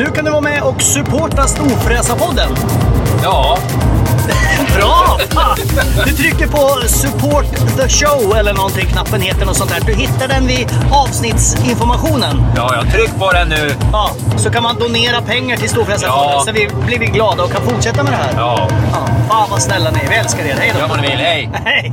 Nu 0.00 0.06
kan 0.06 0.24
du 0.24 0.30
vara 0.30 0.40
med 0.40 0.62
och 0.62 0.82
supporta 0.82 1.46
Storfräsarpodden. 1.46 2.48
Ja, 3.22 3.58
Bra! 4.76 5.18
Fan! 5.30 5.56
Du 6.06 6.12
trycker 6.12 6.46
på 6.46 6.88
support 6.88 7.44
the 7.76 7.88
show 7.88 8.36
eller 8.36 8.54
någonting, 8.54 8.86
knappen 8.86 9.20
heter 9.20 9.46
något 9.46 9.56
sånt 9.56 9.70
där. 9.70 9.80
Du 9.86 9.94
hittar 9.94 10.28
den 10.28 10.46
vid 10.46 10.68
avsnittsinformationen. 10.92 12.42
ja, 12.56 12.74
jag 12.74 12.92
tryck 12.92 13.18
på 13.18 13.32
den 13.32 13.48
nu. 13.48 13.74
Ja, 13.92 14.10
så 14.36 14.50
kan 14.50 14.62
man 14.62 14.78
donera 14.78 15.20
pengar 15.22 15.56
till 15.56 15.68
Storfräsarfonden 15.70 16.30
Ja. 16.32 16.42
så 16.46 16.52
vi 16.52 16.68
blir 16.86 16.98
vi 16.98 17.06
glada 17.06 17.42
och 17.42 17.52
kan 17.52 17.62
fortsätta 17.62 18.02
med 18.02 18.12
det 18.12 18.16
här. 18.16 18.32
Ja, 18.36 18.68
Ja, 18.92 19.06
fan 19.28 19.50
vad 19.50 19.62
snälla 19.62 19.90
ni 19.90 19.98
är. 20.04 20.08
Vi 20.08 20.14
älskar 20.14 20.44
er. 20.44 20.56
Hej 20.58 20.72
då! 20.80 20.86
vad 20.88 21.00
ni 21.02 21.08
vill. 21.10 21.18
Hej! 21.18 21.50
Hej! 21.64 21.92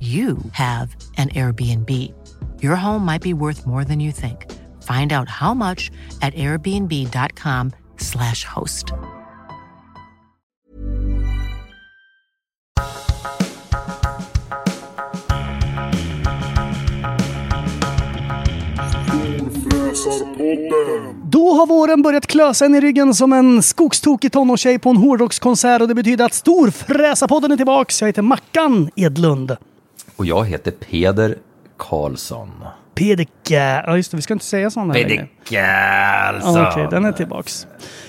you 0.00 0.38
have 0.52 0.96
an 1.16 1.28
Airbnb. 1.28 2.12
Your 2.62 2.76
home 2.76 3.06
might 3.06 3.22
be 3.22 3.32
worth 3.32 3.66
more 3.66 3.84
than 3.84 4.00
you 4.00 4.12
think. 4.12 4.52
Find 4.82 5.12
out 5.12 5.28
how 5.28 5.54
much 5.54 5.92
at 6.20 6.34
airbnb.com/slash 6.34 8.44
host. 8.44 8.92
Då 21.24 21.52
har 21.52 21.66
våren 21.66 22.02
börjat 22.02 22.26
klösa 22.26 22.64
en 22.64 22.74
i 22.74 22.80
ryggen 22.80 23.14
som 23.14 23.32
en 23.32 23.62
skogstokig 23.62 24.32
tonårstjej 24.32 24.78
på 24.78 24.90
en 24.90 24.96
hårdrockskonsert 24.96 25.82
och 25.82 25.88
det 25.88 25.94
betyder 25.94 26.24
att 26.24 26.34
Storfräsarpodden 26.34 27.52
är 27.52 27.56
tillbaks. 27.56 28.00
Jag 28.00 28.08
heter 28.08 28.22
Mackan 28.22 28.90
Edlund. 28.96 29.56
Och 30.16 30.26
jag 30.26 30.44
heter 30.44 30.70
Peder 30.70 31.38
Karlsson. 31.78 32.50
Pedika. 32.94 33.82
Ja 33.86 33.96
just 33.96 34.10
det, 34.10 34.16
vi 34.16 34.22
ska 34.22 34.32
inte 34.32 34.44
säga 34.44 34.70
sådana 34.70 34.94
längre. 34.94 35.08
Peder 35.08 35.28
Karlsson. 35.44 36.54
Ja, 36.54 36.70
Okej, 36.72 36.86
den 36.90 37.04
är 37.04 37.12
tillbaks. 37.12 37.66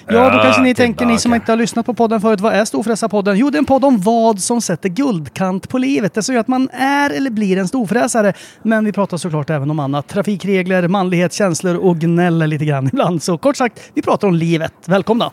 Ja, 0.07 0.29
då 0.29 0.39
kanske 0.43 0.61
ni 0.61 0.69
Ja, 0.69 0.75
tänker, 0.75 1.05
ni 1.05 1.17
som 1.19 1.33
inte 1.33 1.51
har 1.51 1.57
lyssnat 1.57 1.85
på 1.85 1.93
podden 1.93 2.21
förut, 2.21 2.41
vad 2.41 2.53
är 2.53 2.65
Storfräsarpodden? 2.65 3.37
Jo, 3.37 3.49
det 3.49 3.57
är 3.57 3.59
en 3.59 3.65
podd 3.65 3.85
om 3.85 4.01
vad 4.01 4.39
som 4.39 4.61
sätter 4.61 4.89
guldkant 4.89 5.69
på 5.69 5.77
livet. 5.77 6.13
Det 6.13 6.23
som 6.23 6.35
gör 6.35 6.39
att 6.41 6.47
man 6.47 6.69
är 6.69 7.09
eller 7.09 7.29
blir 7.29 7.57
en 7.57 7.67
storfräsare. 7.67 8.33
Men 8.61 8.85
vi 8.85 8.91
pratar 8.91 9.17
såklart 9.17 9.49
även 9.49 9.71
om 9.71 9.79
annat. 9.79 10.07
Trafikregler, 10.07 10.87
manlighet, 10.87 11.33
känslor 11.33 11.75
och 11.75 11.97
gnäller 11.97 12.47
lite 12.47 12.65
grann 12.65 12.87
ibland. 12.87 13.23
Så 13.23 13.37
kort 13.37 13.55
sagt, 13.57 13.91
vi 13.93 14.01
pratar 14.01 14.27
om 14.27 14.35
livet. 14.35 14.73
Välkomna! 14.85 15.31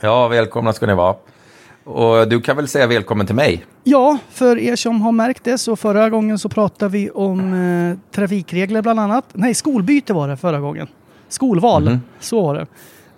Ja, 0.00 0.28
välkomna 0.28 0.72
ska 0.72 0.86
ni 0.86 0.94
vara. 0.94 1.14
Och 1.84 2.28
du 2.28 2.40
kan 2.40 2.56
väl 2.56 2.68
säga 2.68 2.86
välkommen 2.86 3.26
till 3.26 3.34
mig? 3.34 3.64
Ja, 3.84 4.18
för 4.30 4.58
er 4.58 4.76
som 4.76 5.02
har 5.02 5.12
märkt 5.12 5.44
det 5.44 5.58
så 5.58 5.76
förra 5.76 6.10
gången 6.10 6.38
så 6.38 6.48
pratade 6.48 6.92
vi 6.92 7.10
om 7.10 7.54
eh, 7.54 8.14
trafikregler 8.14 8.82
bland 8.82 9.00
annat. 9.00 9.24
Nej, 9.32 9.54
skolbyte 9.54 10.12
var 10.12 10.28
det 10.28 10.36
förra 10.36 10.60
gången. 10.60 10.86
Skolval, 11.28 11.98
så 12.20 12.42
var 12.42 12.54
det. 12.54 12.66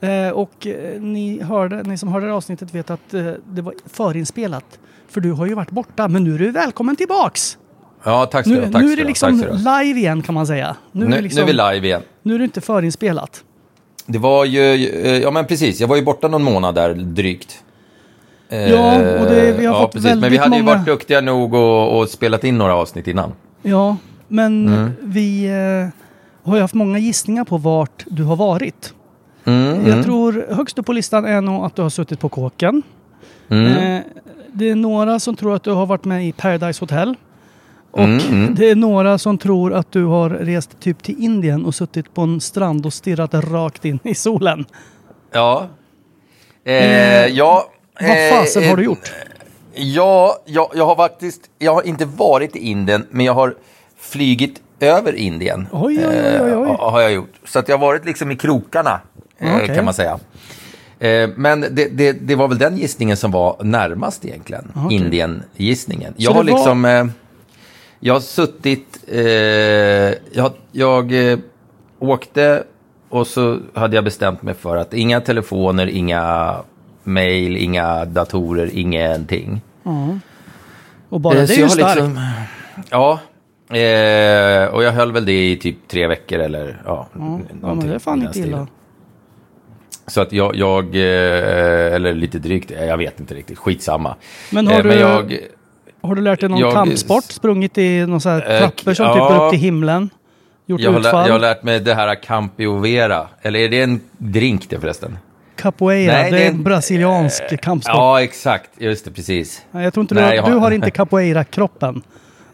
Eh, 0.09 0.31
och 0.31 0.67
eh, 0.67 1.01
ni, 1.01 1.43
hörde, 1.43 1.83
ni 1.83 1.99
som 1.99 2.09
hörde 2.09 2.27
det 2.27 2.33
avsnittet 2.33 2.75
vet 2.75 2.91
att 2.91 3.15
eh, 3.15 3.27
det 3.51 3.63
var 3.63 3.75
förinspelat. 3.87 4.79
För 5.09 5.21
du 5.21 5.33
har 5.33 5.47
ju 5.47 5.55
varit 5.55 5.71
borta, 5.71 6.09
men 6.09 6.25
nu 6.25 6.35
är 6.35 6.39
du 6.39 6.51
välkommen 6.51 6.97
tillbaks! 6.97 7.59
Ja, 8.05 8.27
tack 8.27 8.45
ska 8.47 8.55
du 8.55 8.61
Nu, 8.61 8.67
ha. 8.67 8.73
Tack 8.73 8.83
nu 8.83 8.93
är 8.93 8.97
det 8.97 9.05
liksom 9.05 9.37
live 9.53 10.01
igen 10.01 10.23
kan 10.23 10.35
man 10.35 10.47
säga. 10.47 10.77
Nu, 10.93 11.01
Nu, 11.07 11.13
är, 11.13 11.17
det 11.17 11.23
liksom, 11.23 11.37
nu 11.37 11.43
är 11.43 11.47
vi 11.47 11.75
live 11.75 11.87
igen. 11.87 12.03
nu 12.23 12.35
är 12.35 12.39
det 12.39 12.45
inte 12.45 12.61
förinspelat. 12.61 13.45
Det 14.07 14.19
var 14.19 14.45
ju, 14.45 14.61
eh, 14.63 15.19
ja 15.19 15.31
men 15.31 15.47
precis, 15.47 15.81
jag 15.81 15.89
var 15.89 15.97
ju 15.97 16.03
borta 16.03 16.29
någon 16.29 16.43
månad 16.43 16.75
där 16.75 16.95
drygt. 16.95 17.65
Eh, 18.49 18.71
Ja, 18.71 18.95
och 19.21 19.27
det- 19.27 19.53
vi 19.59 19.67
har 19.67 19.81
fått 19.83 19.95
Men 19.95 20.03
vi 20.03 20.09
väldigt 20.09 20.41
hade 20.41 20.57
ju 20.57 20.63
många- 20.63 20.75
varit 20.77 20.87
duktiga 20.87 21.21
nog 21.21 21.55
och, 21.55 21.99
och 21.99 22.09
spelat 22.09 22.45
in 22.45 22.59
några 22.59 22.75
avsnitt 22.77 23.09
innan. 23.09 23.33
Ja, 23.63 23.97
men 24.29 24.69
Mm. 24.69 24.91
vi 25.03 25.45
eh, 25.47 26.49
har 26.49 26.57
ju 26.57 26.63
haft 26.63 26.75
många 26.75 26.99
gissningar 26.99 27.45
på 27.45 27.57
vart 27.59 28.05
du 28.07 28.25
har 28.25 28.37
varit. 28.37 28.95
Mm, 29.45 29.87
Jag 29.87 30.05
tror 30.05 30.47
högst 30.51 30.79
upp 30.79 30.87
på 30.87 30.93
listan 30.93 31.25
är 31.25 31.41
nog 31.41 31.65
att 31.65 31.77
du 31.77 31.83
har 31.83 31.91
suttit 31.91 32.21
på 32.21 32.29
kåken. 32.29 32.83
mm. 33.49 33.67
Eh, 33.97 34.03
det 34.53 34.71
är 34.71 34.75
några 34.77 35.19
som 35.19 35.37
tror 35.37 35.55
att 35.55 35.63
du 35.63 35.71
har 35.73 35.87
varit 35.87 36.05
med 36.05 36.27
i 36.29 36.33
Paradise 36.33 36.83
Hotel. 36.83 37.15
Och 37.91 38.01
Mm, 38.05 38.19
mm. 38.31 38.55
det 38.55 38.71
är 38.71 38.75
några 38.77 39.19
som 39.19 39.39
tror 39.39 39.73
att 39.75 39.93
du 39.93 40.05
har 40.05 40.31
rest 40.31 40.81
typ 40.81 41.03
till 41.03 41.15
Indien 41.25 41.65
och 41.65 41.75
suttit 41.75 42.15
på 42.15 42.21
en 42.23 42.41
strand 42.41 42.87
och 42.87 42.93
stirrat 42.93 43.35
rakt 43.35 43.85
in 43.85 43.99
i 44.05 44.15
solen. 44.15 44.65
Ja. 45.33 45.67
Eh, 46.65 46.75
Eh, 46.75 47.27
ja. 47.27 47.65
Vad 48.01 48.11
eh, 48.11 48.31
fasen 48.39 48.63
har 48.63 48.71
eh, 48.71 48.77
du 48.77 48.85
gjort? 48.85 49.13
Ja, 49.75 50.39
jag, 50.45 50.71
jag 50.75 50.87
har 50.87 50.97
faktiskt, 50.97 51.41
jag 51.59 51.75
har 51.75 51.83
inte 51.83 52.05
varit 52.05 52.57
i 52.57 52.59
Indien, 52.59 53.07
men 53.11 53.27
jag 53.27 53.35
har 53.35 53.55
flygit 53.99 54.61
över 54.81 55.13
Indien. 55.13 55.67
Oj, 55.73 55.99
oj, 56.09 56.17
oj, 56.43 56.55
oj. 56.57 56.69
Eh, 56.69 56.91
har 56.91 57.01
jag 57.01 57.13
gjort. 57.13 57.33
Så 57.45 57.59
att 57.59 57.69
jag 57.69 57.79
har 57.79 57.87
varit 57.87 58.05
liksom 58.05 58.31
i 58.31 58.37
krokarna, 58.37 59.01
eh, 59.39 59.57
Okej. 59.57 59.75
kan 59.77 59.85
man 59.85 59.95
säga. 59.95 60.19
Eh, 60.99 61.29
men 61.37 61.61
det, 61.61 61.89
det, 61.97 62.13
det 62.13 62.35
var 62.35 62.49
väl 62.49 62.59
den 62.59 62.77
gissningen 62.77 63.17
som 63.17 63.31
var 63.31 63.57
närmast 63.63 64.25
egentligen. 64.25 64.73
Okej. 64.77 64.97
Indien-gissningen. 64.97 66.15
Jag 66.17 66.31
har 66.31 66.37
var- 66.37 66.45
liksom... 66.45 66.85
Eh, 66.85 67.07
jag 68.01 68.15
har 68.15 68.21
suttit... 68.21 69.05
Eh, 69.09 69.23
jag 70.33 70.53
jag 70.73 71.31
eh, 71.33 71.39
åkte 71.99 72.65
och 73.09 73.27
så 73.27 73.59
hade 73.75 73.95
jag 73.97 74.05
bestämt 74.05 74.43
mig 74.43 74.55
för 74.55 74.77
att 74.77 74.95
inga 74.95 75.21
telefoner, 75.21 75.87
inga 75.87 76.57
mail, 77.07 77.57
inga 77.57 78.05
datorer, 78.05 78.71
ingenting. 78.73 79.61
Och 81.09 81.21
bara 81.21 81.35
Eh, 81.35 81.47
det 81.47 81.53
är 81.53 81.57
ju 81.57 81.63
har 81.63 81.69
starkt. 81.69 81.95
liksom- 81.97 82.21
ja, 82.91 83.13
eh, 83.69 84.75
och 84.75 84.83
jag 84.85 84.93
höll 84.93 85.13
väl 85.13 85.25
det 85.25 85.51
i 85.51 85.57
typ 85.57 85.89
tre 85.89 86.07
veckor 86.07 86.39
eller 86.39 86.83
ja. 86.85 87.09
Ja, 87.15 87.41
ja, 87.63 87.75
men 87.75 87.89
det 87.89 87.95
är 87.95 87.99
fan 87.99 88.23
inte 88.23 88.39
illa. 88.39 88.67
Så 90.07 90.21
att 90.21 90.33
jag, 90.33 90.57
jag 90.57 90.85
eh, 90.97 91.95
eller 91.95 92.15
lite 92.15 92.39
drygt, 92.39 92.71
eh, 92.71 92.85
jag 92.85 92.97
vet 92.99 93.21
inte 93.21 93.35
riktigt, 93.35 93.59
skitsamma. 93.59 94.17
Men 94.51 94.67
har 94.67 94.75
Eh, 94.75 94.83
du- 94.83 94.89
men 94.89 94.99
jag, 94.99 95.39
Har 96.03 96.15
du 96.15 96.23
lärt 96.23 96.41
dig 96.41 96.49
någon 96.49 96.59
Jag- 96.59 96.73
kampsport? 96.73 97.25
Sprungit 97.25 97.79
i 97.79 98.07
här 98.29 98.51
Eh, 98.51 98.59
trappor 98.59 98.95
som 98.95 99.07
ja. 99.07 99.13
typ 99.15 99.37
går 99.39 99.45
upp 99.47 99.51
till 99.51 99.61
himlen? 99.61 100.11
Gjort 100.67 100.81
jag, 100.81 100.93
har, 100.93 101.01
utfall? 101.01 101.27
jag 101.27 101.35
har 101.35 101.41
lärt 101.41 101.63
mig 101.63 101.81
det 101.81 101.95
här 101.95 102.15
Campiovera, 102.15 103.29
eller 103.43 103.59
är 103.61 103.69
det 103.69 103.83
en 103.83 104.01
drink 104.19 104.71
det 104.71 104.81
förresten? 104.81 105.19
Capoeira, 105.57 106.13
Nej, 106.13 106.31
det 106.33 106.45
är 106.45 106.49
en 106.51 106.63
brasiliansk 106.63 107.61
kampsport. 107.63 107.95
Ja, 107.97 108.23
exakt. 108.23 108.71
Just 108.79 109.05
det, 109.05 109.11
precis. 109.11 109.63
Jag 109.73 109.95
tror 109.95 110.03
inte 110.03 110.15
du, 110.15 110.21
Nej, 110.21 110.29
har, 110.29 110.35
jag 110.37 110.43
har- 110.43 110.51
du 110.51 110.57
har 110.57 110.71
inte 110.71 110.91
capoeira-kroppen. 110.91 112.03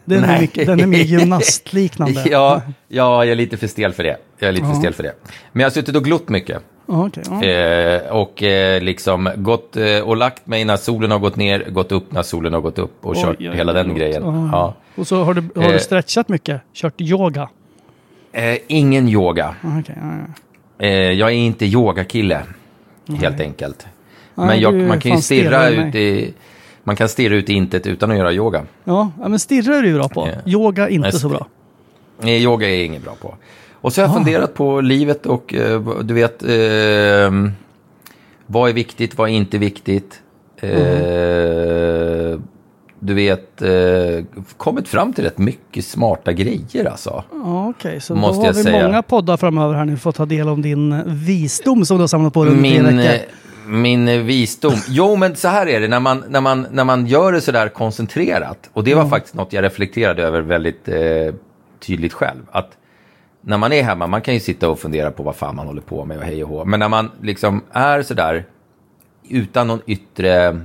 Den 0.05 0.23
är, 0.23 0.41
mycket, 0.41 0.67
den 0.67 0.79
är 0.79 0.87
mer 0.87 0.99
gymnastliknande. 1.03 2.23
Ja, 2.29 2.61
ja, 2.87 3.25
jag 3.25 3.31
är 3.31 3.35
lite 3.35 3.57
för 3.57 3.67
stel 3.67 3.93
för 3.93 4.03
det. 4.03 4.17
Jag 4.39 4.47
är 4.47 4.51
lite 4.51 4.65
för 4.65 4.73
Ja. 4.73 4.79
stel 4.79 4.93
för 4.93 5.03
det. 5.03 5.13
Men 5.51 5.59
jag 5.61 5.65
har 5.65 5.71
suttit 5.73 5.95
och 5.95 6.03
glott 6.03 6.29
mycket. 6.29 6.61
Ja, 6.87 7.07
okej, 7.07 7.23
ja. 7.29 7.43
Eh, 7.43 8.11
och 8.15 8.43
eh, 8.43 8.81
liksom 8.81 9.29
gått 9.35 9.77
eh, 9.77 9.99
och 9.99 10.17
lagt 10.17 10.47
mig 10.47 10.65
när 10.65 10.77
solen 10.77 11.11
har 11.11 11.19
gått 11.19 11.35
ner, 11.35 11.69
gått 11.69 11.91
upp 11.91 12.11
när 12.11 12.21
solen 12.23 12.53
har 12.53 12.61
gått 12.61 12.79
upp 12.79 13.05
och 13.05 13.11
Oj, 13.11 13.23
kört 13.23 13.35
oj, 13.39 13.51
hela 13.55 13.73
den 13.73 13.83
förlåt. 13.83 13.97
grejen. 13.99 14.23
Ja. 14.25 14.49
Ja. 14.51 14.75
Och 14.95 15.07
så 15.07 15.23
har 15.23 15.33
du, 15.33 15.41
har 15.55 15.67
du 15.69 15.73
Eh. 15.75 15.79
stretchat 15.79 16.29
mycket? 16.29 16.61
Kört 16.73 17.01
yoga? 17.01 17.49
Eh, 18.33 18.57
ingen 18.67 19.07
yoga. 19.09 19.55
Ja, 19.63 19.69
ja, 19.87 19.93
ja. 20.79 20.85
Eh, 20.85 20.91
jag 21.11 21.29
är 21.29 21.35
inte 21.35 21.65
yogakille, 21.65 22.41
helt 23.15 23.39
enkelt. 23.39 23.87
Nej, 24.35 24.47
Men 24.47 24.59
jag, 24.59 24.73
man 24.73 24.99
kan 24.99 25.15
ju 25.15 25.21
stirra 25.21 25.69
ut 25.69 25.95
i... 25.95 26.33
Man 26.83 26.95
kan 26.95 27.09
stirra 27.09 27.35
ut 27.35 27.49
i 27.49 27.53
intet 27.53 27.87
utan 27.87 28.11
att 28.11 28.17
göra 28.17 28.33
yoga. 28.33 28.65
Ja, 28.83 29.11
men 29.17 29.39
stirra 29.39 29.75
är 29.75 29.81
du 29.81 29.93
bra 29.93 30.09
på. 30.09 30.27
Ja. 30.27 30.51
Yoga 30.51 30.89
inte 30.89 31.07
Jag 31.07 31.13
så 31.15 31.29
bra. 31.29 31.47
Nej, 32.21 32.43
yoga 32.43 32.69
är 32.69 32.73
jag 32.75 32.85
ingen 32.85 33.01
bra 33.01 33.15
på. 33.21 33.35
Och 33.73 33.93
så 33.93 34.01
har 34.01 34.07
jag 34.07 34.11
Ah. 34.11 34.15
funderat 34.15 34.53
på 34.53 34.81
livet 34.81 35.25
och 35.25 35.53
eh, 35.53 35.81
du 36.03 36.13
vet, 36.13 36.43
eh, 36.43 37.31
vad 38.45 38.69
är 38.69 38.73
viktigt, 38.73 39.17
vad 39.17 39.29
är 39.29 39.33
inte 39.33 39.57
viktigt. 39.57 40.21
Eh, 40.57 40.69
Du 43.03 43.13
vet, 43.13 43.61
eh, 43.61 43.69
kommit 44.57 44.87
fram 44.87 45.13
till 45.13 45.23
rätt 45.23 45.37
mycket 45.37 45.85
smarta 45.85 46.33
grejer 46.33 46.85
alltså. 46.85 47.23
Ja, 47.31 47.69
okej. 47.69 48.01
Så 48.01 48.15
Måste 48.15 48.41
då 48.41 48.45
har 48.47 48.53
vi 48.53 48.63
säga. 48.63 48.85
många 48.87 49.01
poddar 49.01 49.37
framöver 49.37 49.73
här 49.75 49.85
nu 49.85 49.97
för 49.97 50.09
att 50.09 50.15
ta 50.15 50.25
del 50.25 50.47
av 50.49 50.61
din 50.61 50.91
eh, 50.91 50.99
visdom 51.05 51.85
som 51.85 51.97
du 51.97 52.01
har 52.03 52.07
samlat 52.07 52.33
på 52.33 52.43
dig 52.45 52.53
under 52.53 52.61
Min, 52.61 52.97
veckor. 52.97 53.13
eh, 53.13 53.21
min 53.71 54.07
eh, 54.07 54.17
visdom. 54.19 54.73
Jo, 54.87 55.15
men 55.15 55.35
så 55.35 55.47
här 55.47 55.67
är 55.67 55.79
det, 55.81 55.87
när 55.87 55.99
man, 55.99 56.23
när 56.29 56.41
man, 56.41 56.67
när 56.71 56.83
man 56.83 57.05
gör 57.07 57.31
det 57.31 57.41
så 57.41 57.51
där 57.51 57.69
koncentrerat, 57.69 58.69
och 58.73 58.83
det 58.83 58.95
var 58.95 59.05
faktiskt 59.09 59.35
något 59.35 59.53
jag 59.53 59.63
reflekterade 59.63 60.23
över 60.23 60.41
väldigt 60.41 60.87
eh, 60.87 60.95
tydligt 61.79 62.13
själv, 62.13 62.41
att 62.51 62.69
när 63.41 63.57
man 63.57 63.73
är 63.73 63.83
hemma, 63.83 64.07
man 64.07 64.21
kan 64.21 64.33
ju 64.33 64.39
sitta 64.39 64.69
och 64.69 64.79
fundera 64.79 65.11
på 65.11 65.23
vad 65.23 65.35
fan 65.35 65.55
man 65.55 65.67
håller 65.67 65.81
på 65.81 66.05
med 66.05 66.17
och 66.17 66.23
hej 66.23 66.43
och 66.43 66.49
hå, 66.49 66.65
men 66.65 66.79
när 66.79 66.89
man 66.89 67.11
liksom 67.21 67.61
är 67.71 68.01
så 68.01 68.13
där 68.13 68.45
utan 69.29 69.67
någon 69.67 69.81
yttre, 69.87 70.59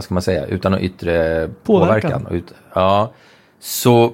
vad 0.00 0.04
ska 0.04 0.14
man 0.14 0.22
säga, 0.22 0.46
utan 0.46 0.72
någon 0.72 0.80
yttre 0.80 1.48
Påverkan. 1.64 2.12
påverkan, 2.12 2.36
ut, 2.36 2.54
ja, 2.74 3.12
så 3.60 4.12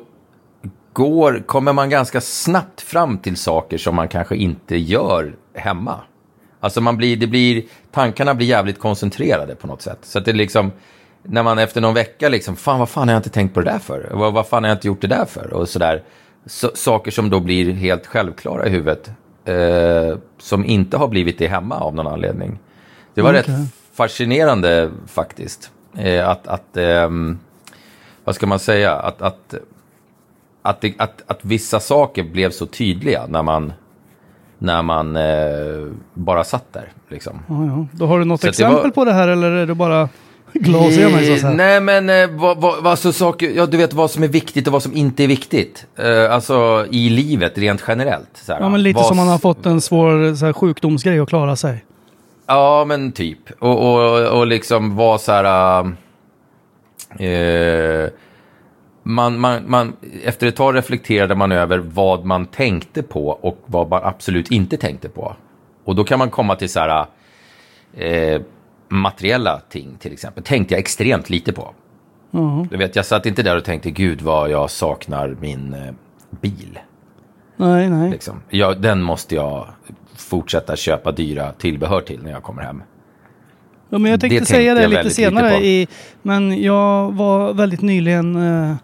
går, 0.93 1.43
kommer 1.47 1.73
man 1.73 1.91
ganska 1.91 2.21
snabbt 2.21 2.81
fram 2.81 3.19
till 3.19 3.37
saker 3.37 3.79
som 3.79 3.95
man 3.97 4.09
kanske 4.09 4.37
inte 4.37 4.77
gör 4.77 5.37
hemma. 5.55 6.01
Alltså 6.61 6.81
man 6.81 6.97
blir, 6.97 7.17
det 7.17 7.27
blir, 7.27 7.65
tankarna 7.93 8.35
blir 8.35 8.47
jävligt 8.47 8.79
koncentrerade 8.79 9.55
på 9.55 9.67
något 9.67 9.83
sätt. 9.83 9.99
Så 10.03 10.19
att 10.19 10.25
det 10.25 10.31
är 10.31 10.35
liksom, 10.35 10.73
när 11.23 11.43
man 11.43 11.59
efter 11.59 11.81
någon 11.81 11.95
vecka 11.95 12.29
liksom, 12.29 12.57
fan 12.57 12.79
vad 12.79 12.89
fan 12.89 13.09
har 13.09 13.15
jag 13.15 13.19
inte 13.19 13.31
tänkt 13.31 13.55
på 13.55 13.61
det 13.61 13.71
där 13.71 13.79
för? 13.79 14.11
Vad, 14.13 14.33
vad 14.33 14.47
fan 14.47 14.65
har 14.65 14.69
jag 14.69 14.77
inte 14.77 14.87
gjort 14.87 15.01
det 15.01 15.07
där 15.07 15.25
för? 15.25 15.53
Och 15.53 15.69
sådär. 15.69 16.03
Så, 16.47 16.71
saker 16.75 17.11
som 17.11 17.31
då 17.31 17.41
blir 17.41 17.73
helt 17.73 18.07
självklara 18.07 18.67
i 18.67 18.71
huvudet. 18.71 19.11
Eh, 19.45 20.19
som 20.39 20.65
inte 20.65 20.97
har 20.97 21.09
blivit 21.09 21.39
det 21.39 21.47
hemma 21.47 21.79
av 21.79 21.95
någon 21.95 22.07
anledning. 22.07 22.59
Det 23.15 23.23
var 23.23 23.31
Okej. 23.31 23.43
rätt 23.43 23.69
fascinerande 23.93 24.91
faktiskt. 25.07 25.71
Eh, 25.99 26.29
att, 26.29 26.47
att 26.47 26.77
ehm, 26.77 27.39
vad 28.25 28.35
ska 28.35 28.47
man 28.47 28.59
säga, 28.59 28.93
att, 28.95 29.23
att, 29.23 29.55
att, 30.63 30.85
att, 30.99 31.23
att 31.27 31.39
vissa 31.43 31.81
saker 31.81 32.23
blev 32.23 32.51
så 32.51 32.67
tydliga 32.67 33.23
när 33.29 33.43
man, 33.43 33.73
när 34.59 34.83
man 34.83 35.17
eh, 35.17 35.93
bara 36.15 36.45
satt 36.45 36.73
där. 36.73 36.93
Liksom. 37.09 37.41
Ja, 37.49 37.65
ja. 37.67 37.87
Då 37.93 38.07
har 38.07 38.19
du 38.19 38.25
något 38.25 38.41
Så 38.41 38.49
att 38.49 38.57
det 38.57 38.63
exempel 38.65 38.83
var- 38.83 38.91
på 38.91 39.05
det 39.05 39.13
här 39.13 39.29
eller 39.29 39.51
är 39.51 39.67
det 39.67 39.75
bara 39.75 40.09
glasögon? 40.53 41.39
Så? 41.41 41.47
Eh, 41.47 41.55
Nej, 41.55 41.81
men 41.81 42.11
eh, 42.11 42.31
vad, 42.41 42.61
vad, 42.61 42.83
vad, 42.83 42.99
så 42.99 43.13
saker, 43.13 43.51
ja, 43.57 43.67
du 43.67 43.77
vet 43.77 43.93
vad 43.93 44.11
som 44.11 44.23
är 44.23 44.29
viktigt 44.29 44.67
och 44.67 44.73
vad 44.73 44.83
som 44.83 44.95
inte 44.97 45.25
är 45.25 45.29
viktigt. 45.29 45.87
Eh, 45.97 46.33
alltså 46.35 46.87
i 46.91 47.09
livet 47.09 47.59
rent 47.59 47.85
generellt. 47.89 48.31
Så 48.35 48.53
här, 48.53 48.61
Ja, 48.61 48.69
men 48.69 48.83
lite 48.83 48.97
vad 48.97 49.07
som 49.07 49.17
man 49.17 49.29
har 49.29 49.39
fått 49.39 49.67
en 49.67 49.81
svår 49.81 50.35
så 50.35 50.47
här, 50.47 50.53
sjukdomsgrej 50.53 51.19
att 51.21 51.29
klara 51.29 51.57
sig. 51.57 51.85
Ja, 52.47 52.85
men 52.85 53.13
typ. 53.13 53.39
Och, 53.59 53.95
och, 53.95 54.39
och 54.39 54.47
liksom 54.47 54.97
vara 54.97 55.19
så 55.19 55.33
här... 55.33 55.81
Eh, 57.19 58.11
man, 59.03 59.41
man, 59.41 59.71
man, 59.71 59.97
efter 60.25 60.47
ett 60.47 60.57
tag 60.57 60.77
reflekterade 60.77 61.35
man 61.35 61.53
över 61.53 61.79
vad 61.79 62.25
man 62.25 62.47
tänkte 62.47 63.03
på 63.03 63.29
och 63.29 63.59
vad 63.67 63.89
man 63.89 64.01
absolut 64.05 64.51
inte 64.51 64.77
tänkte 64.77 65.09
på. 65.09 65.37
Och 65.85 65.95
då 65.95 66.05
kan 66.05 66.19
man 66.19 66.31
komma 66.31 66.57
till 66.57 66.69
så 66.69 66.81
här... 66.81 67.07
Eh, 67.95 68.41
materiella 68.89 69.61
ting 69.69 69.97
till 69.99 70.13
exempel. 70.13 70.43
Tänkte 70.43 70.75
jag 70.75 70.79
extremt 70.79 71.31
lite 71.31 71.53
på. 71.53 71.75
Ja. 72.31 72.67
Du 72.71 72.77
vet, 72.77 72.97
jag 72.97 73.07
satt 73.07 73.27
inte 73.27 73.43
där 73.43 73.57
och 73.57 73.65
tänkte 73.65 73.91
gud 73.91 74.23
vad 74.23 74.51
jag 74.51 74.71
saknar 74.71 75.37
min 75.41 75.75
eh, 75.75 75.95
bil. 76.41 76.79
Nej, 77.57 77.91
nej. 77.91 78.11
Liksom. 78.11 78.43
Jag, 78.51 78.81
den 78.81 79.03
måste 79.03 79.35
jag 79.35 79.67
fortsätta 80.17 80.77
köpa 80.77 81.13
dyra 81.13 81.53
tillbehör 81.53 82.01
till 82.01 82.23
när 82.23 82.31
jag 82.31 82.43
kommer 82.43 82.63
hem. 82.63 82.83
Ja, 83.91 83.99
men 83.99 84.11
jag 84.11 84.21
tänkte 84.21 84.39
Det 84.41 84.47
säga 84.47 84.75
det 84.75 84.87
lite 84.87 85.03
lite 85.03 85.15
senare. 85.15 85.51
på. 85.51 85.57
I, 85.63 85.89
men 86.23 86.63
jag 86.63 87.13
var 87.13 87.53
väldigt 87.55 87.83
nyligen, 87.83 88.37
eh, 88.37 88.75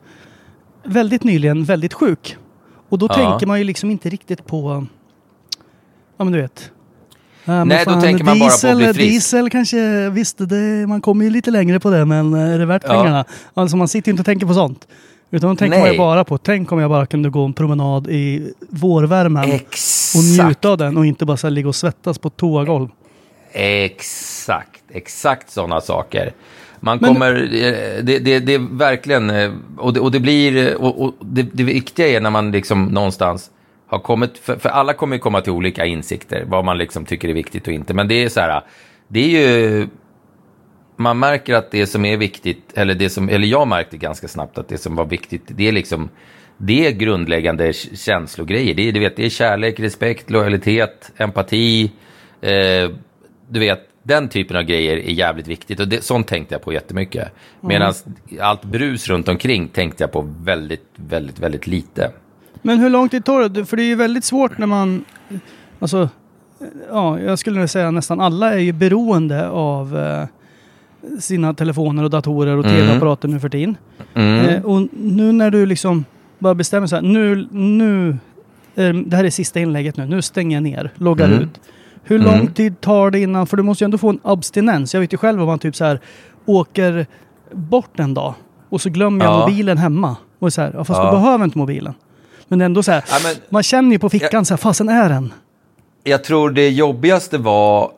väldigt 0.85 1.25
nyligen 1.25 1.65
väldigt 1.65 1.93
sjuk. 1.95 2.37
Och 2.89 2.99
då 2.99 3.07
Ja. 3.11 3.15
tänker 3.15 3.47
man 3.47 3.59
ju 3.59 3.65
liksom 3.65 3.91
inte 3.91 4.09
riktigt 4.09 4.47
på, 4.47 4.87
ja 6.17 6.25
men 6.25 6.33
du 6.33 6.41
vet. 6.41 6.71
Men 7.45 7.69
Nej, 7.69 7.85
då 7.87 8.01
tänker 8.01 8.25
man 8.25 8.39
bara 8.39 8.49
på 8.49 8.55
att 8.55 8.61
diesel, 8.61 8.77
bli 8.77 8.87
frisk. 8.87 8.99
Diesel 9.11 9.51
kanske, 9.51 10.11
visst 10.11 10.39
det, 10.39 10.87
man 10.89 11.01
kommer 11.01 11.25
ju 11.25 11.31
lite 11.31 11.51
längre 11.51 11.81
på 11.81 11.91
det 11.91 12.05
men 12.05 12.35
är 12.35 12.59
det 12.59 12.67
värt 12.67 12.83
Ja. 12.85 12.89
pengarna? 12.89 13.25
Alltså 13.55 13.77
man 13.77 13.89
sitter 13.89 14.09
ju 14.09 14.11
inte 14.11 14.21
och 14.21 14.27
tänker 14.27 14.47
på 14.47 14.55
sånt. 14.55 14.89
Utan 15.35 15.51
då 15.51 15.57
tänker 15.57 15.79
man 15.79 15.87
ju 15.87 15.91
Nej. 15.91 15.99
bara 15.99 16.25
på, 16.25 16.39
tänk 16.39 16.73
om 16.73 16.79
jag 16.79 16.91
bara 16.91 17.07
kunde 17.07 17.31
gå 17.31 17.45
en 17.45 17.53
promenad 17.53 18.07
i 18.11 18.53
vårvärmen 18.71 19.43
och 19.49 19.55
Exakt. 19.55 20.47
njuta 20.47 20.69
av 20.69 20.79
den 20.79 20.97
och 20.97 21.07
inte 21.07 21.25
bara 21.25 21.37
så 21.37 21.49
ligga 21.49 21.69
och 21.69 21.75
svettas 21.77 22.19
på 22.19 22.31
toagolv. 22.31 22.89
Exakt, 23.53 24.83
exakt 24.93 25.51
sådana 25.51 25.81
saker. 25.81 26.33
Man 26.81 26.99
Men- 27.01 27.15
kommer, 27.15 27.35
eh, 27.35 28.05
det, 28.05 28.19
det, 28.19 28.39
det 28.39 28.55
är 28.55 28.77
verkligen, 28.79 29.31
eh, 29.31 29.51
och 29.79 29.93
det, 29.93 30.01
och 30.01 30.11
det 30.13 30.21
blir, 30.21 30.69
eh, 30.69 30.75
och, 30.75 31.01
och 31.03 31.15
det, 31.21 31.43
det 31.53 31.65
viktiga 31.65 32.09
är 32.09 32.21
när 32.21 32.31
man 32.31 32.51
liksom 32.53 32.85
någonstans 32.85 33.51
har 33.87 33.99
kommit, 33.99 34.39
för, 34.39 34.57
för 34.57 34.69
alla 34.69 34.93
kommer 34.93 35.17
ju 35.17 35.21
komma 35.21 35.41
till 35.41 35.53
olika 35.53 35.87
insikter, 35.87 36.45
vad 36.49 36.65
man 36.65 36.79
liksom 36.79 37.05
tycker 37.05 37.29
är 37.29 37.35
viktigt 37.35 37.67
och 37.67 37.73
inte. 37.73 37.95
Men 37.95 38.09
det 38.09 38.25
är 38.25 38.29
så 38.29 38.41
här, 38.41 38.63
det 39.09 39.21
är 39.21 39.29
ju, 39.29 39.89
man 40.97 41.19
märker 41.19 41.55
att 41.55 41.71
det 41.71 41.87
som 41.87 42.05
är 42.05 42.17
viktigt, 42.17 42.73
eller 42.75 42.95
det 42.95 43.11
som, 43.11 43.29
eller 43.29 43.47
jag 43.47 43.69
märkte 43.69 43.97
ganska 43.97 44.29
snabbt 44.29 44.59
att 44.59 44.69
det 44.69 44.79
som 44.79 44.97
var 44.97 45.05
viktigt, 45.05 45.43
det 45.47 45.69
är 45.69 45.73
liksom, 45.73 46.09
det 46.57 46.87
är 46.87 46.91
grundläggande 46.91 47.73
känslogrejer. 47.73 48.75
Det 48.75 48.89
är, 48.89 48.93
du 48.93 49.01
vet, 49.01 49.17
det 49.17 49.25
är 49.25 49.31
kärlek, 49.31 49.81
respekt, 49.81 50.31
lojalitet, 50.31 51.13
empati, 51.17 51.93
eh, 52.41 52.91
du 53.49 53.61
vet, 53.61 53.89
den 54.03 54.29
typen 54.29 54.57
av 54.57 54.63
grejer 54.63 54.97
är 54.97 55.13
jävligt 55.13 55.49
viktigt 55.49 55.81
och 55.81 55.89
det, 55.89 56.05
sånt 56.05 56.27
tänkte 56.27 56.55
jag 56.55 56.63
på 56.63 56.73
jättemycket. 56.73 57.29
Medan 57.61 57.95
allt 58.41 58.65
brus 58.65 59.09
runt 59.09 59.29
omkring 59.29 59.69
tänkte 59.69 60.03
jag 60.03 60.13
på 60.13 60.29
väldigt, 60.45 60.87
väldigt, 60.97 61.39
väldigt 61.39 61.67
lite. 61.67 62.11
Men 62.63 62.79
hur 62.79 62.91
lång 62.91 63.09
tid 63.09 63.25
tar 63.25 63.49
det? 63.49 63.65
För 63.65 63.77
det 63.77 63.83
är 63.83 63.87
ju 63.87 63.95
väldigt 63.95 64.25
svårt 64.25 64.59
när 64.59 64.67
man... 64.67 65.05
Alltså, 65.79 66.09
ja, 66.89 67.21
jag 67.21 67.39
skulle 67.39 67.59
nog 67.59 67.71
säga 67.71 67.91
nästan 67.91 68.21
alla 68.21 68.55
är 68.55 68.59
ju 68.59 68.73
beroende 68.73 69.49
av 69.49 69.99
eh, 69.99 70.27
sina 71.21 71.55
telefoner 71.55 72.05
och 72.05 72.11
datorer 72.11 72.57
och 72.57 72.65
Mm. 72.65 72.77
tv-apparater 72.77 73.29
nu 73.29 73.41
för 73.41 73.49
tiden. 73.49 73.77
Mm. 74.15 74.49
Eh, 74.49 74.63
och 74.65 74.89
nu 74.93 75.33
när 75.33 75.51
du 75.51 75.67
liksom 75.67 76.05
bara 76.39 76.55
bestämmer 76.55 76.87
så 76.87 76.97
här, 76.97 77.03
nu, 77.03 77.49
nu, 77.51 78.09
eh, 78.75 78.95
det 78.95 79.17
här 79.17 79.25
är 79.25 79.31
sista 79.31 79.61
inlägget 79.61 79.97
nu, 79.97 80.07
nu 80.07 80.23
stänger 80.23 80.57
jag 80.57 80.63
ner, 80.63 80.91
loggar 80.95 81.27
Mm. 81.27 81.39
ut. 81.41 81.61
Hur 82.05 82.21
Mm. 82.21 82.39
lång 82.39 82.47
tid 82.47 82.81
tar 82.81 83.11
det 83.11 83.19
innan, 83.21 83.47
för 83.47 83.57
du 83.57 83.63
måste 83.63 83.85
ju 83.85 83.87
ändå 83.87 83.99
få 83.99 84.09
en 84.09 84.19
abstinens. 84.23 84.95
Jag 84.95 85.01
vet 85.01 85.13
ju 85.13 85.17
själv 85.17 85.41
om 85.41 85.47
man 85.47 85.59
typ 85.59 85.77
så 85.77 85.85
här 85.85 86.01
åker 86.47 87.07
bort 87.53 88.01
en 88.01 88.15
dag 88.15 88.35
och 88.69 88.81
så 88.81 88.91
glömmer 88.91 89.25
jag 89.25 89.35
Ja. 89.35 89.41
mobilen 89.41 89.79
hemma. 89.79 90.17
Och 90.39 90.53
så 90.53 90.61
här, 90.63 90.71
ja, 90.75 90.85
fast 90.85 90.99
Ja. 90.99 91.05
du 91.11 91.17
behöver 91.17 91.45
inte 91.45 91.59
mobilen. 91.59 91.95
Men 92.49 92.61
ändå 92.61 92.83
så 92.83 92.93
här, 92.93 93.05
Ja, 93.11 93.17
men- 93.25 93.37
man 93.49 93.63
känner 93.63 93.91
ju 93.93 93.99
på 93.99 94.11
fickan 94.11 94.45
så 94.45 94.55
här, 94.55 94.59
fasen 94.59 94.89
är 94.89 95.09
den? 95.09 95.33
Jag 96.05 96.25
tror 96.25 96.51
det 96.51 96.69
jobbigaste 96.69 97.39
var, 97.39 97.91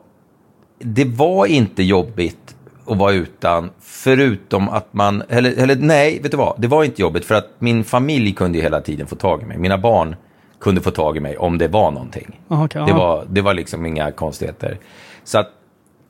det 0.79 1.05
var 1.05 1.45
inte 1.45 1.83
jobbigt 1.83 2.54
att 2.87 2.97
vara 2.97 3.13
utan, 3.13 3.69
förutom 3.79 4.69
att 4.69 4.93
man, 4.93 5.23
eller, 5.29 5.51
eller 5.63 5.75
nej, 5.75 6.19
vet 6.19 6.31
du 6.31 6.37
vad, 6.37 6.61
det 6.61 6.67
var 6.67 6.83
inte 6.83 7.01
jobbigt 7.01 7.25
för 7.25 7.35
att 7.35 7.49
min 7.59 7.83
familj 7.83 8.33
kunde 8.33 8.57
ju 8.57 8.63
hela 8.63 8.81
tiden 8.81 9.07
få 9.07 9.15
tag 9.15 9.41
i 9.41 9.45
mig. 9.45 9.57
Mina 9.57 9.77
barn 9.77 10.15
kunde 10.59 10.81
få 10.81 10.91
tag 10.91 11.17
i 11.17 11.19
mig 11.19 11.37
om 11.37 11.57
det 11.57 11.67
var 11.67 11.91
någonting. 11.91 12.39
Okej, 12.47 12.83
Det 12.87 12.93
var, 12.93 13.25
det 13.29 13.41
var 13.41 13.53
liksom 13.53 13.85
inga 13.85 14.11
konstigheter. 14.11 14.77
Så 15.23 15.39
att, 15.39 15.49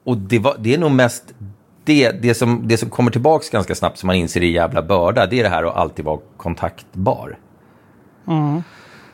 och 0.03 0.17
det, 0.17 0.39
var, 0.39 0.55
det 0.59 0.73
är 0.73 0.77
nog 0.77 0.91
mest 0.91 1.33
det, 1.83 2.11
det, 2.11 2.33
som, 2.33 2.61
det 2.67 2.77
som 2.77 2.89
kommer 2.89 3.11
tillbaka 3.11 3.45
ganska 3.51 3.75
snabbt 3.75 3.97
som 3.97 4.07
man 4.07 4.15
inser 4.15 4.43
är 4.43 4.47
jävla 4.47 4.81
börda. 4.81 5.25
Det 5.25 5.39
är 5.39 5.43
det 5.43 5.49
här 5.49 5.63
att 5.63 5.75
alltid 5.75 6.05
vara 6.05 6.19
kontaktbar. 6.37 7.37
Ja. 8.25 8.61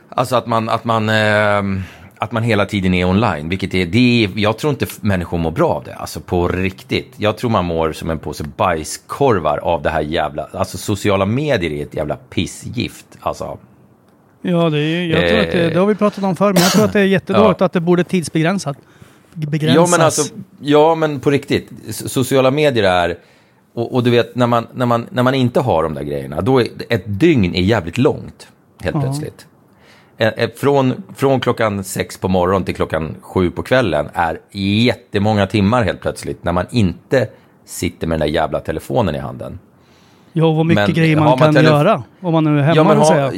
Alltså 0.10 0.36
att 0.36 0.48
man, 0.48 0.70
att 0.70 0.86
man, 0.86 1.10
eh, 1.10 1.82
att 2.22 2.32
man 2.32 2.44
hela 2.44 2.66
tiden 2.66 2.94
är 2.94 3.06
online, 3.06 3.50
vilket 3.50 3.74
är, 3.74 3.86
det 3.86 4.24
är, 4.24 4.30
jag 4.36 4.58
tror 4.58 4.72
inte 4.72 4.86
människor 5.02 5.38
mår 5.38 5.52
bra 5.52 5.70
av 5.70 5.84
det, 5.84 5.94
alltså 5.96 6.20
på 6.20 6.48
riktigt. 6.48 7.14
Jag 7.18 7.38
tror 7.38 7.50
man 7.50 7.66
mår 7.66 7.92
som 7.92 8.10
en 8.10 8.20
påse 8.20 8.44
bajskorvar 8.58 9.58
av 9.58 9.82
det 9.82 9.90
här 9.90 10.02
jävla, 10.02 10.48
alltså 10.54 10.78
sociala 10.78 11.26
medier 11.26 11.72
är 11.72 11.84
ett 11.84 11.96
jävla 11.96 12.16
pissgift, 12.16 13.06
alltså. 13.20 13.58
Ja, 14.42 14.70
det, 14.70 14.80
är, 14.80 15.06
jag 15.06 15.30
tror 15.30 15.40
att 15.40 15.52
det, 15.52 15.70
det 15.70 15.80
har 15.80 15.86
vi 15.86 15.96
pratat 15.96 16.24
om 16.24 16.36
förr, 16.36 16.54
men 16.54 16.62
jag 16.62 16.72
tror 16.72 16.86
att 16.86 16.94
det 16.94 17.00
är 17.00 17.06
jättedåligt 17.06 17.60
Ja. 17.60 17.66
att 17.66 17.74
det 17.74 17.80
borde 17.80 18.04
tidsbegränsat. 18.04 18.78
Begränsas. 19.34 19.76
Ja 19.76 19.98
men, 19.98 20.06
alltså, 20.06 20.34
ja, 20.62 20.96
men 20.96 21.20
på 21.20 21.30
riktigt. 21.32 21.70
Sociala 21.90 22.52
medier 22.52 22.84
är... 22.84 23.18
Och, 23.74 23.94
och 23.96 24.04
du 24.04 24.10
vet, 24.10 24.36
när 24.36 24.48
man, 24.48 24.68
när, 24.74 24.86
man, 24.86 25.08
när 25.12 25.24
man 25.24 25.34
inte 25.34 25.60
har 25.60 25.84
de 25.84 25.94
där 25.94 26.04
grejerna, 26.04 26.42
då 26.42 26.62
är 26.62 26.68
ett 26.90 27.04
dygn 27.06 27.56
är 27.56 27.62
jävligt 27.62 27.98
långt, 27.98 28.48
helt 28.84 28.96
Ja. 28.96 29.02
plötsligt. 29.02 29.48
Eh, 30.22 30.28
eh, 30.28 30.50
Från, 30.56 31.04
från 31.16 31.40
klockan 31.40 31.84
sex 31.84 32.18
på 32.18 32.28
morgonen 32.28 32.64
till 32.64 32.76
klockan 32.76 33.16
sju 33.22 33.52
på 33.52 33.64
kvällen 33.64 34.10
är 34.14 34.40
jättemånga 34.52 35.48
timmar 35.48 35.84
helt 35.84 36.02
plötsligt, 36.02 36.44
när 36.44 36.52
man 36.52 36.66
inte 36.72 37.28
sitter 37.66 38.08
med 38.08 38.20
den 38.20 38.28
där 38.28 38.34
jävla 38.34 38.60
telefonen 38.60 39.16
i 39.16 39.18
handen. 39.18 39.60
Ja, 40.34 40.52
vad 40.52 40.66
mycket 40.66 40.88
men 40.88 40.96
grejer 40.96 41.16
man, 41.16 41.26
man 41.26 41.38
kan 41.38 41.56
telef- 41.56 41.64
göra. 41.64 42.04
Om 42.22 42.34
man 42.34 42.44
nu 42.44 42.60
är 42.60 42.64
hemma, 42.64 42.76
Ja, 42.76 42.84
men, 42.84 42.98
ha, 42.98 43.32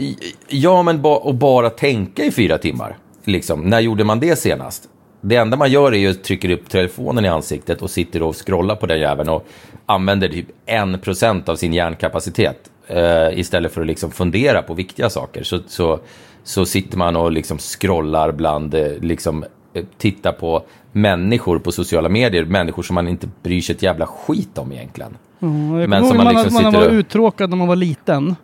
ja, 0.47 0.83
men 0.83 1.01
ba, 1.01 1.15
och 1.15 1.35
bara 1.35 1.69
tänka 1.69 2.23
i 2.23 2.31
fyra 2.31 2.57
timmar. 2.57 2.97
Liksom. 3.23 3.61
När 3.61 3.79
gjorde 3.79 4.03
man 4.03 4.19
det 4.19 4.35
senast? 4.39 4.83
Det 5.21 5.35
enda 5.35 5.57
man 5.57 5.71
gör 5.71 5.91
är 5.91 5.97
ju 5.97 6.09
att 6.09 6.23
trycker 6.23 6.49
upp 6.49 6.69
telefonen 6.69 7.25
i 7.25 7.27
ansiktet 7.27 7.81
och 7.81 7.89
sitter 7.89 8.23
och 8.23 8.47
scrollar 8.47 8.75
på 8.75 8.85
den 8.85 8.99
jäveln 8.99 9.29
och 9.29 9.47
använder 9.85 10.27
typ 10.27 10.47
1% 10.67 11.49
av 11.49 11.55
sin 11.55 11.73
hjärnkapacitet. 11.73 12.69
Eh, 12.87 13.39
istället 13.39 13.71
för 13.73 13.81
att 13.81 13.87
liksom 13.87 14.11
fundera 14.11 14.61
på 14.61 14.73
viktiga 14.73 15.09
saker 15.09 15.43
så, 15.43 15.59
så, 15.67 15.99
så 16.43 16.65
sitter 16.65 16.97
man 16.97 17.15
och 17.15 17.31
liksom 17.31 17.57
scrollar 17.57 18.31
bland, 18.31 18.73
eh, 18.75 18.88
liksom, 19.01 19.45
eh, 19.73 19.83
tittar 19.97 20.31
på 20.31 20.62
människor 20.91 21.59
på 21.59 21.71
sociala 21.71 22.09
medier, 22.09 22.45
människor 22.45 22.83
som 22.83 22.93
man 22.93 23.07
inte 23.07 23.29
bryr 23.43 23.62
sig 23.62 23.75
ett 23.75 23.83
jävla 23.83 24.05
skit 24.07 24.57
om 24.57 24.71
egentligen. 24.71 25.17
Ja, 25.39 25.47
jag 25.79 25.89
Men 25.89 26.07
som 26.07 26.17
man, 26.17 26.25
man 26.25 26.35
liksom 26.35 26.63
man 26.63 26.73
var 26.73 26.79
och- 26.81 26.85
Mm. 26.88 26.97
uttråkad 27.00 27.50
när 27.50 27.57
man 27.57 27.67
var 27.67 27.75
liten. 27.75 28.35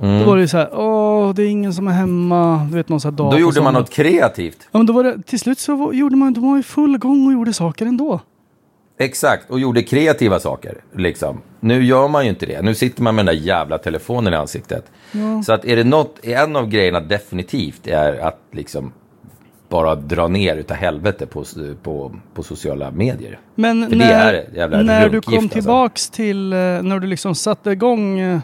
Då 0.00 0.24
var 0.24 0.36
det 0.36 0.42
ju 0.42 0.48
så 0.48 0.56
här, 0.56 0.68
åh, 0.78 1.34
det 1.34 1.42
är 1.42 1.46
ingen 1.46 1.74
som 1.74 1.88
är 1.88 1.92
hemma. 1.92 2.66
Du 2.70 2.76
vet, 2.76 2.88
någon 2.88 3.00
sån 3.00 3.10
här 3.12 3.16
dag 3.16 3.30
Då 3.32 3.38
gjorde 3.38 3.60
man 3.62 3.74
något 3.74 3.90
kreativt. 3.90 4.58
Ja, 4.72 4.78
men 4.78 4.86
då 4.86 4.92
var 4.92 5.04
det, 5.04 5.22
till 5.22 5.38
slut 5.40 5.58
så 5.58 5.76
var, 5.76 5.92
gjorde 5.92 6.16
man, 6.16 6.32
de 6.32 6.40
var 6.50 6.58
i 6.58 6.62
full 6.62 6.98
gång 6.98 7.26
och 7.26 7.32
gjorde 7.32 7.52
saker 7.52 7.86
ändå. 7.86 8.20
Exakt, 9.00 9.50
och 9.50 9.60
gjorde 9.60 9.82
kreativa 9.82 10.40
saker. 10.40 10.74
Liksom. 10.96 11.40
Nu 11.60 11.84
gör 11.84 12.08
man 12.08 12.24
ju 12.24 12.30
inte 12.30 12.46
det. 12.46 12.62
Nu 12.62 12.74
sitter 12.74 13.02
man 13.02 13.14
med 13.14 13.26
den 13.26 13.34
där 13.36 13.42
jävla 13.42 13.78
telefonen 13.78 14.32
i 14.32 14.36
ansiktet. 14.36 14.84
Så 15.46 15.52
att 15.52 15.64
är 15.64 15.76
det 15.76 15.84
något, 15.84 16.18
en 16.22 16.56
av 16.56 16.68
grejerna 16.68 17.00
definitivt 17.00 17.86
är 17.86 18.18
att 18.18 18.38
liksom 18.52 18.92
bara 19.68 19.94
dra 19.94 20.28
ner 20.28 20.56
utav 20.56 20.76
helvete 20.76 21.26
på, 21.26 21.44
på, 21.82 22.12
på 22.34 22.42
sociala 22.42 22.90
medier. 22.90 23.38
Men 23.54 23.82
För 23.82 23.90
det 23.90 23.96
när, 23.96 24.34
är 24.34 24.38
ett 24.38 24.54
jävla 24.56 24.82
när 24.82 25.08
du 25.08 25.20
kom 25.20 25.34
alltså. 25.34 25.48
tillbaks 25.48 26.10
till, 26.10 26.52
eh, 26.52 26.58
när 26.58 26.98
du 26.98 27.06
liksom 27.06 27.34
satte 27.34 27.70
igång 27.70 28.18
eh, 28.18 28.40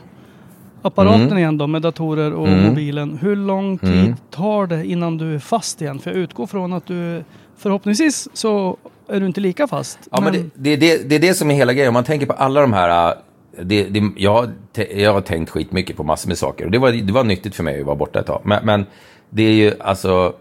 apparaten 0.82 1.22
Mm. 1.22 1.38
igen 1.38 1.58
då 1.58 1.66
med 1.66 1.82
datorer 1.82 2.32
och 2.32 2.48
mobilen. 2.48 3.18
Hur 3.22 3.36
lång 3.36 3.78
tid 3.78 4.14
tar 4.30 4.66
det 4.66 4.86
innan 4.86 5.18
du 5.18 5.34
är 5.34 5.38
fast 5.38 5.82
igen? 5.82 5.98
För 5.98 6.10
jag 6.10 6.18
utgår 6.18 6.46
från 6.46 6.72
att 6.72 6.86
du 6.86 7.24
förhoppningsvis 7.56 8.28
så 8.32 8.76
är 9.08 9.20
du 9.20 9.26
inte 9.26 9.40
lika 9.40 9.66
fast. 9.66 9.98
Ja, 10.10 10.20
men, 10.20 10.32
det, 10.32 10.42
det, 10.54 10.70
är 10.70 10.76
det, 10.76 11.08
det 11.08 11.14
är 11.14 11.20
det 11.20 11.34
som 11.34 11.50
är 11.50 11.54
hela 11.54 11.72
grejen. 11.72 11.88
Om 11.88 11.94
man 11.94 12.04
tänker 12.04 12.26
på 12.26 12.32
alla 12.32 12.60
de 12.60 12.72
här... 12.72 13.10
äh, 13.10 13.16
Det, 13.62 13.88
det, 13.88 14.02
jag, 14.16 14.50
jag 14.94 15.12
har 15.12 15.20
tänkt 15.20 15.50
skitmycket 15.50 15.96
på 15.96 16.04
massor 16.04 16.28
med 16.28 16.38
saker. 16.38 16.64
Och 16.64 16.70
det 16.70 16.78
var, 16.78 16.92
det 16.92 17.12
var 17.12 17.24
nyttigt 17.24 17.54
för 17.54 17.64
mig 17.64 17.80
att 17.80 17.86
vara 17.86 17.96
borta 17.96 18.20
ett 18.20 18.26
tag. 18.26 18.40
Men, 18.44 18.64
men 18.64 18.86
det 19.30 19.42
är 19.42 19.52
ju 19.52 19.72
alltså... 19.80 20.34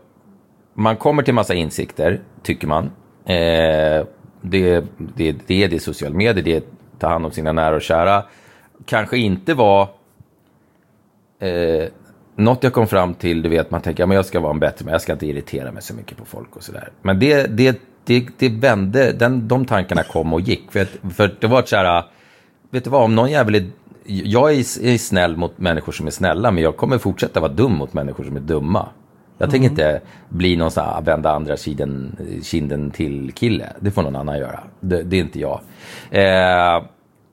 Man 0.74 0.98
kommer 0.98 1.24
till 1.24 1.34
massa 1.34 1.54
insikter, 1.54 2.22
tycker 2.44 2.68
man. 2.68 2.84
Eh, 3.26 4.06
det, 4.42 4.84
det, 4.98 5.36
det 5.48 5.64
är 5.64 5.70
det 5.70 5.80
sociala 5.80 6.16
medier, 6.16 6.44
det 6.44 6.54
är 6.54 6.58
att 6.58 7.00
ta 7.00 7.08
hand 7.08 7.26
om 7.26 7.32
sina 7.32 7.52
nära 7.52 7.76
och 7.76 7.82
kära. 7.82 8.24
Kanske 8.86 9.18
inte 9.18 9.54
var... 9.54 9.88
Eh, 11.40 11.88
något 12.36 12.64
jag 12.64 12.74
kom 12.74 12.88
fram 12.88 13.14
till, 13.14 13.42
du 13.42 13.50
vet, 13.50 13.72
man 13.72 13.82
tänker 13.82 14.04
ja, 14.04 14.08
men 14.08 14.16
jag 14.16 14.26
ska 14.26 14.40
vara 14.40 14.54
en 14.54 14.60
bättre, 14.60 14.86
men 14.86 14.92
jag 14.92 15.02
ska 15.02 15.14
inte 15.14 15.28
irritera 15.28 15.72
mig 15.72 15.82
så 15.82 15.94
mycket 15.94 16.18
på 16.18 16.26
folk 16.26 16.56
och 16.56 16.64
sådär. 16.64 16.90
Men 17.02 17.20
det, 17.20 17.48
det, 17.58 17.82
det, 18.06 18.28
det 18.38 18.50
vände, 18.50 19.12
den, 19.12 19.48
de 19.48 19.66
tankarna 19.66 20.04
kom 20.04 20.34
och 20.34 20.42
gick. 20.42 20.72
För, 20.72 20.88
för 21.10 21.36
det 21.40 21.48
var 21.48 21.64
så 21.64 21.76
här, 21.76 22.04
vet 22.72 22.84
du 22.84 22.90
vad, 22.90 23.04
om 23.04 23.16
någon 23.16 23.32
jävel 23.32 23.56
är, 23.56 23.66
jag 24.06 24.52
är, 24.52 24.58
är 24.86 24.98
snäll 24.98 25.38
mot 25.38 25.58
människor 25.58 25.92
som 25.92 26.08
är 26.08 26.12
snälla, 26.12 26.52
men 26.52 26.64
jag 26.64 26.78
kommer 26.78 26.98
fortsätta 26.98 27.40
vara 27.40 27.52
dum 27.52 27.74
mot 27.78 27.94
människor 27.94 28.24
som 28.24 28.36
är 28.36 28.40
dumma. 28.40 28.90
Jag 29.38 29.52
tänker 29.52 29.70
inte 29.70 30.02
bli 30.30 30.56
någon 30.56 30.72
sån 30.72 30.86
här 30.86 31.02
vända 31.02 31.32
andra 31.32 31.58
kinden, 31.58 32.18
kinden 32.44 32.92
till 32.92 33.32
kille. 33.32 33.70
Det 33.80 33.92
får 33.92 34.04
någon 34.04 34.16
annan 34.16 34.40
göra. 34.40 34.60
Det, 34.80 35.04
det 35.04 35.16
är 35.16 35.22
inte 35.22 35.40
jag. 35.40 35.62
Eh, 36.12 36.84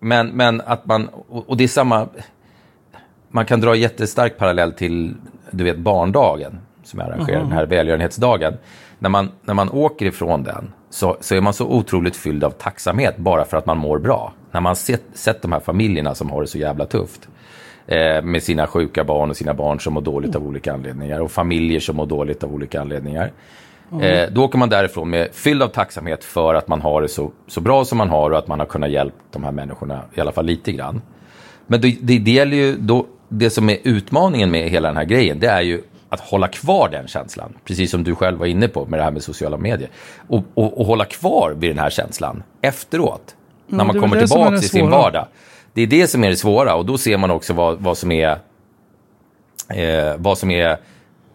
men, 0.00 0.28
men 0.28 0.60
att 0.60 0.86
man, 0.86 1.08
och, 1.08 1.50
och 1.50 1.56
det 1.56 1.64
är 1.64 1.68
samma, 1.68 2.08
man 3.28 3.46
kan 3.46 3.60
dra 3.60 3.74
jättestark 3.74 4.38
parallell 4.38 4.72
till, 4.72 5.14
du 5.50 5.64
vet, 5.64 5.78
barndagen 5.78 6.58
som 6.84 7.00
jag 7.00 7.08
arrangerar, 7.08 7.40
den 7.40 7.52
här 7.52 7.66
välgörenhetsdagen. 7.66 8.54
När 8.98 9.08
man, 9.08 9.30
när 9.42 9.54
man 9.54 9.70
åker 9.70 10.06
ifrån 10.06 10.42
den 10.42 10.72
så, 10.90 11.16
så 11.20 11.34
är 11.34 11.40
man 11.40 11.52
så 11.52 11.66
otroligt 11.66 12.16
fylld 12.16 12.44
av 12.44 12.50
tacksamhet 12.50 13.16
bara 13.16 13.44
för 13.44 13.56
att 13.56 13.66
man 13.66 13.78
mår 13.78 13.98
bra. 13.98 14.32
När 14.50 14.60
man 14.60 14.76
sett, 14.76 15.02
sett 15.14 15.42
de 15.42 15.52
här 15.52 15.60
familjerna 15.60 16.14
som 16.14 16.30
har 16.30 16.40
det 16.40 16.46
så 16.46 16.58
jävla 16.58 16.86
tufft. 16.86 17.28
Eh, 17.86 18.22
med 18.22 18.42
sina 18.42 18.66
sjuka 18.66 19.04
barn 19.04 19.30
och 19.30 19.36
sina 19.36 19.54
barn 19.54 19.80
som 19.80 19.94
mår 19.94 20.00
dåligt 20.00 20.36
av 20.36 20.46
olika 20.46 20.72
anledningar 20.72 21.20
och 21.20 21.30
familjer 21.30 21.80
som 21.80 21.96
mår 21.96 22.06
dåligt 22.06 22.44
av 22.44 22.54
olika 22.54 22.80
anledningar. 22.80 23.32
Eh, 24.00 24.30
då 24.30 24.44
åker 24.44 24.58
man 24.58 24.68
därifrån 24.68 25.10
med 25.10 25.28
fylld 25.32 25.62
av 25.62 25.68
tacksamhet 25.68 26.24
för 26.24 26.54
att 26.54 26.68
man 26.68 26.80
har 26.80 27.02
det 27.02 27.08
så, 27.08 27.30
så 27.46 27.60
bra 27.60 27.84
som 27.84 27.98
man 27.98 28.08
har 28.08 28.30
och 28.30 28.38
att 28.38 28.48
man 28.48 28.58
har 28.58 28.66
kunnat 28.66 28.90
hjälpa 28.90 29.16
de 29.30 29.44
här 29.44 29.52
människorna 29.52 30.00
i 30.14 30.20
alla 30.20 30.32
fall 30.32 30.46
lite 30.46 30.72
grann. 30.72 31.02
Men 31.66 31.80
det, 31.80 31.96
det, 32.00 32.18
det 32.18 32.30
gäller 32.30 32.56
ju 32.56 32.76
då, 32.76 33.06
det 33.28 33.50
som 33.50 33.70
är 33.70 33.78
utmaningen 33.84 34.50
med 34.50 34.70
hela 34.70 34.88
den 34.88 34.96
här 34.96 35.04
grejen, 35.04 35.38
det 35.38 35.46
är 35.46 35.60
ju 35.60 35.82
att 36.12 36.20
hålla 36.20 36.48
kvar 36.48 36.88
den 36.88 37.08
känslan. 37.08 37.54
Precis 37.64 37.90
som 37.90 38.04
du 38.04 38.14
själv 38.14 38.38
var 38.38 38.46
inne 38.46 38.68
på 38.68 38.86
med 38.86 38.98
det 39.00 39.04
här 39.04 39.10
med 39.10 39.22
sociala 39.22 39.56
medier. 39.56 39.90
Och, 40.28 40.44
och, 40.54 40.80
och 40.80 40.86
hålla 40.86 41.04
kvar 41.04 41.54
vid 41.56 41.70
den 41.70 41.78
här 41.78 41.90
känslan 41.90 42.42
efteråt. 42.60 43.36
när 43.66 43.78
det 43.78 43.84
man 43.84 44.00
kommer 44.00 44.26
tillbaka 44.26 44.54
i 44.54 44.58
sin 44.58 44.90
vardag. 44.90 45.26
Det 45.72 45.82
är 45.82 45.86
det 45.86 46.06
som 46.06 46.24
är 46.24 46.28
det 46.28 46.36
svåra 46.36 46.74
och 46.74 46.86
då 46.86 46.98
ser 46.98 47.16
man 47.18 47.30
också 47.30 47.52
vad, 47.52 47.78
vad 47.80 47.98
som 47.98 48.12
är 48.12 48.38
eh, 49.68 50.16
vad 50.16 50.38
som 50.38 50.50
är 50.50 50.70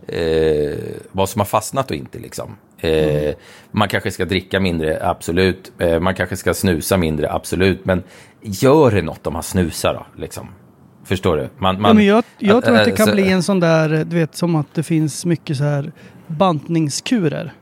eh, 0.08 0.78
vad 1.12 1.30
som 1.30 1.40
har 1.40 1.46
fastnat 1.46 1.92
och 1.92 1.98
inte. 1.98 2.20
Liksom. 2.20 2.58
Eh, 2.80 3.34
Man 3.72 3.88
kanske 3.88 4.12
ska 4.12 4.26
dricka 4.26 4.60
mindre, 4.60 5.00
absolut. 5.02 5.72
Eh, 5.80 6.00
man 6.00 6.16
kanske 6.16 6.38
ska 6.38 6.54
snusa 6.54 6.98
mindre, 6.98 7.32
absolut. 7.32 7.86
Men 7.86 8.04
gör 8.42 8.92
det 8.92 9.02
något 9.02 9.28
om 9.28 9.34
man 9.34 9.44
snusar 9.44 9.94
då? 9.94 10.22
Liksom. 10.22 10.48
Förstår 11.08 11.38
du? 11.38 11.50
Man, 11.58 11.82
man, 11.82 11.90
ja, 11.90 11.94
men 11.94 12.06
jag, 12.06 12.24
jag 12.38 12.64
tror 12.66 12.76
att 12.78 12.86
det 12.86 12.92
eh, 12.92 12.96
kan 12.96 13.06
så- 13.08 13.12
bli 13.14 13.32
en 13.32 13.44
sån 13.44 13.60
där, 13.60 13.90
du 13.90 14.16
vet 14.16 14.36
som 14.36 14.56
att 14.56 14.74
det 14.74 14.84
finns 14.84 15.26
mycket 15.26 15.58
så 15.58 15.64
här 15.64 15.92
bantningskurer. 16.28 17.54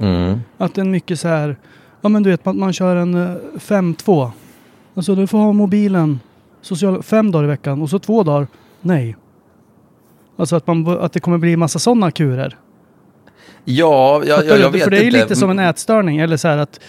Mm. 0.00 0.40
Att 0.58 0.74
det 0.74 0.80
är 0.80 0.84
mycket 0.84 1.20
så 1.20 1.28
här, 1.28 1.56
ja 2.00 2.08
men 2.08 2.22
du 2.22 2.30
vet 2.30 2.44
man, 2.44 2.58
man 2.58 2.72
kör 2.72 2.96
en 2.96 3.14
eh, 3.14 3.34
5-2. 3.58 4.30
Alltså 4.94 5.14
du 5.14 5.26
får 5.26 5.38
ha 5.38 5.52
mobilen 5.52 6.20
social, 6.62 7.02
fem 7.02 7.30
dagar 7.30 7.44
i 7.44 7.46
veckan 7.46 7.82
och 7.82 7.90
så 7.90 7.98
två 7.98 8.22
dagar, 8.22 8.46
nej. 8.80 9.16
Alltså 10.36 10.56
att, 10.56 10.66
man, 10.66 10.88
att 10.88 11.12
det 11.12 11.20
kommer 11.20 11.38
bli 11.38 11.56
massa 11.56 11.78
sådana 11.78 12.10
kurer. 12.10 12.56
Ja, 13.64 14.22
jag, 14.26 14.40
Fattar 14.40 14.56
jag, 14.56 14.70
vet 14.70 14.82
För 14.84 14.90
det 14.90 14.96
är 14.96 15.00
ju 15.00 15.06
inte. 15.06 15.18
lite 15.22 15.36
som 15.36 15.50
en 15.50 15.58
ätstörning. 15.58 16.18
Eller 16.18 16.36
så 16.36 16.48
här 16.48 16.56
att 16.58 16.80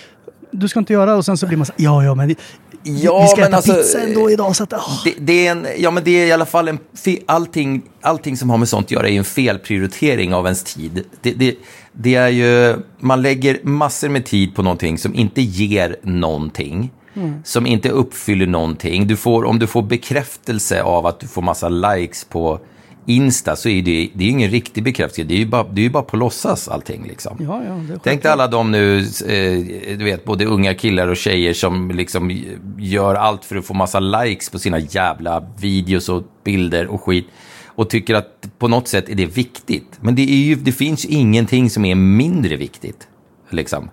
du 0.51 0.67
ska 0.67 0.79
inte 0.79 0.93
göra 0.93 1.15
och 1.15 1.25
sen 1.25 1.37
så 1.37 1.47
blir 1.47 1.57
man 1.57 1.65
så 1.65 1.73
ja 1.77 2.03
ja 2.03 2.15
men 2.15 2.35
Ja, 2.83 3.21
vi 3.21 3.27
ska 3.27 3.41
men 3.41 3.47
äta 3.47 3.55
alltså, 3.55 3.73
pizza 3.73 4.01
ändå 4.01 4.31
idag 4.31 4.55
så 4.55 4.63
att 4.63 4.73
ah. 4.73 5.01
Det, 5.03 5.13
det, 5.17 5.47
är 5.47 5.51
en, 5.51 5.67
ja, 5.77 5.91
men 5.91 6.03
det 6.03 6.11
är 6.11 6.27
i 6.27 6.31
alla 6.31 6.45
fall 6.45 6.67
en 6.67 6.79
fe, 6.93 7.17
allting, 7.25 7.81
allting 8.01 8.37
som 8.37 8.49
har 8.49 8.57
med 8.57 8.69
sånt 8.69 8.85
att 8.85 8.91
göra 8.91 9.09
är 9.09 9.17
en 9.17 9.23
felprioritering 9.23 10.33
av 10.33 10.45
ens 10.45 10.63
tid. 10.63 11.03
Det, 11.21 11.31
det, 11.31 11.55
det 11.91 12.15
är 12.15 12.29
ju, 12.29 12.75
man 12.99 13.21
lägger 13.21 13.59
massor 13.63 14.09
med 14.09 14.25
tid 14.25 14.55
på 14.55 14.61
någonting 14.61 14.97
som 14.97 15.15
inte 15.15 15.41
ger 15.41 15.95
någonting. 16.03 16.91
Som 17.43 17.65
inte 17.65 17.89
uppfyller 17.89 18.47
någonting. 18.47 19.07
Du 19.07 19.17
får, 19.17 19.43
om 19.43 19.59
du 19.59 19.67
får 19.67 19.81
bekräftelse 19.81 20.81
av 20.81 21.05
att 21.05 21.19
du 21.19 21.27
får 21.27 21.41
massa 21.41 21.69
likes 21.69 22.23
på 22.23 22.59
Insta 23.05 23.55
så 23.55 23.69
är 23.69 23.81
det, 23.81 24.09
det 24.13 24.23
är 24.23 24.29
ingen 24.29 24.51
riktig 24.51 24.83
bekräftelse. 24.83 25.23
Det 25.23 25.33
är 25.33 25.37
ju 25.39 25.45
bara, 25.45 25.63
det 25.63 25.85
är 25.85 25.89
bara 25.89 26.03
på 26.03 26.17
låtsas 26.17 26.67
allting 26.67 27.07
liksom. 27.07 27.37
Ja, 27.39 27.61
ja, 27.63 27.97
Tänk 28.03 28.23
dig 28.23 28.31
alla 28.31 28.47
de 28.47 28.71
nu, 28.71 28.99
eh, 28.99 29.97
du 29.97 30.03
vet, 30.03 30.25
både 30.25 30.45
unga 30.45 30.73
killar 30.73 31.07
och 31.07 31.17
tjejer 31.17 31.53
som 31.53 31.91
liksom 31.91 32.41
gör 32.77 33.15
allt 33.15 33.45
för 33.45 33.55
att 33.55 33.65
få 33.65 33.73
massa 33.73 33.99
likes 33.99 34.49
på 34.49 34.59
sina 34.59 34.79
jävla 34.79 35.45
videos 35.59 36.09
och 36.09 36.23
bilder 36.43 36.87
och 36.87 37.01
skit. 37.01 37.27
Och 37.75 37.89
tycker 37.89 38.15
att 38.15 38.49
på 38.57 38.67
något 38.67 38.87
sätt 38.87 39.09
är 39.09 39.15
det 39.15 39.25
viktigt. 39.25 39.97
Men 40.01 40.15
det, 40.15 40.21
är 40.21 40.45
ju, 40.45 40.55
det 40.55 40.71
finns 40.71 41.05
ingenting 41.05 41.69
som 41.69 41.85
är 41.85 41.95
mindre 41.95 42.55
viktigt. 42.55 43.07
Liksom. 43.49 43.89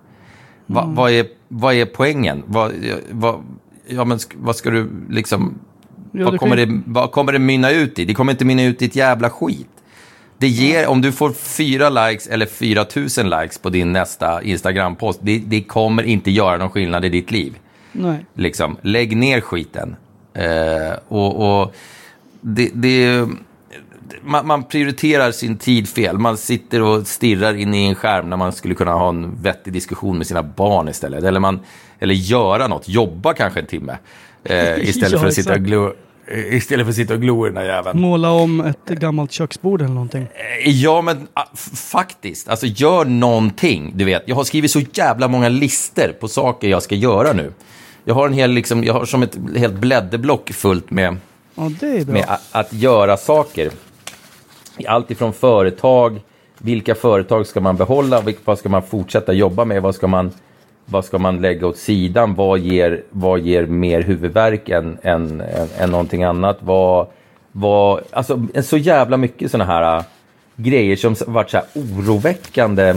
Va, 0.67 0.85
vad, 0.87 1.11
är, 1.13 1.27
vad 1.49 1.75
är 1.75 1.87
poängen? 1.87 2.43
Vad, 2.47 2.73
vad, 3.11 3.45
ja, 3.87 4.05
men 4.05 4.19
vad 4.37 4.57
ska 4.57 4.71
du 4.71 4.91
liksom... 5.11 5.59
Ja, 6.13 6.25
vad, 6.25 6.41
kommer 6.41 6.57
kan 6.57 6.69
det, 6.69 6.83
vad 6.87 7.13
kommer 7.13 7.33
det 7.33 7.39
mynna 7.39 7.71
ut 7.71 7.99
i? 7.99 8.05
Det 8.05 8.15
kommer 8.15 8.33
inte 8.33 8.45
mynna 8.45 8.63
ut 8.63 8.83
i 8.83 8.85
ett 8.85 8.97
jävla 8.97 9.31
skit. 9.31 9.69
Det 10.39 10.49
ger, 10.49 10.87
om 10.87 11.01
du 11.01 11.13
får 11.13 11.33
fyra 11.33 11.89
likes 11.89 12.27
eller 12.27 12.47
4000 12.47 13.31
likes 13.31 13.59
på 13.59 13.71
din 13.71 13.93
nästa 13.93 14.43
Instagram-post, 14.43 15.21
det, 15.23 15.39
det 15.39 15.63
kommer 15.63 16.03
inte 16.03 16.31
göra 16.31 16.57
någon 16.57 16.71
skillnad 16.71 17.05
i 17.05 17.09
ditt 17.09 17.31
liv. 17.31 17.59
Nej. 17.93 18.27
Liksom, 18.35 18.77
lägg 18.83 19.17
ner 19.17 19.41
skiten. 19.41 19.97
Eh, 20.35 20.99
och, 21.09 21.61
och 21.61 21.75
det, 22.41 22.71
det, 22.75 23.29
man, 24.23 24.47
man 24.47 24.65
prioriterar 24.65 25.33
sin 25.33 25.59
tid 25.59 25.89
fel. 25.89 26.19
Man 26.19 26.37
sitter 26.37 26.83
och 26.83 27.07
stirrar 27.07 27.55
in 27.55 27.75
i 27.75 27.87
en 27.87 27.95
skärm 27.95 28.31
när 28.31 28.37
man 28.37 28.53
skulle 28.53 28.75
kunna 28.75 28.93
ha 28.93 29.09
en 29.09 29.43
vettig 29.43 29.73
diskussion 29.73 30.19
med 30.19 30.27
sina 30.27 30.43
barn 30.43 30.89
istället. 30.89 31.25
Eller, 31.25 31.41
man, 31.41 31.61
eller 31.99 32.15
göra 32.15 32.67
något, 32.67 32.89
jobba 32.89 33.35
kanske 33.35 33.61
en 33.61 33.67
timme. 33.67 33.99
Eh, 34.45 34.79
istället, 34.89 35.13
Ja, 35.13 35.19
för 35.19 35.27
att 35.27 35.35
sitta 35.35 35.53
och 35.53 35.61
glo, 35.61 35.93
eh, 36.27 36.55
istället 36.55 36.87
för 36.87 36.91
att 36.91 36.97
sitta 36.97 37.15
och 37.15 37.21
glo 37.21 37.47
i 37.47 37.49
den 37.51 37.57
här 37.57 37.65
jäveln. 37.65 38.01
Måla 38.01 38.31
om 38.31 38.61
ett 38.61 38.87
gammalt 38.89 39.33
köksbord 39.33 39.81
eller 39.83 39.95
någonting. 39.95 40.23
Eh, 40.23 40.71
Ja, 40.71 41.01
men 41.03 41.29
ah, 41.35 41.45
faktiskt. 41.75 42.49
Alltså, 42.49 42.67
gör 42.67 43.05
någonting. 43.05 43.93
Du 43.97 44.05
vet, 44.05 44.23
jag 44.27 44.37
har 44.37 44.45
skrivit 44.45 44.71
så 44.71 44.81
jävla 44.93 45.29
många 45.29 45.49
lister 45.49 46.13
på 46.21 46.29
saker 46.29 46.69
jag 46.69 46.83
ska 46.83 46.95
göra 46.95 47.33
nu. 47.33 47.53
Jag 48.05 48.15
har 48.15 48.27
en 48.27 48.33
hel, 48.35 48.51
liksom, 48.51 48.85
jag 48.85 48.95
har 48.95 49.05
som 49.05 49.23
ett 49.23 49.39
helt 49.57 49.75
blädderblock 49.75 50.51
fullt 50.53 50.91
med, 50.91 51.17
Ja, 51.55 51.71
med 52.07 52.25
a- 52.29 52.39
att 52.53 52.73
göra 52.73 53.17
saker. 53.17 53.71
Allt 54.89 55.11
ifrån 55.11 55.33
företag, 55.33 56.21
vilka 56.59 56.95
företag 56.95 57.47
ska 57.47 57.61
man 57.61 57.77
behålla, 57.77 58.21
vilka, 58.21 58.41
vad 58.45 58.59
ska 58.59 58.69
man 58.69 58.83
fortsätta 58.83 59.33
jobba 59.33 59.65
med, 59.65 59.83
vad 59.83 59.95
ska 59.95 60.07
man, 60.07 60.31
vad 60.91 61.05
ska 61.05 61.19
man 61.19 61.41
lägga 61.41 61.67
åt 61.67 61.77
sidan, 61.77 62.35
vad 62.35 62.59
ger, 62.59 63.03
vad 63.11 63.41
ger 63.41 63.67
mer 63.67 64.03
huvudvärk 64.03 64.69
än, 64.69 64.99
än, 65.03 65.41
än, 65.41 65.69
än 65.79 65.91
någonting 65.91 66.25
annat, 66.25 66.59
vad, 66.61 67.07
vad, 67.53 68.03
alltså 68.11 68.47
så 68.63 68.77
jävla 68.77 69.17
mycket 69.17 69.51
sådana 69.51 69.73
här 69.73 69.97
äh, 69.97 70.05
grejer 70.57 70.97
som 70.97 71.17
varit 71.27 71.51
så 71.51 71.57
här 71.57 71.67
oroväckande 71.75 72.95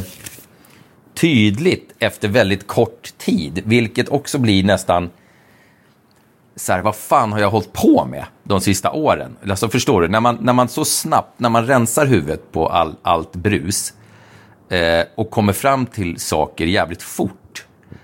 tydligt 1.13 1.93
efter 1.99 2.27
väldigt 2.27 2.67
kort 2.67 3.17
tid, 3.17 3.61
vilket 3.65 4.09
också 4.09 4.37
blir 4.37 4.63
nästan 4.63 5.09
så 6.55 6.73
här, 6.73 6.81
vad 6.81 6.95
fan 6.95 7.31
har 7.31 7.39
jag 7.39 7.49
hållit 7.49 7.73
på 7.73 8.05
med 8.05 8.25
de 8.43 8.61
sista 8.61 8.91
åren? 8.91 9.37
Alltså 9.49 9.69
förstår 9.69 10.01
du, 10.01 10.07
när 10.07 10.19
man, 10.19 10.37
när 10.41 10.53
man 10.53 10.67
så 10.67 10.85
snabbt, 10.85 11.39
när 11.39 11.49
man 11.49 11.67
rensar 11.67 12.05
huvudet 12.05 12.51
på 12.51 12.67
all, 12.67 12.95
allt 13.01 13.35
brus 13.35 13.93
eh, 14.69 15.05
och 15.15 15.29
kommer 15.29 15.53
fram 15.53 15.85
till 15.85 16.19
saker 16.19 16.65
jävligt 16.65 17.01
fort, 17.01 17.42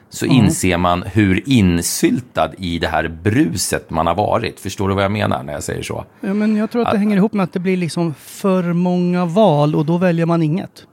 så 0.10 0.26
inser 0.26 0.78
man 0.78 1.04
hur 1.04 1.50
insyltad 1.50 2.52
i 2.58 2.80
det 2.80 2.88
här 2.88 3.08
bruset 3.24 3.90
man 3.90 4.08
har 4.08 4.16
varit. 4.16 4.60
Förstår 4.60 4.90
du 4.90 4.96
vad 4.96 5.04
jag 5.04 5.12
menar 5.12 5.44
när 5.44 5.54
jag 5.54 5.64
säger 5.64 5.84
så? 5.84 6.06
Ja, 6.22 6.34
men 6.34 6.56
jag 6.56 6.72
tror 6.72 6.82
att 6.82 6.92
det 6.92 6.98
hänger 6.98 7.18
ihop 7.18 7.34
med 7.34 7.44
att 7.44 7.54
det 7.54 7.60
blir 7.60 7.78
liksom 7.78 8.14
för 8.18 8.74
många 8.74 9.26
val 9.26 9.76
och 9.76 9.86
då 9.86 9.98
väljer 9.98 10.26
man 10.26 10.42
inget. 10.44 10.86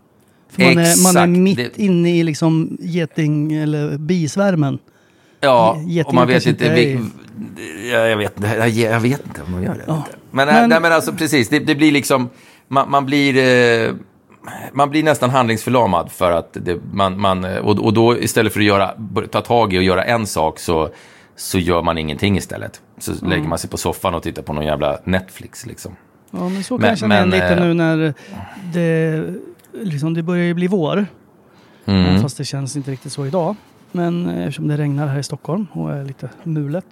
För 0.51 0.63
man, 0.63 0.71
är, 0.71 0.75
man 0.75 0.85
är 0.87 0.91
Exakt. 0.93 1.29
mitt 1.29 1.57
Det- 1.57 1.79
inne 1.83 2.17
i 2.17 2.23
liksom 2.23 2.77
geting 2.81 3.53
eller 3.53 3.99
bisvärmen. 3.99 4.79
Ja, 5.41 5.77
Getingar 5.87 6.05
och 6.09 6.15
man 6.15 6.29
vet 6.29 6.47
inte... 6.47 6.75
Vi, 6.75 7.01
jag, 7.93 8.11
jag, 8.11 8.17
vet, 8.17 8.35
jag, 8.59 8.69
jag 8.69 9.01
vet 9.01 9.27
inte 9.27 9.43
om 9.47 9.53
de 9.53 9.63
gör 9.63 9.75
det. 9.75 9.85
Ja. 9.87 10.07
Men, 10.31 10.47
Men- 10.49 10.69
nej, 10.71 10.81
men 10.81 10.93
alltså 10.93 11.13
precis, 11.13 11.49
det, 11.49 11.59
det 11.59 11.75
blir 11.75 11.93
liksom... 11.93 12.29
Man, 12.69 12.91
man 12.91 13.07
blir... 13.07 13.37
Eh, 13.37 13.91
man 14.73 14.91
blir 14.91 15.03
nästan 15.03 15.31
handlingsförlamad 15.31 16.13
för 16.13 16.33
att 16.33 16.49
det, 16.53 16.79
man, 16.93 17.21
man 17.21 17.45
och, 17.45 17.79
och 17.85 17.93
då 17.93 18.19
istället 18.19 18.53
för 18.53 18.61
att 18.61 18.67
göra, 18.67 18.95
ta 19.31 19.41
tag 19.41 19.73
i 19.75 19.79
och 19.79 19.83
göra 19.83 20.05
en 20.05 20.27
sak 20.27 20.59
så, 20.59 20.89
så 21.37 21.59
gör 21.59 21.83
man 21.83 21.99
ingenting 21.99 22.37
istället. 22.37 22.81
Så 22.99 23.13
Mm. 23.13 23.31
lägger 23.31 23.49
man 23.49 23.59
sig 23.59 23.71
på 23.71 23.77
soffan 23.77 24.15
och 24.15 24.23
tittar 24.23 24.43
på 24.43 24.53
någon 24.53 24.65
jävla 24.65 24.99
Netflix 25.05 25.67
liksom. 25.67 25.97
Ja, 26.31 26.49
men 26.49 26.65
så 26.65 26.75
kan 26.79 26.81
Men- 26.81 26.89
jag 26.91 26.99
känna 26.99 27.15
men, 27.21 27.31
lite 27.31 27.47
eh, 27.49 27.61
nu 27.61 27.75
när 27.75 28.15
det, 28.73 29.25
liksom, 29.73 30.15
det 30.15 30.23
börjar 30.23 30.45
ju 30.45 30.55
bli 30.55 30.67
vår. 30.67 31.07
Mm. 31.85 32.23
Fast 32.23 32.37
det 32.39 32.45
känns 32.45 32.77
inte 32.77 32.91
riktigt 32.91 33.13
så 33.13 33.27
idag. 33.27 33.57
Men 33.93 34.29
eh, 34.29 34.39
eftersom 34.47 34.69
det 34.69 34.77
regnar 34.77 35.07
här 35.07 35.19
i 35.19 35.23
Stockholm 35.23 35.67
och 35.73 35.93
är 35.93 36.05
lite 36.05 36.29
mulet. 36.43 36.85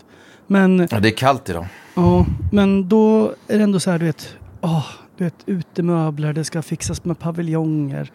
Men, 0.46 0.88
Ja, 0.90 1.00
det 1.00 1.08
är 1.08 1.16
kallt 1.16 1.48
idag. 1.50 1.66
ja, 1.94 2.26
men 2.52 2.88
då 2.88 3.32
är 3.48 3.58
det 3.58 3.64
ändå 3.64 3.80
så 3.80 3.90
här, 3.90 3.98
du 3.98 4.04
vet, 4.06 4.36
åh, 4.60 4.84
du 5.16 5.24
vet, 5.24 5.34
utemöbler, 5.46 6.32
det 6.32 6.44
ska 6.44 6.62
fixas 6.62 7.04
med 7.04 7.18
paviljonger. 7.18 8.10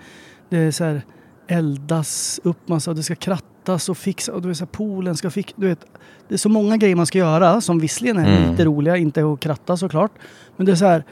Det 0.50 0.58
är 0.58 0.72
så 0.72 0.84
här, 0.84 1.02
eldas 1.48 2.40
upp 2.44 2.68
massa, 2.68 2.94
det 2.94 3.04
ska 3.04 3.16
krattas 3.16 3.90
och 3.90 3.98
fixas 3.98 4.36
och 4.36 4.42
du 4.42 4.48
vet, 4.48 4.58
så 4.58 4.64
här, 4.64 4.70
poolen 4.72 5.18
ska. 5.18 5.32
Du 5.56 5.68
vet, 5.68 5.86
det 6.28 6.34
är 6.34 6.38
så 6.38 6.50
många 6.50 6.78
grejer 6.78 6.96
man 6.96 7.06
ska 7.06 7.18
göra 7.18 7.62
som 7.62 7.80
visserligen 7.80 8.18
är 8.18 8.38
Mm. 8.38 8.52
lite 8.52 8.66
roliga, 8.66 8.98
inte 8.98 9.26
att 9.34 9.40
kratta 9.40 9.78
såklart. 9.78 10.12
Men 10.58 10.66
det 10.66 10.72
är 10.72 10.76
så 10.76 10.86
här, 10.86 11.04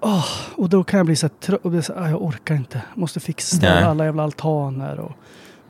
åh, 0.00 0.24
och 0.56 0.68
då 0.68 0.84
kan 0.84 0.96
jag 0.98 1.06
bli 1.06 1.16
så 1.16 1.26
här, 1.26 1.34
trö- 1.40 1.58
och 1.62 1.70
det 1.70 1.78
är 1.78 1.82
så 1.82 1.94
här, 1.94 2.02
ah, 2.02 2.08
jag 2.10 2.22
orkar 2.22 2.54
inte, 2.54 2.82
måste 2.94 3.20
fixa 3.20 3.56
Nej. 3.62 3.82
alla 3.84 4.04
jävla 4.04 4.22
altaner. 4.22 5.00
Och, 5.00 5.12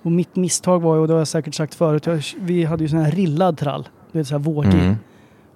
och 0.03 0.12
mitt 0.12 0.37
misstag 0.37 0.83
var 0.83 0.94
ju, 0.94 1.01
och 1.01 1.07
det 1.09 1.14
har 1.14 1.21
jag 1.21 1.29
säkert 1.29 1.55
sagt 1.55 1.75
förut, 1.75 2.07
jag, 2.07 2.23
vi 2.40 2.64
hade 2.64 2.83
ju 2.85 2.88
sån 2.88 2.99
här 2.99 3.11
rillad 3.11 3.59
trall, 3.59 3.88
du 4.12 4.18
vet 4.18 4.29
så 4.29 4.35
här 4.35 4.38
vårdig. 4.38 4.75
Mm. 4.81 4.97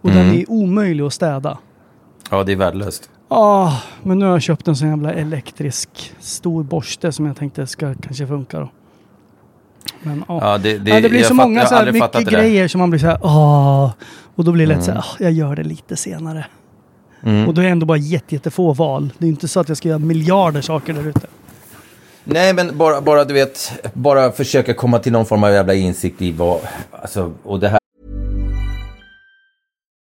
Och 0.01 0.11
Mm. 0.11 0.27
den 0.29 0.37
är 0.39 0.51
omöjlig 0.51 1.05
att 1.05 1.13
städa. 1.13 1.59
Ja, 2.31 2.45
det 2.45 2.53
är 2.53 2.57
värdelöst. 2.57 3.11
Ah, 3.35 3.73
men 4.03 4.19
nu 4.19 4.25
har 4.25 4.33
jag 4.33 4.43
köpt 4.43 4.69
en 4.69 4.77
sån 4.77 4.89
jävla 4.89 5.13
elektrisk 5.13 6.13
stor 6.21 6.63
borste 6.63 7.13
som 7.13 7.27
jag 7.27 7.37
tänkte 7.37 7.67
ska 7.67 7.95
kanske 7.95 8.27
funka 8.27 8.61
då. 8.61 8.69
Men 10.03 10.25
ah. 10.29 10.39
Ja, 10.53 10.59
det, 10.59 10.79
det, 10.79 10.91
ja, 10.91 11.01
det 11.01 11.09
blir 11.09 11.23
så 11.23 11.29
fatt- 11.29 11.37
många 11.37 11.67
så 11.67 11.75
här, 11.75 11.93
mycket 11.93 12.29
grejer 12.29 12.69
som 12.69 12.79
man 12.79 12.91
blir 12.91 13.01
så 13.01 13.07
här, 13.07 13.19
ah. 13.23 13.93
Och 14.35 14.45
då 14.45 14.53
blir 14.53 14.67
det 14.67 14.75
lätt 14.75 14.85
så 14.85 14.91
här, 14.91 14.99
Mm. 14.99 15.05
ah, 15.11 15.17
jag 15.19 15.33
gör 15.33 15.57
det 15.57 15.63
lite 15.63 15.97
senare. 15.97 16.47
Mm. 17.23 17.49
Och 17.49 17.55
då 17.55 17.61
är 17.61 17.65
det 17.65 17.71
ändå 17.71 17.87
bara 17.87 17.99
jätte, 17.99 18.35
jättefå 18.35 18.73
val. 18.73 19.13
Det 19.19 19.27
är 19.27 19.29
inte 19.29 19.49
så 19.49 19.61
att 19.61 19.69
jag 19.69 19.77
ska 19.79 19.89
göra 19.89 19.99
miljarder 19.99 20.61
saker 20.61 20.93
där 20.95 21.09
ute. 21.09 21.27
Nej, 22.25 22.55
men 22.55 22.79
bara, 22.79 23.01
bara 23.01 23.25
du 23.25 23.35
vet, 23.35 23.73
bara 23.95 24.33
försöka 24.33 24.75
komma 24.75 24.99
till 24.99 25.13
någon 25.13 25.27
form 25.27 25.45
av 25.45 25.53
jävla 25.53 25.75
insikt 25.75 26.23
i 26.23 26.33
vad, 26.33 26.59
alltså, 27.03 27.33
och 27.43 27.61
det 27.61 27.69
här 27.69 27.79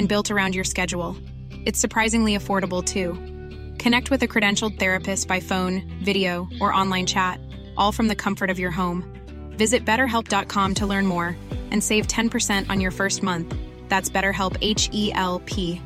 and 0.00 0.08
built 0.08 0.30
around 0.30 0.54
your 0.54 0.64
schedule. 0.64 1.14
It's 1.66 1.78
surprisingly 1.78 2.34
affordable 2.34 2.82
too. 2.82 3.18
Connect 3.78 4.10
with 4.10 4.22
a 4.22 4.28
credentialed 4.28 4.78
therapist 4.78 5.28
by 5.28 5.40
phone, 5.40 5.82
video, 6.02 6.48
or 6.58 6.72
online 6.72 7.04
chat, 7.04 7.38
all 7.76 7.92
from 7.92 8.08
the 8.08 8.16
comfort 8.16 8.48
of 8.48 8.58
your 8.58 8.70
home. 8.70 9.04
Visit 9.58 9.84
betterhelp.com 9.84 10.74
to 10.76 10.86
learn 10.86 11.06
more 11.06 11.36
and 11.70 11.84
save 11.84 12.06
10% 12.06 12.70
on 12.70 12.80
your 12.80 12.90
first 12.90 13.22
month. 13.22 13.54
That's 13.90 14.08
BetterHelp 14.08 14.56
H 14.62 14.88
E 14.92 15.12
L 15.12 15.42
P. 15.44 15.82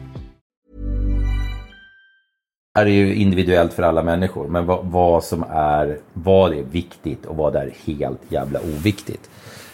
är 2.79 2.87
ju 2.87 3.15
individuellt 3.15 3.73
för 3.73 3.83
alla 3.83 4.03
människor. 4.03 4.49
Men 4.49 4.67
vad, 4.67 4.85
vad 4.85 5.25
som 5.25 5.45
är, 5.51 5.99
vad 6.13 6.55
är 6.55 6.63
viktigt 6.63 7.27
och 7.27 7.37
vad 7.37 7.57
är 7.57 7.75
helt 7.87 8.21
jävla 8.29 8.61
oviktigt. 8.61 9.31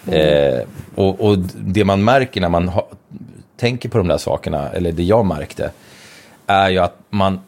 Eh, 0.06 0.68
och, 0.94 1.20
och 1.20 1.38
det 1.54 1.84
man 1.84 2.04
märker 2.04 2.40
när 2.40 2.48
man 2.48 2.68
ha, 2.68 2.88
tänker 3.60 3.88
på 3.88 3.98
de 3.98 4.08
där 4.08 4.18
sakerna, 4.18 4.68
eller 4.68 4.92
det 4.92 5.02
jag 5.02 5.26
märkte, 5.26 5.70
är 6.46 6.70
ju 6.70 6.78
att 6.78 6.98
man, 7.10 7.40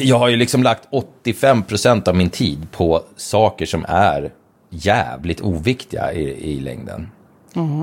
jag 0.00 0.18
har 0.18 0.28
ju 0.28 0.36
liksom 0.36 0.62
lagt 0.62 0.88
85% 1.24 2.08
av 2.08 2.16
min 2.16 2.30
tid 2.30 2.66
på 2.72 3.02
saker 3.16 3.66
som 3.66 3.84
är 3.88 4.30
jävligt 4.70 5.40
oviktiga 5.40 6.12
i, 6.12 6.52
i 6.52 6.60
längden. 6.60 7.08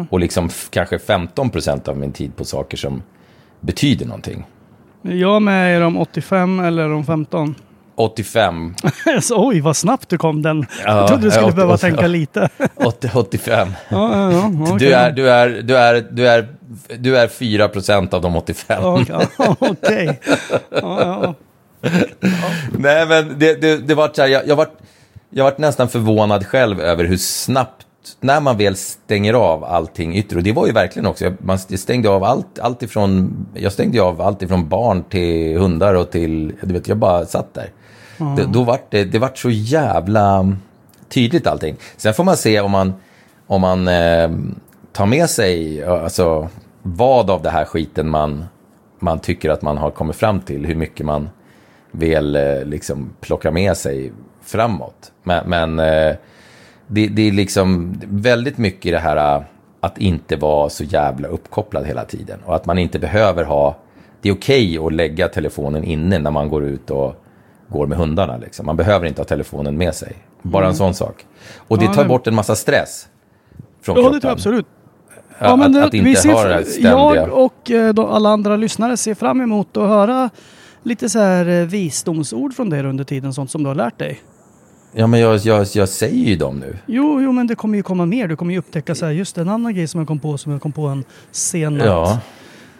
Och 0.10 0.20
liksom 0.20 0.50
kanske 0.70 0.98
15% 0.98 1.90
av 1.90 1.98
min 1.98 2.12
tid 2.12 2.36
på 2.36 2.46
saker 2.46 2.78
som 2.78 3.04
betyder 3.60 4.06
någonting. 4.06 4.46
Är 5.04 5.16
jag 5.16 5.42
med 5.42 5.78
i 5.78 5.80
de 5.80 5.98
85 5.98 6.60
eller 6.60 6.90
de 6.90 7.06
15? 7.06 7.56
85. 7.96 8.76
så, 9.22 9.48
oj, 9.48 9.62
vad 9.62 9.78
snabbt 9.78 10.10
du 10.10 10.18
kom 10.18 10.42
den. 10.42 10.66
Ja, 10.86 10.98
jag 10.98 11.08
trodde 11.08 11.24
du 11.24 11.32
skulle 11.32 11.48
ja, 11.48 11.54
behöva 11.54 11.74
åt- 11.74 11.82
tänka 11.82 12.08
lite. 12.08 12.50
80, 12.76 13.10
85. 13.14 13.68
ja, 13.90 14.32
ja, 14.32 14.32
ja, 14.32 14.52
okej. 14.74 14.88
Du 14.88 14.94
är, 14.94 15.12
du 15.12 15.30
är, 15.30 15.62
du 15.64 15.78
är, 15.78 16.08
du 16.12 16.28
är, 16.28 16.48
du 16.98 17.18
är 17.18 17.28
4 17.28 17.68
procent 17.68 18.14
av 18.14 18.22
de 18.22 18.36
85. 18.36 18.84
Okej. 19.60 20.20
Ja. 20.70 21.34
Nej, 22.72 23.06
men 23.06 23.40
det, 23.40 23.62
det, 23.62 23.78
det 23.78 23.96
var 23.96 24.12
så 24.14 24.22
här, 24.22 24.30
jag, 24.30 24.48
jag 24.48 24.56
var 24.56 24.68
jag 25.30 25.44
vart 25.44 25.58
nästan 25.58 25.90
förvånad 25.90 26.46
själv 26.46 26.82
över 26.82 27.04
hur 27.04 27.18
snabbt, 27.18 27.86
när 28.20 28.42
man 28.42 28.58
väl 28.58 28.76
stänger 28.76 29.34
av 29.34 29.64
allting 29.64 30.16
yttre, 30.16 30.38
och 30.38 30.44
det 30.44 30.52
var 30.52 30.68
ju 30.68 30.74
verkligen 30.74 31.06
också, 31.06 31.34
man 31.40 31.60
stängde 31.60 32.10
av 32.10 32.24
allt, 32.24 32.60
allt 32.60 32.84
ifrån, 32.84 33.46
jag 33.54 33.72
stängde 33.72 34.02
av 34.02 34.22
allt 34.22 34.42
ifrån 34.42 34.70
barn 34.70 35.04
till 35.04 35.58
hundar 35.58 35.94
och 35.94 36.12
till, 36.12 36.54
du 36.62 36.74
vet, 36.74 36.88
jag 36.88 36.98
bara 36.98 37.26
satt 37.26 37.54
där. 37.54 37.70
Det, 38.18 38.46
då 38.54 38.64
vart 38.64 38.92
det, 38.92 39.04
det 39.04 39.20
vart 39.20 39.38
så 39.38 39.50
jävla 39.50 40.56
tydligt 41.10 41.48
allting. 41.48 41.76
Sen 41.98 42.14
får 42.14 42.24
man 42.24 42.38
se 42.38 42.60
om 42.60 42.72
man, 42.72 42.94
om 43.48 43.62
man 43.62 43.88
eh, 43.88 44.30
tar 44.92 45.06
med 45.06 45.30
sig, 45.30 45.84
alltså 45.84 46.50
vad 46.82 47.30
av 47.30 47.42
det 47.42 47.50
här 47.50 47.66
skiten 47.66 48.10
man, 48.10 48.46
man 49.00 49.20
tycker 49.20 49.50
att 49.50 49.62
man 49.62 49.78
har 49.78 49.92
kommit 49.92 50.16
fram 50.16 50.40
till, 50.40 50.66
hur 50.66 50.76
mycket 50.76 51.06
man 51.06 51.30
vill 51.92 52.36
eh, 52.36 52.64
liksom 52.66 53.10
plocka 53.22 53.52
med 53.52 53.78
sig 53.78 54.12
framåt. 54.42 55.12
Men, 55.24 55.50
men 55.50 55.80
eh, 55.80 56.16
det, 56.88 57.08
det 57.08 57.28
är 57.28 57.32
liksom 57.32 58.00
väldigt 58.08 58.58
mycket 58.58 58.86
i 58.86 58.92
det 58.92 59.00
här 59.00 59.36
eh, 59.36 59.44
att 59.80 59.98
inte 59.98 60.36
vara 60.36 60.70
så 60.70 60.84
jävla 60.84 61.28
uppkopplad 61.28 61.86
hela 61.86 62.06
tiden. 62.06 62.40
Och 62.46 62.56
att 62.56 62.66
man 62.66 62.78
inte 62.78 63.00
behöver 63.00 63.44
ha, 63.44 63.76
det 64.22 64.30
är 64.30 64.34
okej 64.34 64.78
att 64.78 64.94
lägga 64.94 65.28
telefonen 65.28 65.84
inne 65.84 66.20
när 66.20 66.32
man 66.32 66.50
går 66.50 66.64
ut 66.64 66.92
och 66.92 67.25
går 67.70 67.88
med 67.88 67.98
hundarna. 67.98 68.38
Liksom. 68.38 68.66
Man 68.66 68.76
behöver 68.78 69.06
inte 69.08 69.22
ha 69.22 69.26
telefonen 69.26 69.78
med 69.78 69.96
sig. 69.96 70.16
Bara 70.42 70.68
en 70.68 70.76
sån 70.76 70.94
sak. 70.94 71.26
Och 71.68 71.78
det 71.78 71.86
Mm. 71.86 71.96
Ja, 71.98 72.02
tar 72.04 72.10
bort 72.10 72.28
en 72.28 72.36
massa 72.36 72.56
stress. 72.56 73.08
Från 73.82 73.96
Ja, 73.96 74.02
det 74.02 74.10
kroppen. 74.10 74.28
jag 74.28 74.34
absolut. 74.34 74.66
Ja, 75.40 75.66
att, 75.66 75.74
det- 75.74 75.84
att 75.84 75.94
inte 75.94 76.10
vi 76.10 76.16
ser, 76.16 76.34
ha 76.34 76.44
det 76.44 76.54
här 76.54 76.64
ständiga... 76.64 77.16
Jag 77.16 77.34
och 77.34 77.72
eh, 77.72 77.94
de, 77.94 78.06
alla 78.06 78.30
andra 78.30 78.56
lyssnare 78.56 78.98
ser 78.98 79.14
fram 79.16 79.42
emot 79.42 79.78
att 79.78 79.88
höra 79.88 80.30
lite 80.84 81.10
så 81.10 81.20
här 81.20 81.50
eh, 81.62 81.66
visdomsord 81.66 82.54
från 82.54 82.70
dig 82.70 82.84
under 82.86 83.04
tiden, 83.04 83.34
sånt 83.34 83.52
som 83.52 83.64
du 83.64 83.68
har 83.68 83.76
lärt 83.76 84.00
dig. 84.00 84.22
Ja, 84.98 85.08
men 85.08 85.20
jag, 85.20 85.38
jag, 85.38 85.68
jag 85.74 85.90
säger 85.90 86.26
ju 86.26 86.36
dem 86.36 86.60
nu. 86.60 86.78
Jo, 86.86 87.22
jo, 87.22 87.32
men 87.32 87.48
det 87.48 87.56
kommer 87.56 87.78
ju 87.78 87.84
komma 87.84 88.06
mer. 88.06 88.28
Du 88.28 88.36
kommer 88.36 88.54
ju 88.54 88.60
upptäcka 88.60 88.96
så 88.96 89.06
här, 89.06 89.12
just 89.14 89.38
en 89.38 89.50
annan 89.50 89.74
grej 89.76 89.88
som 89.88 90.00
jag 90.00 90.08
kom 90.08 90.20
på, 90.20 90.38
som 90.38 90.52
jag 90.52 90.62
kom 90.62 90.72
på 90.72 90.88
en 90.88 91.04
sen 91.32 91.78
natt. 91.78 91.86
Ja, 91.88 92.12
Eh, 92.12 92.18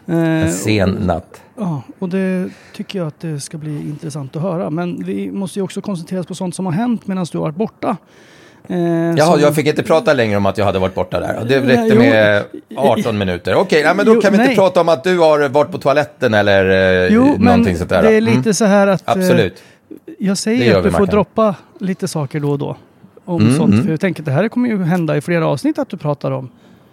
en 0.06 0.52
sen 0.52 0.90
natt. 0.90 1.42
Ja, 1.58 1.82
och 2.00 2.10
det 2.10 2.50
tycker 2.76 3.00
jag 3.00 3.08
att 3.08 3.20
det 3.20 3.40
ska 3.40 3.58
bli 3.58 3.72
intressant 3.80 4.36
att 4.36 4.42
höra. 4.42 4.70
Men 4.70 5.04
vi 5.04 5.32
måste 5.32 5.60
ju 5.60 5.64
också 5.64 5.82
koncentrera 5.82 6.20
oss 6.20 6.28
på 6.28 6.36
sånt 6.36 6.56
som 6.56 6.66
har 6.66 6.74
hänt 6.74 7.08
medan 7.08 7.26
du 7.32 7.38
har 7.38 7.46
varit 7.46 7.56
borta. 7.56 7.98
Eh, 8.68 8.78
Jaha, 8.80 9.18
som- 9.32 9.40
jag 9.42 9.56
fick 9.56 9.68
inte 9.68 9.84
prata 9.84 10.14
längre 10.14 10.38
om 10.38 10.46
att 10.46 10.58
jag 10.58 10.66
hade 10.66 10.80
varit 10.80 10.96
borta 10.96 11.20
där. 11.20 11.46
Det 11.48 11.60
räckte 11.60 11.88
jo. 11.96 12.00
med 12.00 12.44
18 12.76 13.18
minuter. 13.18 13.56
Okej, 13.56 13.84
nej, 13.84 13.96
men 13.96 14.06
då 14.06 14.16
Jo, 14.16 14.22
kan 14.22 14.32
vi 14.32 14.36
inte 14.38 14.48
nej. 14.48 14.56
prata 14.56 14.82
om 14.82 14.90
att 14.90 15.04
du 15.04 15.20
har 15.20 15.50
varit 15.50 15.72
på 15.72 15.78
toaletten 15.78 16.34
eller 16.34 16.70
eh, 17.06 17.14
Jo, 17.14 17.24
men 17.26 17.42
någonting 17.42 17.78
sånt 17.78 17.90
där. 17.90 18.04
det 18.04 18.14
är 18.14 18.22
lite 18.22 18.38
Mm, 18.38 18.54
så 18.54 18.66
här 18.66 18.88
att... 18.88 19.08
eh, 19.08 19.12
Absolut. 19.14 19.64
Jag 20.20 20.38
säger 20.38 20.78
att 20.78 20.86
vi, 20.86 20.90
du 20.90 20.96
får 20.96 21.06
droppa 21.08 21.56
lite 21.80 22.08
saker 22.08 22.40
då 22.40 22.52
och 22.52 22.60
då. 22.60 22.78
Om 23.26 23.42
Mm, 23.42 23.56
sånt. 23.58 23.74
mm. 23.74 23.84
För 23.86 23.92
jag 23.92 24.00
tänker 24.00 24.22
att 24.22 24.26
det 24.26 24.32
här 24.32 24.48
kommer 24.48 24.70
ju 24.70 24.84
hända 24.84 25.18
i 25.18 25.22
flera 25.22 25.48
avsnitt 25.48 25.80
att 25.80 25.90
du 25.90 25.98
pratar 25.98 26.32
om. 26.32 26.50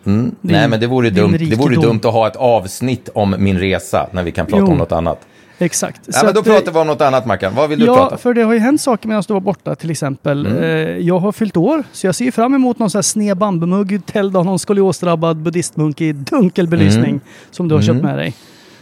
Mm. 0.07 0.23
din- 0.25 0.37
nej, 0.41 0.69
men 0.69 0.81
det 0.81 0.87
vore, 0.87 1.11
dumt. 1.11 1.37
det 1.39 1.57
vore 1.57 1.77
dumt 1.77 2.01
att 2.05 2.13
ha 2.13 2.27
ett 2.27 2.37
avsnitt 2.37 3.09
om 3.15 3.35
min 3.39 3.59
resa 3.59 4.07
när 4.13 4.23
vi 4.23 4.33
kan 4.33 4.47
prata 4.47 4.63
Jo. 4.67 4.73
om 4.73 4.79
något 4.79 4.93
annat. 4.93 5.27
Exakt. 5.59 6.01
Ja, 6.07 6.21
men 6.25 6.35
då 6.35 6.41
att, 6.41 6.47
eh, 6.47 6.53
pratar 6.53 6.73
vi 6.73 6.79
om 6.79 6.87
något 6.87 7.01
annat, 7.01 7.27
Mackan. 7.27 7.55
Vad 7.55 7.69
vill 7.71 7.79
du 7.79 7.87
Ja, 7.87 7.95
prata 7.97 8.15
om? 8.15 8.19
för 8.19 8.35
det 8.35 8.43
har 8.43 8.53
ju 8.53 8.59
hänt 8.59 8.81
saker 8.81 9.09
medan 9.09 9.23
du 9.29 9.33
var 9.35 9.41
borta 9.41 9.75
till 9.75 9.91
exempel. 9.91 10.47
Mm. 10.47 10.59
Eh, 10.63 10.69
jag 10.99 11.19
har 11.19 11.33
fyllt 11.33 11.57
år, 11.57 11.85
så 11.93 12.07
jag 12.07 12.15
ser 12.15 12.31
fram 12.31 12.55
emot 12.55 12.79
någon 12.79 12.91
sån 12.91 12.99
här 12.99 13.03
sned 13.03 13.37
bambumugg 13.37 14.07
täld 14.07 14.37
av 14.37 14.45
någon 14.45 14.59
skoliosdrabbad 14.59 15.37
buddhistmunk 15.37 16.01
i 16.01 16.13
dunkel 16.13 16.69
belysning 16.69 17.05
Mm. 17.11 17.21
som 17.51 17.69
du 17.69 17.75
har 17.75 17.83
köpt 17.83 17.91
Mm. 18.01 18.07
med 18.07 18.19
dig. 18.19 18.35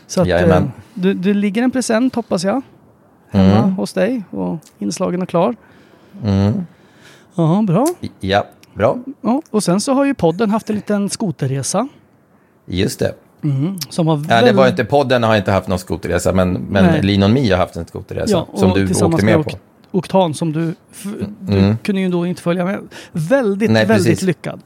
Så 0.06 0.20
att, 0.22 0.28
eh, 0.28 0.62
det, 0.94 1.14
det 1.14 1.35
ligger 1.35 1.62
en 1.62 1.70
present 1.70 2.14
hoppas 2.14 2.44
jag 2.44 2.62
hemma 3.30 3.59
Mm. 3.59 3.72
hos 3.74 3.92
dig 3.92 4.22
och 4.30 4.59
inslagen 4.78 5.22
är 5.22 5.26
klar. 5.26 5.54
Mm. 6.24 6.52
Ja, 7.35 7.62
bra. 7.66 7.87
Ja, 8.20 8.44
bra. 8.74 8.98
Ja, 9.20 9.42
och 9.50 9.62
sen 9.64 9.80
så 9.80 9.92
har 9.94 10.04
ju 10.04 10.14
podden 10.14 10.50
haft 10.50 10.70
en 10.70 10.76
liten 10.76 11.09
skoterresa. 11.11 11.88
Just 12.66 12.98
det. 12.98 13.14
Som 13.88 14.06
var 14.06 14.14
Ja, 14.16 14.20
det 14.22 14.28
väldigt... 14.28 14.54
var 14.54 14.68
inte, 14.68 14.85
podden 14.85 15.22
har 15.22 15.37
inte 15.37 15.52
haft 15.52 15.68
någon 15.68 15.78
skoterresa, 15.78 16.33
men, 16.33 16.52
men 16.52 16.85
Nej. 16.85 17.02
Lean 17.02 17.22
on 17.22 17.33
Me 17.33 17.50
har 17.50 17.56
haft 17.59 17.76
en 17.76 17.87
skoterresa 17.87 18.33
Ja, 18.33 18.59
som 18.59 18.70
du 18.74 18.85
åkte 19.04 19.24
med 19.24 19.37
med 19.37 19.44
på. 19.44 19.50
Ok- 19.50 19.56
Oktan 19.92 20.35
som 20.35 20.52
du, 20.52 20.74
du 21.40 21.59
Mm. 21.59 21.76
kunde 21.78 22.00
ju 22.00 22.09
då 22.09 22.26
inte 22.26 22.42
följa 22.42 22.64
med. 22.64 22.78
Väldigt, 23.12 23.70
Nej, 23.70 23.87
väldigt 23.87 24.06
precis. 24.06 24.22
lyckad. 24.26 24.61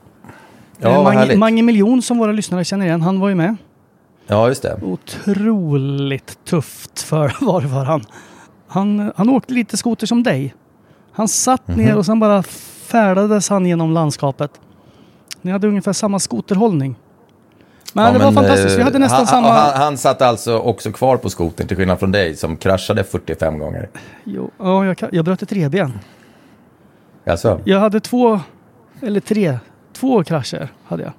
Ja, 0.80 0.88
Eh, 0.90 1.02
Mange. 1.02 1.36
Mange 1.36 1.62
Miljon 1.62 2.02
som 2.02 2.18
våra 2.18 2.32
lyssnare 2.32 2.64
känner 2.64 2.86
igen, 2.86 3.02
han 3.02 3.20
var 3.20 3.28
ju 3.28 3.34
med. 3.34 3.56
Ja, 4.26 4.48
just 4.48 4.62
det. 4.62 4.80
Otroligt 4.82 6.44
tufft 6.44 7.02
för 7.02 7.36
var 7.44 7.60
för 7.60 7.84
han. 7.84 8.04
han. 8.68 9.12
Han 9.16 9.28
åkte 9.28 9.54
lite 9.54 9.76
skoter 9.76 10.06
som 10.06 10.22
dig. 10.22 10.54
Han 11.12 11.28
satt 11.28 11.68
Mhm. 11.68 11.78
ner 11.78 11.96
och 11.96 12.06
sen 12.06 12.20
bara 12.20 12.42
färdades 12.84 13.48
han 13.48 13.66
genom 13.66 13.90
landskapet. 13.90 14.50
Ni 15.42 15.50
hade 15.50 15.68
ungefär 15.68 15.92
samma 15.92 16.18
skoterhållning. 16.18 16.96
Men 17.92 18.04
Ja, 18.06 18.12
det 18.12 18.18
var 18.18 18.32
fantastiskt. 18.32 18.76
Vi 18.76 18.80
eh, 18.80 18.84
hade 18.84 18.98
nästan 18.98 19.18
han, 19.18 19.26
samma... 19.26 19.48
Han, 19.48 19.80
han 19.82 19.96
satt 19.98 20.22
alltså 20.22 20.58
också 20.58 20.92
kvar 20.92 21.16
på 21.16 21.30
skotern 21.30 21.66
till 21.68 21.76
skillnad 21.76 21.98
från 21.98 22.12
dig 22.12 22.36
som 22.36 22.56
kraschade 22.56 23.04
45 23.04 23.58
gånger. 23.58 23.88
Jo, 24.24 24.50
ja, 24.58 24.86
jag, 24.86 24.96
jag 25.12 25.24
bröt 25.24 25.42
ett 25.42 25.52
revben. 25.52 25.98
Alltså, 27.26 27.60
Jag 27.64 27.80
hade 27.80 28.00
två, 28.00 28.40
eller 29.02 29.20
tre, 29.20 29.58
två 29.92 30.24
krascher 30.24 30.68
hade 30.84 31.02
jag. 31.02 31.12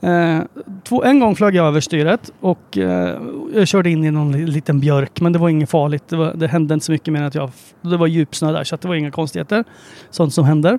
Eh, 0.00 0.40
två, 0.84 1.04
en 1.04 1.20
gång 1.20 1.36
flög 1.36 1.54
jag 1.54 1.66
över 1.66 1.80
styret 1.80 2.30
och 2.40 2.78
eh, 2.78 3.18
jag 3.54 3.68
körde 3.68 3.90
in 3.90 4.04
i 4.04 4.10
någon 4.10 4.32
liten 4.32 4.80
björk 4.80 5.20
men 5.20 5.32
det 5.32 5.38
var 5.38 5.48
inget 5.48 5.70
farligt. 5.70 6.04
Det, 6.08 6.16
var, 6.16 6.34
det 6.34 6.46
hände 6.46 6.74
inte 6.74 6.86
så 6.86 6.92
mycket 6.92 7.12
mer 7.12 7.20
än 7.20 7.26
att 7.26 7.34
jag, 7.34 7.50
det 7.80 7.96
var 7.96 8.06
djupsnö 8.06 8.52
där 8.52 8.64
så 8.64 8.74
att 8.74 8.80
det 8.80 8.88
var 8.88 8.94
inga 8.94 9.10
konstigheter. 9.10 9.64
Sånt 10.10 10.34
som 10.34 10.44
händer. 10.44 10.72
Eh, 10.72 10.78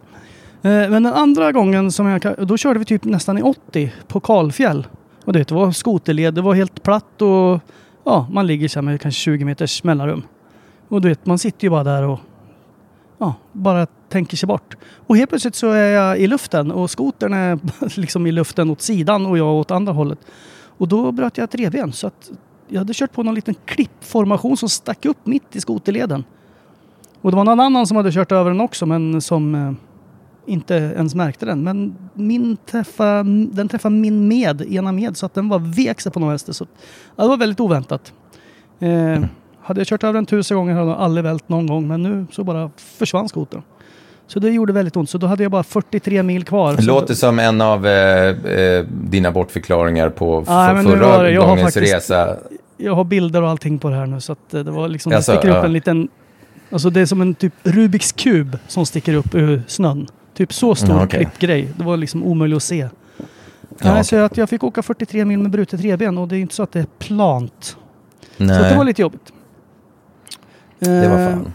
men 0.62 1.03
den 1.03 1.13
andra 1.13 1.51
gången 1.51 1.91
som 1.91 2.08
jag, 2.08 2.47
då 2.47 2.58
körde 2.58 2.80
vi 2.80 2.86
typ 2.86 3.03
nästan 3.03 3.38
i 3.38 3.41
80 3.41 3.93
på 4.08 4.19
kalfjäll. 4.19 4.88
Och 5.25 5.34
det, 5.34 5.47
det 5.47 5.56
var 5.56 5.71
skoterled, 5.71 6.34
det 6.34 6.41
var 6.41 6.53
helt 6.53 6.84
platt 6.84 7.21
och 7.21 7.60
ja, 8.03 8.27
man 8.32 8.47
ligger 8.47 8.67
så 8.67 8.80
här 8.80 8.84
med 8.84 9.01
kanske 9.01 9.21
20 9.21 9.45
meters 9.45 9.84
mellanrum. 9.84 10.23
Och 10.88 11.01
du 11.01 11.10
vet, 11.10 11.25
man 11.25 11.39
sitter 11.39 11.63
ju 11.63 11.69
bara 11.69 11.84
där 11.84 12.03
och 12.03 12.19
ja, 13.17 13.36
bara 13.51 13.86
tänker 13.86 14.38
sig 14.38 14.47
bort. 14.47 14.77
Och 15.08 15.17
helt 15.17 15.30
plötsligt 15.30 15.56
så 15.56 15.71
är 15.71 15.91
jag 15.91 16.19
i 16.19 16.27
luften 16.27 16.71
och 16.71 16.91
skotern 16.91 17.34
är 17.34 17.60
liksom 17.99 18.27
i 18.27 18.32
luften 18.32 18.69
åt 18.69 18.82
sidan 18.82 19.25
och 19.25 19.38
jag 19.38 19.56
åt 19.56 19.71
andra 19.71 19.93
hållet. 19.93 20.19
Och 20.77 20.88
då 20.88 21.12
bröt 21.12 21.38
jag 21.38 21.43
ett 21.43 21.56
revben 21.56 21.93
så 21.93 22.08
att 22.08 22.32
jag 22.67 22.80
hade 22.80 22.93
kört 22.93 23.12
på 23.12 23.23
någon 23.23 23.36
liten 23.36 23.56
klippformation 23.65 24.58
som 24.58 24.69
stack 24.69 25.06
upp 25.06 25.25
mitt 25.25 25.56
i 25.56 25.62
skoterleden. 25.62 26.23
Och 27.21 27.32
det 27.32 27.38
var 27.38 27.43
någon 27.43 27.60
annan 27.60 27.88
som 27.88 27.97
hade 27.97 28.12
kört 28.12 28.32
över 28.32 28.51
den 28.51 28.62
också 28.62 28.86
men 28.86 29.21
som 29.21 29.56
eh, 29.56 29.71
inte 30.45 30.73
ens 30.75 31.15
märkte 31.15 31.45
den. 31.45 31.63
Men 31.63 31.95
min 32.13 32.58
träffa, 32.65 33.23
den 33.23 33.67
träffade 33.67 33.95
min 33.95 34.27
med, 34.27 34.62
ena 34.62 34.91
med, 34.91 35.17
så 35.17 35.25
att 35.25 35.34
den 35.34 35.49
var 35.49 35.60
vek 35.60 36.01
sig 36.01 36.12
på 36.12 36.19
något 36.19 36.32
vänster. 36.32 36.53
Så, 36.53 36.67
ja, 37.15 37.23
det 37.23 37.30
var 37.30 37.38
väldigt 37.38 37.60
oväntat. 37.60 38.13
Eh, 38.80 39.23
hade 39.67 39.80
jag 39.80 39.88
kört 39.88 40.03
över 40.03 40.13
den 40.13 40.25
tusen 40.25 40.58
gånger 40.58 40.73
hade 40.73 40.88
jag 40.91 40.99
aldrig 40.99 41.23
vält 41.23 41.49
någon 41.49 41.67
gång 41.67 41.88
men 41.88 42.03
nu 42.03 42.25
så 42.32 42.43
bara 42.43 42.71
försvann 42.77 43.30
skotern. 43.30 43.62
Så 44.27 44.39
det 44.39 44.49
gjorde 44.49 44.73
väldigt 44.73 44.95
ont. 44.95 45.10
Så 45.10 45.17
då 45.17 45.27
hade 45.27 45.43
jag 45.43 45.51
bara 45.51 45.63
43 45.63 46.23
mil 46.23 46.43
kvar. 46.43 46.73
det 46.73 46.84
låter 46.84 47.13
som 47.13 47.39
en 47.39 47.62
av 47.62 47.88
eh, 47.88 48.27
eh, 48.51 48.86
dina 48.89 49.32
bortförklaringar 49.32 50.10
på 50.10 50.43
Nej, 50.47 50.84
förra 50.84 51.23
det- 51.23 51.32
jag 51.32 51.41
har 51.41 51.47
gångens 51.47 51.73
faktiskt- 51.73 51.93
resa. 51.95 52.36
Jag 52.77 52.95
har 52.95 53.03
bilder 53.03 53.41
och 53.43 53.49
allting 53.49 53.80
på 53.80 53.89
det 53.89 53.95
här 53.95 54.06
nu 54.06 54.21
så 54.21 54.32
att 54.32 54.53
eh, 54.53 54.60
det 54.63 54.71
var 54.71 54.88
liksom, 54.88 55.10
det 55.10 55.15
Jaså, 55.15 55.32
sticker 55.32 55.49
upp 55.49 55.56
ja. 55.56 55.65
en 55.65 55.73
liten, 55.73 56.08
alltså 56.69 56.89
det 56.89 57.01
är 57.01 57.06
som 57.06 57.21
en 57.21 57.36
typ 57.36 57.53
Rubiks 57.63 58.12
kub 58.12 58.58
som 58.67 58.86
sticker 58.86 59.13
upp 59.13 59.36
ur 59.36 59.62
snön. 59.67 60.08
Typ 60.34 60.53
så 60.53 60.75
stor 60.75 60.89
Ja, 60.95 61.03
okej. 61.03 61.19
klippgrej. 61.19 61.67
Det 61.77 61.84
var 61.84 61.97
liksom 61.97 62.23
omöjligt 62.23 62.58
att 62.58 62.63
se. 62.63 62.77
Ja, 62.77 63.93
Nej, 63.93 64.03
Så 64.03 64.15
att 64.15 64.38
jag 64.38 64.49
fick 64.49 64.63
åka 64.63 64.82
43 64.84 65.25
mil 65.25 65.39
med 65.39 65.51
brutet 65.51 65.82
revben 65.82 66.17
och 66.17 66.27
det 66.27 66.38
är 66.38 66.39
inte 66.39 66.56
så 66.56 66.63
att 66.63 66.71
det 66.71 66.80
är 66.80 66.86
plant. 66.99 67.77
Nej, 68.38 68.58
Så 68.58 68.63
det 68.63 68.75
var 68.77 68.84
lite 68.84 69.01
jobbigt. 69.01 69.34
Det 70.79 71.07
var 71.09 71.19
Eh, 71.19 71.29
fan. 71.33 71.53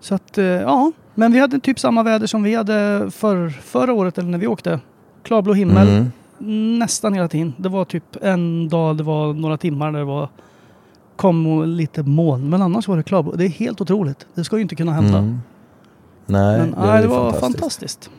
Så 0.00 0.14
att, 0.14 0.38
eh, 0.38 0.44
ja. 0.44 0.92
Men 1.14 1.32
vi 1.32 1.38
hade 1.40 1.60
typ 1.60 1.78
samma 1.78 2.02
väder 2.02 2.26
som 2.26 2.42
vi 2.42 2.54
hade 2.54 3.10
för, 3.10 3.48
förra 3.48 3.92
året 3.92 4.18
eller 4.18 4.28
när 4.28 4.38
vi 4.38 4.46
åkte. 4.46 4.80
Klarblå 5.22 5.52
himmel 5.54 5.88
Mm. 6.40 6.78
nästan 6.78 7.14
hela 7.14 7.28
tiden. 7.28 7.52
Det 7.56 7.68
var 7.68 7.84
typ 7.84 8.16
en 8.22 8.68
dag, 8.68 8.96
det 8.96 9.02
var 9.02 9.32
några 9.34 9.56
timmar 9.56 9.92
där 9.92 9.98
det 9.98 10.04
var 10.04 10.28
kom 11.16 11.64
lite 11.66 12.02
moln. 12.02 12.50
Men 12.50 12.62
annars 12.62 12.88
var 12.88 12.96
det 12.96 13.02
klarblå. 13.02 13.32
Det 13.32 13.44
är 13.44 13.48
helt 13.48 13.80
otroligt. 13.80 14.26
Det 14.34 14.44
ska 14.44 14.56
ju 14.56 14.62
inte 14.62 14.76
kunna 14.76 14.92
hända. 14.92 15.18
Mm. 15.18 15.38
Nej, 16.26 16.58
Men 16.58 16.70
det, 16.70 16.76
nej, 16.86 17.02
det 17.02 17.08
var 17.08 17.16
fantastiskt. 17.32 17.40
fantastiskt. 17.60 18.10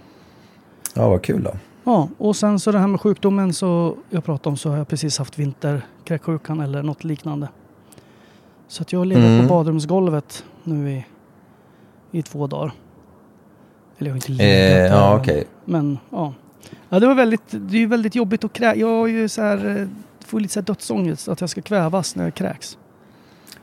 Ja, 0.96 1.10
vad 1.10 1.22
kul 1.22 1.44
då. 1.44 1.52
Ja, 1.84 2.10
och 2.18 2.36
sen 2.36 2.60
så 2.60 2.72
det 2.72 2.80
här 2.80 2.88
med 2.88 3.02
sjukdomen 3.02 3.54
så 3.54 3.96
jag 4.10 4.24
pratade 4.26 4.50
om 4.50 4.58
så 4.58 4.70
har 4.70 4.78
jag 4.78 4.88
precis 4.88 5.18
haft 5.18 5.40
vinterkräksjukan 5.40 6.60
eller 6.60 6.84
något 6.84 7.04
liknande. 7.04 7.48
Så 8.72 8.82
att 8.82 8.92
jag 8.92 9.00
har 9.00 9.06
legat 9.06 9.24
Mm. 9.24 9.48
på 9.48 9.54
badrumsgolvet 9.54 10.44
nu 10.64 10.92
i 10.92 11.06
i 12.12 12.22
två 12.22 12.48
dagar. 12.48 12.72
Eller 13.98 14.10
jag 14.10 14.14
har 14.14 14.18
inte 14.18 14.32
Eh, 14.32 14.38
legat 14.38 14.92
där, 14.92 14.98
ja, 14.98 15.10
men- 15.12 15.20
okej. 15.20 15.44
Men 15.66 15.98
ja. 16.10 16.34
Ja, 16.90 17.00
det 17.00 17.08
var 17.08 17.16
väldigt, 17.16 17.42
det 17.52 17.76
är 17.78 17.80
ju 17.80 17.86
väldigt 17.86 18.16
jobbigt 18.16 18.44
att 18.44 18.54
kräkas. 18.54 18.78
Jag 18.80 18.88
har 18.88 19.08
ju 19.08 19.28
så 19.30 19.42
här, 19.42 19.80
eh, 19.82 19.88
får 20.26 20.40
lite 20.40 20.54
så 20.54 20.60
här 20.60 20.66
dödsångest 20.66 21.28
att 21.28 21.42
jag 21.42 21.50
ska 21.50 21.62
kvävas 21.62 22.16
när 22.16 22.24
jag 22.24 22.34
kräks. 22.36 22.78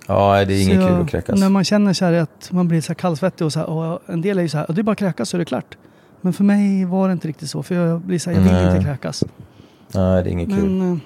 Ja, 0.06 0.44
det 0.44 0.54
är 0.54 0.62
inget 0.62 0.88
kul 0.88 1.00
att 1.02 1.08
kräkas. 1.08 1.40
När 1.40 1.48
man 1.48 1.64
känner 1.64 1.92
så 1.92 2.04
här 2.04 2.12
att 2.12 2.48
man 2.52 2.68
blir 2.68 2.80
så 2.80 2.88
här 2.88 2.94
kallsvettig 2.94 3.44
och 3.44 3.52
så 3.52 3.58
här, 3.58 3.66
och 3.66 4.00
en 4.06 4.20
del 4.20 4.38
är 4.38 4.42
ju 4.42 4.48
så 4.48 4.58
här, 4.58 4.64
"Ja, 4.68 4.74
det 4.74 4.80
är 4.80 4.82
bara 4.82 4.92
att 4.92 4.98
kräkas 4.98 5.28
så 5.28 5.36
är 5.36 5.38
det 5.38 5.44
klart. 5.44 5.76
Men 6.20 6.32
för 6.32 6.44
mig 6.44 6.84
var 6.84 7.08
det 7.08 7.12
inte 7.12 7.28
riktigt 7.28 7.50
så, 7.50 7.62
för 7.62 7.74
jag 7.74 8.00
blir 8.00 8.18
så 8.18 8.30
här, 8.30 8.36
jag 8.36 8.44
vill 8.44 8.52
Nej. 8.52 8.70
inte 8.76 8.84
kräkas. 8.84 9.24
Nej, 9.94 10.22
det 10.22 10.30
är 10.30 10.32
inget 10.32 10.48
kul. 10.48 10.70
Men 10.70 10.92
eh, 10.92 10.98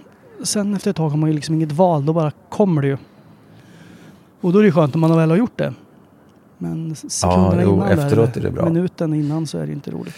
sen 0.45 0.75
efter 0.75 0.91
ett 0.91 0.97
tag 0.97 1.09
har 1.11 1.17
man 1.17 1.31
ju 1.31 1.35
liksom 1.37 1.55
inget 1.55 1.73
val, 1.73 2.07
då 2.07 2.12
bara 2.12 2.31
kommer 2.49 2.83
det 2.83 2.88
ju. 2.88 2.97
Och 4.43 4.53
då 4.53 4.59
är 4.59 4.63
det 4.63 4.73
skönt 4.73 4.95
om 4.95 5.01
man 5.01 5.17
väl 5.17 5.31
har 5.31 5.37
gjort 5.37 5.59
det. 5.59 5.75
Men 6.59 6.95
sekunderna 6.97 7.63
jo, 7.63 7.75
innan, 7.75 7.89
där, 7.89 7.97
efteråt 8.07 8.37
är 8.37 8.41
det 8.41 8.51
bra. 8.51 8.65
minuten 8.65 9.15
innan 9.15 9.47
så 9.47 9.59
är 9.59 9.67
det 9.67 9.73
inte 9.73 9.91
roligt. 9.91 10.15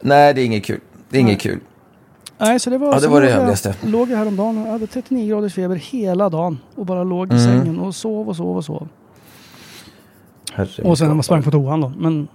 Nej, 0.00 0.34
det 0.34 0.40
är 0.40 0.44
inget 0.46 0.64
kul. 0.64 0.80
Det 1.08 1.16
är 1.16 1.20
inget 1.20 1.44
Nej. 1.44 1.52
kul. 1.52 1.60
Nej, 2.38 2.60
så 2.60 2.70
det 2.70 2.78
var, 2.78 2.92
Ja, 2.94 3.00
det 3.00 3.08
var 3.08 3.20
det 3.20 3.30
jag-. 3.30 3.74
Låg 3.90 4.10
jag 4.10 4.16
häromdagen 4.16 4.58
och 4.58 4.72
hade 4.72 4.86
39 4.86 5.28
graders 5.28 5.54
feber 5.54 5.76
hela 5.76 6.28
dagen. 6.28 6.58
Och 6.74 6.86
bara 6.86 7.04
låg 7.04 7.32
i 7.32 7.36
Mm. 7.36 7.44
sängen 7.44 7.80
och 7.80 7.94
sov 7.94 8.28
och 8.28 8.36
sov 8.36 8.56
och 8.56 8.64
sov. 8.64 8.88
Herre 10.52 10.82
Och 10.88 10.98
sen 10.98 11.06
när 11.08 11.14
man 11.14 11.22
sprang 11.22 11.42
på 11.42 11.50
toan 11.50 11.80
då. 11.80 11.92
Men 11.98 12.28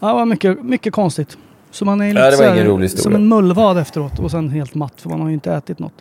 ja, 0.00 0.08
det 0.08 0.14
var 0.14 0.24
mycket, 0.26 0.62
mycket 0.62 0.92
konstigt. 0.92 1.38
Så 1.70 1.84
man 1.84 2.00
är 2.00 2.08
lite 2.08 2.20
Ja, 2.20 2.30
det 2.30 2.36
var 2.36 2.54
ingen 2.54 2.66
rolig 2.66 2.82
historia. 2.84 3.02
som 3.02 3.14
en 3.14 3.28
mullvad 3.28 3.78
efteråt 3.78 4.18
och 4.18 4.30
sen 4.30 4.48
helt 4.48 4.74
matt 4.74 5.00
för 5.00 5.08
man 5.08 5.20
har 5.20 5.28
ju 5.28 5.34
inte 5.34 5.52
ätit 5.52 5.78
något. 5.78 5.92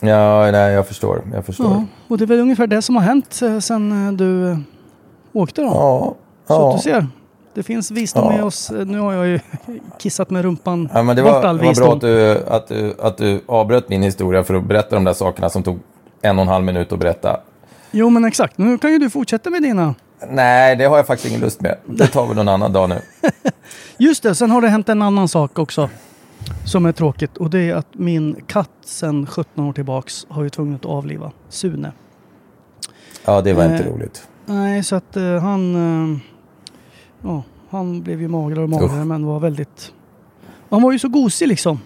Ja, 0.00 0.50
nej, 0.50 0.72
jag 0.72 0.86
förstår. 0.88 1.22
Jag 1.34 1.44
förstår. 1.44 1.66
Ja, 1.70 1.84
och 2.08 2.18
det 2.18 2.24
är 2.24 2.26
väl 2.26 2.40
ungefär 2.40 2.66
det 2.66 2.82
som 2.82 2.96
har 2.96 3.02
hänt 3.02 3.40
eh, 3.42 3.58
sen 3.58 4.06
eh, 4.06 4.12
du 4.12 4.50
eh, 4.50 4.58
åkte 5.32 5.60
då. 5.62 5.66
Ja. 5.66 6.14
Så 6.46 6.54
ja. 6.54 6.72
du 6.76 6.82
ser. 6.82 7.06
Det 7.54 7.62
finns 7.62 7.90
visdom 7.90 8.24
Ja. 8.24 8.30
med 8.36 8.44
oss. 8.44 8.70
Nu 8.86 8.98
har 8.98 9.12
jag 9.12 9.26
ju 9.26 9.40
kissat 9.98 10.30
med 10.30 10.42
rumpan 10.42 10.88
Ja, 10.94 11.02
men 11.02 11.16
det 11.16 11.22
bort 11.22 11.32
var, 11.32 11.44
all 11.44 11.58
det 11.58 11.64
var 11.66 11.74
bra 11.74 11.92
att 11.92 12.00
du, 12.00 12.44
att, 12.48 12.68
du, 12.68 12.94
att 13.00 13.16
du 13.16 13.40
avbröt 13.46 13.88
min 13.88 14.02
historia 14.02 14.44
för 14.44 14.54
att 14.54 14.64
berätta 14.64 14.94
de 14.94 15.04
där 15.04 15.12
sakerna 15.12 15.50
som 15.50 15.62
tog 15.62 15.78
en 16.22 16.38
och 16.38 16.42
en 16.42 16.48
halv 16.48 16.64
minut 16.64 16.92
att 16.92 16.98
berätta. 16.98 17.40
Jo 17.90 18.10
men 18.10 18.24
exakt. 18.24 18.58
Nu 18.58 18.78
kan 18.78 18.92
ju 18.92 18.98
du 18.98 19.10
fortsätta 19.10 19.50
med 19.50 19.62
dina. 19.62 19.94
Nej, 20.28 20.76
det 20.76 20.84
har 20.84 20.96
jag 20.96 21.06
faktiskt 21.06 21.28
ingen 21.28 21.40
lust 21.40 21.60
med. 21.60 21.76
Det 21.86 22.06
tar 22.06 22.26
vi 22.26 22.34
någon 22.34 22.48
annan 22.48 22.72
dag 22.72 22.88
nu. 22.88 23.00
Just 23.96 24.22
det, 24.22 24.34
sen 24.34 24.50
har 24.50 24.60
det 24.60 24.68
hänt 24.68 24.88
en 24.88 25.02
annan 25.02 25.28
sak 25.28 25.58
också. 25.58 25.88
Som 26.64 26.86
är 26.86 26.92
tråkigt 26.92 27.36
och 27.36 27.50
det 27.50 27.60
är 27.60 27.74
att 27.74 27.88
min 27.92 28.36
katt 28.46 28.70
sen 28.84 29.26
17 29.26 29.64
år 29.64 29.72
tillbaks 29.72 30.26
har 30.28 30.42
ju 30.42 30.50
tvungen 30.50 30.74
att 30.74 30.84
avliva 30.84 31.32
Sune. 31.48 31.92
Ja, 33.24 33.40
det 33.42 33.52
var 33.52 33.64
inte 33.64 33.84
Eh, 33.84 33.92
roligt. 33.92 34.28
Nej, 34.46 34.84
så 34.84 34.96
att 34.96 35.16
eh, 35.16 35.38
han... 35.38 35.74
eh, 36.12 36.18
ja, 37.22 37.42
han 37.70 38.02
blev 38.02 38.20
ju 38.20 38.28
magrare 38.28 38.62
och 38.62 38.70
magrare 38.70 39.04
men 39.04 39.26
var 39.26 39.40
väldigt... 39.40 39.92
Han 40.68 40.82
var 40.82 40.92
ju 40.92 40.98
så 40.98 41.08
gosig 41.08 41.48
liksom. 41.48 41.78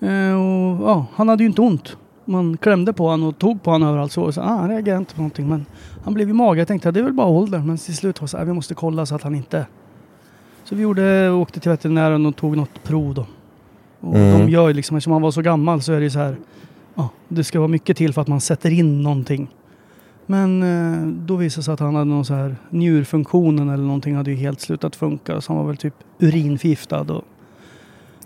Eh, 0.00 0.34
och, 0.34 0.88
ja, 0.88 1.06
han 1.14 1.28
hade 1.28 1.42
ju 1.42 1.48
inte 1.48 1.60
ont. 1.60 1.96
Man 2.24 2.56
klämde 2.56 2.92
på 2.92 3.08
honom 3.08 3.28
och 3.28 3.38
tog 3.38 3.62
på 3.62 3.70
honom 3.70 3.88
överallt 3.88 4.12
så. 4.12 4.22
och 4.22 4.34
så 4.34 4.40
ah, 4.40 4.44
han 4.44 4.68
reagerade 4.68 4.98
inte 4.98 5.14
på 5.14 5.20
någonting. 5.20 5.48
Men 5.48 5.66
han 6.04 6.14
blev 6.14 6.28
ju 6.28 6.34
mager. 6.34 6.58
Jag 6.58 6.68
tänkte 6.68 6.88
att 6.88 6.94
det 6.94 7.00
är 7.00 7.04
väl 7.04 7.12
bara 7.12 7.26
ålder. 7.26 7.58
Men 7.58 7.78
till 7.78 7.96
slut 7.96 8.20
var 8.20 8.26
det 8.26 8.30
så 8.30 8.38
här, 8.38 8.44
vi 8.44 8.52
måste 8.52 8.74
kolla 8.74 9.06
så 9.06 9.14
att 9.14 9.22
han 9.22 9.34
inte... 9.34 9.66
Så 10.64 10.74
vi 10.74 10.82
gjorde, 10.82 11.30
åkte 11.30 11.60
till 11.60 11.70
veterinären 11.70 12.26
och 12.26 12.36
tog 12.36 12.56
något 12.56 12.82
prov 12.82 13.14
då. 13.14 13.26
Och 14.00 14.14
Mm. 14.16 14.38
de 14.40 14.48
gör 14.50 14.68
ju 14.68 14.74
liksom, 14.74 14.96
eftersom 14.96 15.12
han 15.12 15.22
var 15.22 15.30
så 15.30 15.42
gammal 15.42 15.82
så 15.82 15.92
är 15.92 16.00
det 16.00 16.10
så 16.10 16.18
här... 16.18 16.36
Ja, 16.94 17.08
det 17.28 17.44
ska 17.44 17.58
vara 17.58 17.68
mycket 17.68 17.96
till 17.96 18.12
för 18.14 18.22
att 18.22 18.28
man 18.28 18.40
sätter 18.40 18.70
in 18.70 19.02
någonting. 19.02 19.48
Men 20.26 20.62
eh, 20.62 21.06
då 21.26 21.36
visade 21.36 21.60
det 21.60 21.64
sig 21.64 21.74
att 21.74 21.80
han 21.80 21.94
hade 21.94 22.04
någon 22.10 22.24
så 22.24 22.34
här 22.34 22.56
njurfunktionen 22.70 23.68
eller 23.68 23.84
någonting 23.84 24.14
hade 24.14 24.30
ju 24.30 24.36
helt 24.36 24.60
slutat 24.60 24.96
funka. 24.96 25.40
Så 25.40 25.52
han 25.52 25.62
var 25.62 25.68
väl 25.68 25.76
typ 25.76 25.94
urinförgiftad 26.18 27.00
och 27.12 27.24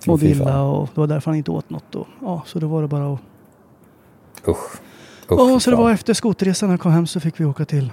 mådde 0.07 0.27
illa 0.29 0.63
och 0.63 0.89
det 0.95 1.01
var 1.01 1.07
därför 1.07 1.31
han 1.31 1.39
inte 1.39 1.51
åt 1.51 1.71
något. 1.71 1.95
Och, 1.95 2.07
ja, 2.21 2.43
så 2.47 2.59
det 2.59 2.67
var 2.67 2.83
det 2.83 2.89
bara 2.89 3.13
att... 3.15 3.21
Usch. 4.49 4.49
Usch 4.49 4.81
Ja, 5.29 5.61
så 5.61 5.71
det 5.71 5.77
var 5.77 5.91
efter 5.91 6.15
skoterresan 6.15 6.69
när 6.69 6.73
jag 6.73 6.81
kom 6.81 6.93
hem 6.93 7.07
så 7.07 7.21
fick 7.21 7.41
vi 7.41 7.45
åka 7.45 7.65
till 7.65 7.91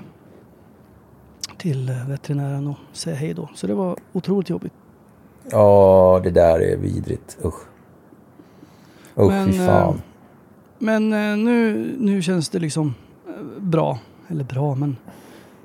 till 1.58 1.90
eh, 1.90 2.08
veterinären 2.08 2.68
och 2.68 2.76
säga 2.94 3.16
hej 3.16 3.34
då. 3.34 3.50
Så 3.56 3.68
det 3.68 3.74
var 3.74 3.96
otroligt 4.14 4.50
jobbigt. 4.50 4.74
Ja, 5.52 6.22
det 6.24 6.32
där 6.32 6.60
är 6.60 6.78
vidrigt. 6.78 7.38
Usch. 7.46 7.54
Usch, 9.18 9.28
Men, 9.32 9.48
fy 9.52 9.58
fan. 9.58 9.94
eh, 9.94 9.96
Men 10.80 11.14
eh, 11.14 11.38
nu, 11.46 11.90
nu 12.00 12.22
känns 12.22 12.50
det 12.50 12.60
liksom 12.60 12.94
eh, 13.28 13.62
bra. 13.62 14.00
Eller 14.28 14.44
bra, 14.44 14.76
men 14.76 14.98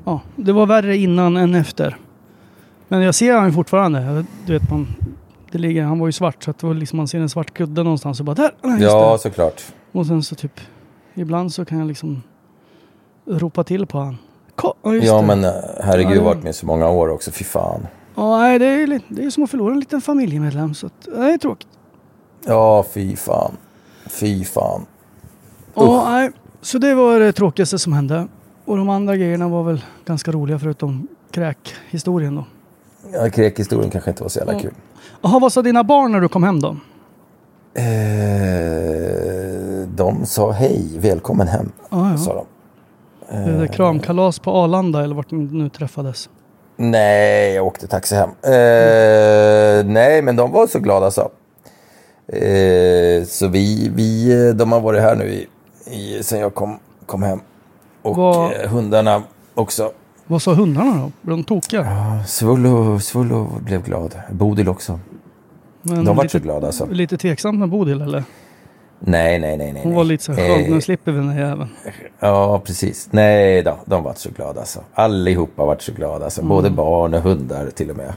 ja, 0.04 0.20
det 0.36 0.52
var 0.52 0.66
värre 0.66 0.96
innan 0.96 1.36
än 1.36 1.54
efter. 1.54 1.96
Men 2.88 3.00
jag 3.02 3.14
ser 3.14 3.34
han 3.36 3.52
fortfarande. 3.52 4.24
Du 4.46 4.52
vet, 4.52 4.70
man, 4.70 4.86
det 5.52 5.58
ligger, 5.58 5.82
han 5.84 5.98
var 5.98 6.06
ju 6.08 6.12
svart 6.12 6.42
så 6.42 6.50
att 6.50 6.58
det 6.58 6.66
var 6.66 6.74
liksom, 6.74 6.96
man 6.96 7.08
ser 7.08 7.18
en 7.20 7.28
svart 7.28 7.54
kudde 7.54 7.82
någonstans 7.82 8.20
och 8.20 8.26
bara 8.26 8.34
där! 8.34 8.50
ja, 8.80 9.12
det. 9.12 9.18
såklart. 9.18 9.62
Och 9.92 10.06
sen 10.06 10.22
så 10.22 10.34
typ, 10.34 10.60
ibland 11.14 11.52
så 11.52 11.64
kan 11.64 11.78
jag 11.78 11.88
liksom 11.88 12.22
ropa 13.26 13.64
till 13.64 13.86
på 13.86 13.98
han. 13.98 14.16
Ko- 14.54 14.74
Ja, 15.02 15.22
men 15.22 15.44
herregud, 15.84 16.10
Ja, 16.10 16.14
det- 16.20 16.24
varit 16.24 16.42
med 16.42 16.54
så 16.54 16.66
många 16.66 16.88
år 16.88 17.08
också. 17.08 17.30
Fy 17.30 17.44
fan. 17.44 17.86
Ja, 18.14 18.58
det 18.58 18.66
är, 18.66 19.00
det 19.08 19.24
är 19.24 19.30
som 19.30 19.44
att 19.44 19.50
förlora 19.50 19.72
en 19.72 19.80
liten 19.80 20.00
familjemedlem. 20.00 20.74
Så 20.74 20.86
att, 20.86 21.02
det 21.04 21.32
är 21.32 21.38
tråkigt. 21.38 21.68
Ja, 22.46 22.84
fy 22.94 23.16
fan. 23.16 23.56
Fy 24.06 24.44
fan. 24.44 24.86
Ja, 25.74 26.10
nej. 26.10 26.30
Så 26.60 26.78
det 26.78 26.94
var 26.94 27.20
det 27.20 27.32
tråkigaste 27.32 27.78
som 27.78 27.92
hände. 27.92 28.26
Och 28.64 28.76
de 28.76 28.88
andra 28.88 29.16
grejerna 29.16 29.48
var 29.48 29.62
väl 29.62 29.84
ganska 30.04 30.32
roliga 30.32 30.58
förutom 30.58 31.08
kräkhistorien 31.30 32.34
då. 32.34 32.44
Ja, 33.12 33.30
kräkhistorien 33.30 33.90
kanske 33.90 34.10
inte 34.10 34.22
var 34.22 34.30
så 34.30 34.38
jävla 34.38 34.52
Ja. 34.52 34.58
kul. 34.58 34.74
Jaha, 35.22 35.38
vad 35.38 35.52
sa 35.52 35.62
dina 35.62 35.84
barn 35.84 36.12
när 36.12 36.20
du 36.20 36.28
kom 36.28 36.42
hem 36.42 36.60
då? 36.60 36.76
Eh, 37.74 37.84
de 39.94 40.26
sa 40.26 40.50
hej, 40.50 40.98
välkommen 40.98 41.48
hem. 41.48 41.72
Ja, 41.90 42.10
ja. 42.10 42.18
Sa 42.18 42.34
de. 42.34 42.46
Det 43.60 43.68
kramkalas 43.68 44.38
på 44.38 44.50
Arlanda 44.50 45.04
eller 45.04 45.14
vart 45.14 45.30
ni 45.30 45.38
nu 45.44 45.68
träffades? 45.68 46.28
Nej, 46.76 47.52
jag 47.54 47.66
åkte 47.66 47.86
taxi 47.86 48.14
hem. 48.14 48.28
Eh, 48.42 49.84
nej, 49.86 50.22
men 50.22 50.36
de 50.36 50.50
var 50.52 50.66
så 50.66 50.78
glada 50.78 51.10
så. 51.10 51.30
Eh, 52.28 53.24
så 53.26 53.48
vi, 53.48 53.90
vi, 53.94 54.52
de 54.52 54.72
har 54.72 54.80
varit 54.80 55.02
här 55.02 55.16
nu 55.16 55.24
i, 55.24 55.46
i, 55.90 56.22
sen 56.22 56.40
jag 56.40 56.54
kom, 56.54 56.78
kom 57.06 57.22
hem. 57.22 57.40
Och 58.02 58.16
Vad- 58.16 58.52
eh, 58.52 58.68
hundarna 58.70 59.22
också. 59.54 59.92
Vad 60.26 60.42
sa 60.42 60.54
hundarna 60.54 60.90
då? 61.02 61.12
Blev 61.22 61.36
de 61.36 61.44
tokiga? 61.44 61.86
Svullo, 62.26 63.00
Svullo 63.00 63.48
blev 63.64 63.82
glad. 63.84 64.14
Bodil 64.30 64.68
också. 64.68 65.00
Men 65.82 66.04
De 66.04 66.16
var 66.16 66.22
lite, 66.24 66.32
så 66.38 66.44
glada 66.44 66.66
alltså. 66.66 66.86
Lite 66.86 67.16
tveksamt 67.18 67.58
med 67.58 67.68
Bodil 67.68 68.02
eller? 68.02 68.24
Nej, 69.00 69.38
nej, 69.38 69.56
nej, 69.56 69.72
nej. 69.72 69.82
Hon 69.84 69.94
var 69.94 70.04
lite 70.04 70.24
så 70.24 70.32
här, 70.32 70.60
Eh, 70.60 70.70
nu 70.70 70.80
slipper 70.80 71.12
vi 71.12 71.18
den 71.18 71.28
här 71.28 71.48
jäveln. 71.48 71.68
Ja, 72.20 72.62
precis. 72.64 73.08
Nej 73.10 73.62
då, 73.62 73.78
de 73.86 74.02
var 74.04 74.14
så 74.14 74.30
glada 74.30 74.60
alltså. 74.60 74.80
Allihopa 74.94 75.64
varit 75.64 75.82
så 75.82 75.92
glada 75.92 76.24
alltså. 76.24 76.42
Både 76.42 76.66
Mm. 76.68 76.76
barn 76.76 77.14
och 77.14 77.20
hundar 77.22 77.70
till 77.70 77.90
och 77.90 77.96
med. 77.96 78.12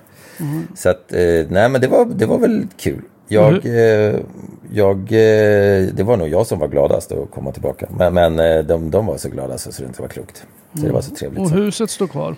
Så 0.75 0.89
att, 0.89 1.13
eh, 1.13 1.19
nej 1.49 1.69
men 1.69 1.81
det 1.81 1.87
var, 1.87 2.05
det 2.05 2.25
var 2.25 2.37
väl 2.37 2.67
kul. 2.77 3.01
Jag, 3.27 3.65
eh, 3.65 4.15
jag, 4.71 4.97
det 5.95 6.03
var 6.05 6.17
nog 6.17 6.27
jag 6.27 6.47
som 6.47 6.59
var 6.59 6.67
gladast 6.67 7.11
att 7.11 7.31
komma 7.31 7.51
tillbaka. 7.51 7.87
Men, 7.97 8.13
men 8.13 8.37
de, 8.67 8.91
de 8.91 9.05
var 9.05 9.17
så 9.17 9.29
glada 9.29 9.57
så, 9.57 9.71
så 9.71 9.81
det 9.81 9.87
inte 9.87 10.01
var 10.01 10.09
klokt. 10.09 10.45
Så 10.73 10.85
det 10.85 10.91
var 10.91 11.01
så 11.01 11.15
trevligt. 11.15 11.39
Och 11.41 11.47
Så. 11.49 11.55
huset 11.55 11.89
står 11.89 12.07
kvar. 12.07 12.35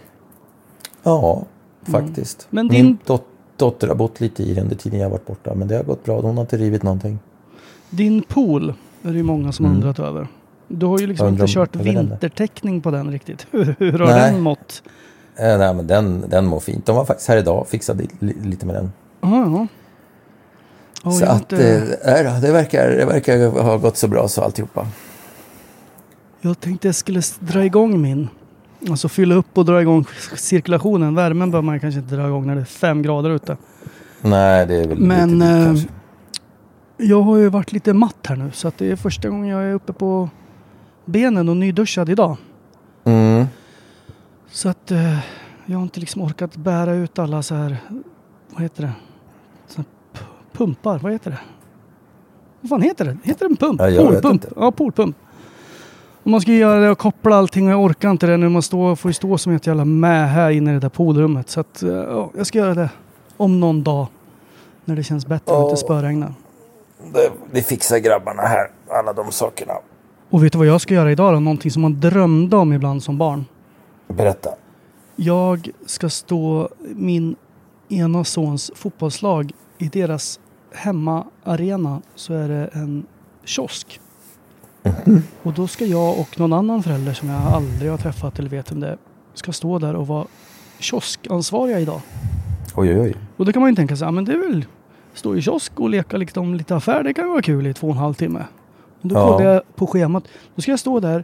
Ja, 1.04 1.44
faktiskt. 1.84 2.48
Men 2.50 2.68
Min 2.68 2.76
din- 2.86 2.98
dot, 3.06 3.24
dotter 3.58 3.88
har 3.88 3.96
bott 3.96 4.22
lite 4.22 4.44
i 4.44 4.54
den 4.54 4.64
under 4.64 4.76
tiden 4.76 5.00
jag 5.00 5.06
har 5.06 5.12
varit 5.12 5.26
borta. 5.28 5.56
Men 5.56 5.68
det 5.68 5.76
har 5.76 5.84
gått 5.84 6.04
bra. 6.04 6.22
Hon 6.22 6.36
har 6.38 6.42
inte 6.42 6.58
rivit 6.58 6.84
någonting. 6.84 7.20
Din 7.90 8.22
pool 8.22 8.74
är 9.04 9.12
det 9.12 9.18
ju 9.18 9.24
många 9.24 9.52
som 9.52 9.66
Mm. 9.66 9.76
undrat 9.78 10.00
över. 10.00 10.28
Du 10.68 10.86
har 10.86 11.00
ju 11.00 11.08
liksom 11.08 11.28
inte 11.28 11.46
kört 11.48 11.76
vintertäckning 11.76 12.82
på 12.82 12.92
den 12.92 13.12
riktigt. 13.12 13.48
Hur, 13.52 13.76
hur 13.80 14.00
har 14.00 14.08
Nej. 14.08 14.32
den 14.32 14.42
mått? 14.42 14.84
Eh, 15.36 15.58
nej, 15.58 15.74
men 15.74 15.88
den, 15.88 16.24
den 16.30 16.46
mår 16.46 16.60
fint. 16.60 16.86
De 16.86 16.96
var 16.96 17.06
faktiskt 17.06 17.30
här 17.30 17.38
idag 17.38 17.60
och 17.62 17.68
fixade 17.68 18.04
li, 18.20 18.34
lite 18.44 18.66
med 18.66 18.76
den. 18.76 18.92
Ja, 19.22 19.30
ja. 19.46 19.68
Ja, 21.04 21.12
så 21.12 21.26
att, 21.26 21.52
inte- 21.52 21.98
eh, 22.04 22.42
det, 22.42 22.52
verkar, 22.52 22.90
det 22.90 23.06
verkar 23.06 23.62
ha 23.62 23.78
gått 23.78 23.98
så 23.98 24.08
bra 24.08 24.28
så 24.28 24.42
alltihopa. 24.42 24.88
Jag 26.42 26.60
tänkte 26.60 26.88
jag 26.88 26.96
skulle 26.96 27.22
dra 27.40 27.66
igång 27.66 28.02
min. 28.02 28.28
Alltså 28.90 29.10
fylla 29.10 29.36
upp 29.36 29.58
och 29.58 29.66
dra 29.66 29.82
igång 29.82 30.06
cirkulationen. 30.36 31.16
Värmen 31.16 31.52
bör 31.52 31.62
man 31.62 31.80
kanske 31.80 32.00
inte 32.00 32.16
dra 32.16 32.28
igång 32.28 32.48
när 32.48 32.56
det 32.56 32.62
är 32.62 32.66
fem 32.66 33.02
grader 33.02 33.30
ute. 33.30 33.58
Nej, 34.22 34.66
det 34.66 34.76
är 34.76 34.88
väl 34.88 35.00
Men 35.00 35.40
lite 35.40 35.52
eh, 35.52 35.66
kanske. 35.66 35.88
Jag 37.00 37.22
har 37.22 37.38
ju 37.38 37.50
varit 37.50 37.72
lite 37.72 37.94
matt 37.94 38.28
här 38.28 38.36
nu. 38.36 38.52
Så 38.52 38.68
att 38.68 38.78
det 38.78 38.92
är 38.92 38.96
första 38.96 39.30
gången 39.30 39.48
jag 39.48 39.64
är 39.64 39.74
uppe 39.74 39.94
på 39.94 40.30
benen 41.06 41.50
och 41.50 41.58
nyduschad 41.58 42.10
idag. 42.10 42.38
Mm. 43.04 43.46
Så 44.52 44.70
att 44.70 44.92
eh, 44.92 45.20
jag 45.66 45.78
har 45.78 45.84
inte 45.84 46.00
liksom 46.00 46.22
orkat 46.22 46.56
bära 46.56 46.94
ut 46.94 47.20
alla 47.20 47.44
så 47.44 47.56
här, 47.56 47.78
vad 48.50 48.62
heter 48.62 48.84
det? 48.84 48.92
Så 49.68 49.84
pumpar, 50.52 51.00
vad 51.00 51.12
heter 51.12 51.32
det? 51.32 51.40
Vad 52.62 52.70
fan 52.70 52.82
heter 52.82 53.06
det? 53.06 53.18
Heter 53.24 53.46
det 53.46 53.52
en 53.52 53.58
pump? 53.58 53.82
Ja, 53.82 54.32
inte. 54.32 54.50
Ja, 54.56 54.72
poolpump. 54.72 55.16
Om 56.24 56.32
man 56.32 56.42
ska 56.42 56.52
göra 56.52 56.80
det 56.80 56.90
och 56.90 56.98
koppla 56.98 57.36
allting 57.36 57.68
och 57.68 57.74
jag 57.74 57.84
orkar 57.84 58.12
inte 58.12 58.28
det 58.28 58.38
nu. 58.38 58.50
Man 58.50 58.62
står, 58.62 58.96
får 58.96 59.10
ju 59.10 59.14
stå 59.14 59.38
som 59.38 59.54
ett 59.54 59.68
jävla 59.68 59.86
med 59.86 60.30
här 60.30 60.50
inne 60.50 60.72
i 60.72 60.74
det 60.74 60.80
där 60.80 60.90
poolrummet. 60.90 61.50
Så 61.50 61.60
att, 61.60 61.84
eh, 61.84 61.90
ja, 61.90 62.32
jag 62.38 62.48
ska 62.48 62.58
göra 62.58 62.74
det 62.74 62.90
om 63.38 63.60
någon 63.60 63.84
dag. 63.84 64.08
När 64.86 64.96
det 64.96 65.04
känns 65.04 65.28
bättre 65.28 65.56
och 65.56 65.64
inte 65.64 65.78
spöregnar. 65.78 66.34
Det, 67.14 67.32
det 67.52 67.62
fixar 67.62 67.98
grabbarna 67.98 68.42
här, 68.42 68.72
alla 68.90 69.14
de 69.14 69.32
sakerna. 69.32 69.74
Och 70.30 70.44
vet 70.44 70.52
du 70.52 70.58
vad 70.58 70.68
jag 70.68 70.82
ska 70.82 70.94
göra 70.94 71.12
idag 71.12 71.34
då? 71.34 71.40
Någonting 71.40 71.72
som 71.72 71.82
man 71.82 72.00
drömde 72.00 72.56
om 72.56 72.74
ibland 72.74 73.04
som 73.04 73.18
barn. 73.18 73.46
Berätta. 74.08 74.50
Jag 75.16 75.70
ska 75.86 76.10
stå 76.10 76.70
min 76.80 77.36
ena 77.90 78.24
sons 78.24 78.72
fotbollslag 78.76 79.52
i 79.78 79.88
deras 79.88 80.40
hemmaarena 80.74 82.02
så 82.16 82.34
är 82.34 82.50
det 82.50 82.70
en 82.74 83.06
kiosk. 83.44 84.00
Och 85.44 85.54
då 85.54 85.68
ska 85.68 85.86
jag 85.86 86.20
och 86.20 86.40
någon 86.40 86.54
annan 86.54 86.84
förälder 86.84 87.14
som 87.14 87.30
jag 87.30 87.42
aldrig 87.42 87.92
har 87.92 87.98
träffat 87.98 88.40
eller 88.40 88.50
vet 88.50 88.72
vem 88.72 88.80
det 88.80 88.88
är 88.88 88.98
ska 89.34 89.52
stå 89.52 89.80
där 89.80 89.96
och 89.96 90.08
vara 90.08 90.28
kioskansvariga 90.80 91.80
idag. 91.80 92.02
Oj, 92.76 92.90
oj, 92.90 93.00
oj. 93.00 93.16
Och 93.38 93.46
då 93.46 93.54
kan 93.54 93.62
man 93.62 93.70
ju 93.70 93.76
tänka 93.76 93.96
sig, 93.96 94.06
ja 94.08 94.12
men 94.12 94.26
det 94.26 94.34
är 94.34 94.38
väl 94.38 94.66
stå 95.20 95.36
i 95.36 95.42
kiosk 95.42 95.80
och 95.80 95.90
leka 95.90 96.18
liksom 96.18 96.54
lite 96.56 96.76
affär, 96.76 97.04
det 97.04 97.14
kan 97.14 97.30
vara 97.30 97.42
kul 97.42 97.68
i 97.68 97.74
två 97.74 97.88
och 97.88 97.94
en 97.94 98.00
halv 98.00 98.14
timme. 98.14 98.44
Och 99.02 99.08
då 99.08 99.16
Ja. 99.16 99.26
kollade 99.28 99.44
jag 99.54 99.76
på 99.76 99.88
schemat, 99.88 100.24
då 100.56 100.62
ska 100.62 100.72
jag 100.72 100.80
stå 100.80 101.00
där 101.00 101.24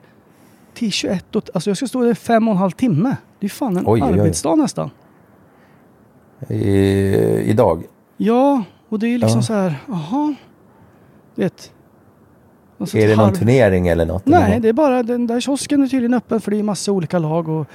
till 0.74 0.92
21, 0.92 1.36
och, 1.36 1.50
alltså 1.54 1.70
jag 1.70 1.78
ska 1.78 1.88
stå 1.88 2.04
där 2.04 2.14
fem 2.14 2.48
och 2.48 2.52
en 2.52 2.58
halv 2.58 2.72
timme. 2.72 3.16
Det 3.40 3.46
är 3.46 3.50
fan 3.50 3.78
en 3.78 3.84
Oj, 3.88 4.04
oj, 4.04 4.10
oj. 4.14 4.20
arbetsdag 4.20 4.56
nästan. 4.56 4.90
I, 6.50 6.66
idag? 7.46 7.84
Ja, 8.18 8.64
och 8.90 9.00
det 9.00 9.08
är 9.08 9.18
liksom 9.18 9.40
Ja. 9.40 9.44
så 9.44 9.54
här, 9.54 9.76
jaha. 9.88 10.36
Vet. 11.36 11.72
Alltså 12.78 12.98
Är 12.98 13.08
det 13.08 13.16
någon 13.16 13.26
halv- 13.26 13.36
turnering 13.36 13.88
eller 13.88 14.06
något? 14.06 14.26
Nej, 14.26 14.60
det 14.60 14.70
är 14.70 14.74
bara 14.74 15.04
den 15.04 15.28
där 15.28 15.40
kiosken 15.40 15.84
är 15.84 15.88
tydligen 15.88 16.14
öppen 16.14 16.42
för 16.42 16.52
det 16.52 16.60
är 16.60 16.64
massa 16.64 16.92
olika 16.92 17.20
lag 17.20 17.48
och 17.50 17.68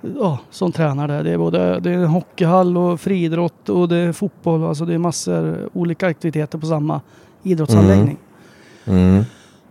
ja, 0.00 0.38
som 0.50 0.72
tränar 0.72 1.08
där. 1.08 1.24
Det 1.24 1.30
är 1.30 1.38
både 1.38 1.80
det 1.80 1.90
är 1.90 2.06
hockeyhall 2.06 2.76
och 2.76 3.00
friidrott 3.00 3.68
och 3.68 3.88
det 3.88 3.96
är 3.96 4.12
fotboll. 4.12 4.64
Alltså 4.64 4.84
det 4.84 4.94
är 4.94 4.98
massor 4.98 5.68
olika 5.72 6.06
aktiviteter 6.06 6.58
på 6.58 6.66
samma 6.66 7.00
idrottsanläggning. 7.42 8.18
Mm. 8.84 9.24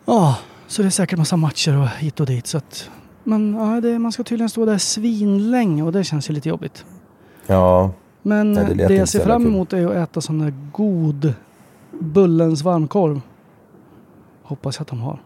Ja, 0.06 0.38
så 0.68 0.82
det 0.82 0.88
är 0.88 0.90
säkert 0.90 1.18
massa 1.18 1.38
matcher 1.38 1.78
och 1.78 1.88
hit 1.88 2.20
och 2.20 2.26
dit. 2.26 2.48
Så 2.48 2.58
att, 2.58 2.90
men 3.24 3.54
ja, 3.54 3.82
det, 3.82 4.00
man 4.00 4.12
ska 4.12 4.24
tydligen 4.24 4.50
stå 4.50 4.66
där 4.66 4.78
svinlänge 4.78 5.84
och 5.84 5.92
det 5.92 6.04
känns 6.04 6.30
ju 6.30 6.34
lite 6.34 6.50
jobbigt. 6.50 6.86
Ja, 7.48 7.92
Men 8.22 8.54
Nej, 8.54 8.76
det 8.76 8.88
det, 8.88 8.96
jag 8.96 9.10
ser 9.10 9.26
fram 9.26 9.46
emot 9.46 9.74
är 9.74 9.88
att 9.88 9.96
äta 10.10 10.22
sån 10.22 10.40
där 10.40 10.54
god 10.72 11.34
Bullens 12.00 12.62
varmkorv. 12.62 13.22
Hoppas 14.44 14.78
jag 14.78 14.82
att 14.82 14.88
de 14.88 15.00
har. 15.00 15.20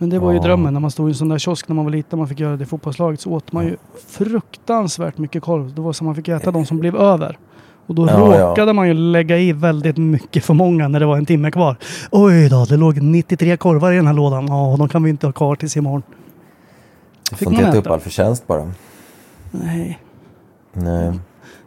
Men 0.00 0.10
det 0.10 0.18
var 0.18 0.30
ju 0.30 0.36
Ja. 0.36 0.42
drömmen 0.42 0.72
när 0.72 0.80
man 0.80 0.90
stod 0.90 1.08
i 1.08 1.10
en 1.10 1.14
sån 1.14 1.28
där 1.28 1.38
kiosk 1.38 1.68
när 1.68 1.74
man 1.76 1.84
var 1.84 1.92
liten. 1.92 2.18
Man 2.18 2.28
fick 2.28 2.40
göra 2.40 2.56
det 2.56 2.62
i 2.62 2.66
fotbollslaget. 2.66 3.20
Så 3.20 3.30
åt 3.30 3.52
man 3.52 3.64
ju 3.66 3.76
fruktansvärt 4.08 5.18
mycket 5.18 5.42
korv. 5.42 5.74
Det 5.74 5.80
var 5.80 5.92
som 5.92 6.04
man 6.06 6.14
fick 6.14 6.28
äta 6.28 6.50
de 6.50 6.66
som 6.66 6.78
blev 6.78 6.96
över. 6.96 7.38
Och 7.86 7.94
då 7.94 8.06
Ja, 8.06 8.36
ja. 8.36 8.46
råkade 8.50 8.72
man 8.72 8.88
ju 8.88 8.94
lägga 8.94 9.38
i 9.38 9.52
väldigt 9.52 9.96
mycket 9.96 10.44
för 10.44 10.54
många 10.54 10.88
när 10.88 11.00
det 11.00 11.06
var 11.06 11.16
en 11.16 11.26
timme 11.26 11.50
kvar. 11.50 11.76
Oj 12.10 12.48
då, 12.48 12.64
det 12.64 12.76
låg 12.76 13.02
93 13.02 13.56
korvar 13.56 13.92
i 13.92 13.96
den 13.96 14.06
här 14.06 14.14
lådan. 14.14 14.46
Ja, 14.48 14.76
de 14.78 14.88
kan 14.88 15.02
vi 15.02 15.10
inte 15.10 15.26
ha 15.26 15.32
kvar 15.32 15.56
tills 15.56 15.76
imorgon. 15.76 16.02
du 17.30 17.36
Fick 17.36 17.48
får 17.48 17.52
inte 17.52 17.66
äta 17.68 17.78
upp 17.78 17.86
all 17.90 18.00
förtjänst 18.00 18.46
bara. 18.46 18.70
Nej, 19.50 19.98
Nej, 20.72 21.18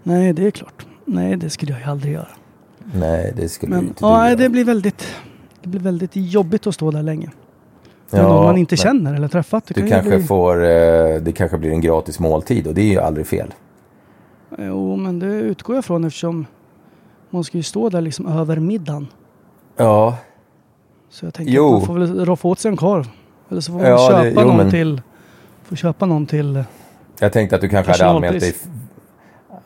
nej 0.03 0.33
det 0.33 0.47
är 0.47 0.51
klart. 0.51 0.85
Nej, 1.05 1.35
det 1.37 1.49
skulle 1.49 1.71
jag 1.71 1.81
ju 1.81 1.85
aldrig 1.87 2.13
göra. 2.13 2.27
nej 2.93 3.33
det 3.35 3.49
skulle 3.49 3.75
Men 3.75 3.87
inte 3.87 4.03
du 4.03 4.07
ja, 4.09 4.17
nej, 4.17 4.27
göra. 4.29 4.35
det 4.35 4.49
blir 4.49 4.63
väldigt 4.65 5.05
det 5.63 5.69
blir 5.69 5.79
väldigt 5.81 6.11
jobbigt 6.13 6.67
att 6.67 6.75
stå 6.75 6.91
där 6.91 7.03
länge. 7.03 7.29
Med 8.13 8.21
Ja, 8.21 8.27
någon 8.27 8.43
man 8.43 8.57
inte 8.57 8.77
känner 8.77 9.13
eller 9.13 9.27
träffat. 9.27 9.65
Det 9.67 9.73
Du 9.73 9.81
kan 9.81 9.89
kanske 9.89 10.17
bli... 10.17 10.23
får, 10.27 10.63
eh, 10.63 11.15
det 11.21 11.31
kanske 11.35 11.57
blir 11.57 11.71
en 11.71 11.81
gratis 11.81 12.19
måltid 12.19 12.67
och 12.67 12.73
det 12.73 12.81
är 12.81 12.91
ju 12.91 12.99
aldrig 12.99 13.27
fel. 13.27 13.53
Jo, 14.57 14.95
men 14.95 15.19
det 15.19 15.25
utgår 15.27 15.75
jag 15.75 15.85
från 15.85 16.03
eftersom 16.03 16.45
man 17.29 17.43
ska 17.43 17.57
ju 17.57 17.63
stå 17.63 17.89
där 17.89 18.01
liksom 18.01 18.27
över 18.27 18.57
middagen. 18.59 19.07
Ja, 19.77 20.17
Så 21.09 21.25
jag 21.25 21.33
tänker 21.33 21.53
Jo. 21.53 21.65
att 21.67 21.71
man 21.73 21.81
får 21.85 21.93
väl 21.93 22.25
roffa 22.25 22.47
åt 22.47 22.59
sig 22.59 22.71
en 22.71 22.77
korv. 22.77 23.07
Eller 23.49 23.61
så 23.61 23.71
får 23.71 23.79
man 23.79 23.87
Ja, 23.89 24.09
det- 24.21 24.29
köpa 24.29 24.41
jo, 24.41 24.47
någon 24.47 24.57
men- 24.57 24.71
till. 24.71 25.01
Får 25.63 25.75
köpa 25.75 26.05
någon 26.05 26.25
till. 26.25 26.63
jag 27.19 27.33
tänkte 27.33 27.55
att 27.55 27.61
du 27.61 27.69
kanske 27.69 27.91
hade 27.91 28.05
anmält, 28.05 28.39
dig. 28.39 28.53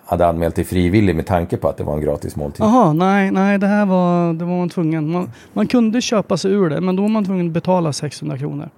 Hade 0.07 0.27
anmält 0.27 0.55
dig 0.55 0.65
frivillig 0.65 1.15
med 1.15 1.25
tanke 1.25 1.57
på 1.57 1.67
att 1.69 1.77
det 1.77 1.83
var 1.83 1.93
en 1.93 2.01
gratis 2.01 2.35
måltid. 2.35 2.61
Jaha, 2.65 2.93
nej, 2.93 3.31
nej, 3.31 3.57
det 3.57 3.67
här 3.67 3.85
var, 3.85 4.33
det 4.33 4.45
var 4.45 4.57
man 4.57 4.69
tvungen. 4.69 5.11
Man, 5.11 5.31
man 5.53 5.67
kunde 5.67 6.01
köpa 6.01 6.37
sig 6.37 6.51
ur 6.51 6.69
det, 6.69 6.81
men 6.81 6.95
då 6.95 7.01
var 7.01 7.09
man 7.09 7.25
tvungen 7.25 7.47
att 7.47 7.51
betala 7.53 7.93
600 7.93 8.37
kronor. 8.37 8.69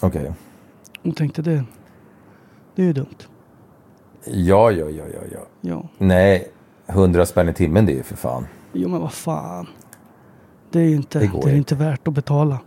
Okej. 0.00 0.32
Och 1.04 1.16
tänkte 1.16 1.42
det, 1.42 1.64
det 2.74 2.82
är 2.82 2.86
ju 2.86 2.92
dumt. 2.92 3.16
Ja, 4.24 4.70
ja, 4.70 4.88
ja, 4.90 5.04
ja, 5.14 5.20
ja. 5.32 5.38
Ja. 5.60 5.88
Nej, 5.98 6.48
100 6.86 7.26
spänn 7.26 7.48
i 7.48 7.52
timmen 7.54 7.86
det 7.86 7.92
är 7.92 7.96
ju 7.96 8.02
för 8.02 8.16
fan. 8.16 8.46
Jo 8.72 8.88
men 8.88 9.00
vad 9.00 9.12
fan. 9.12 9.66
Det 10.70 10.78
är 10.80 10.84
ju 10.84 10.96
inte, 10.96 11.18
Det 11.18 11.30
det 11.44 11.50
är 11.50 11.56
inte 11.56 11.74
värt 11.74 12.08
att 12.08 12.14
betala. 12.14 12.58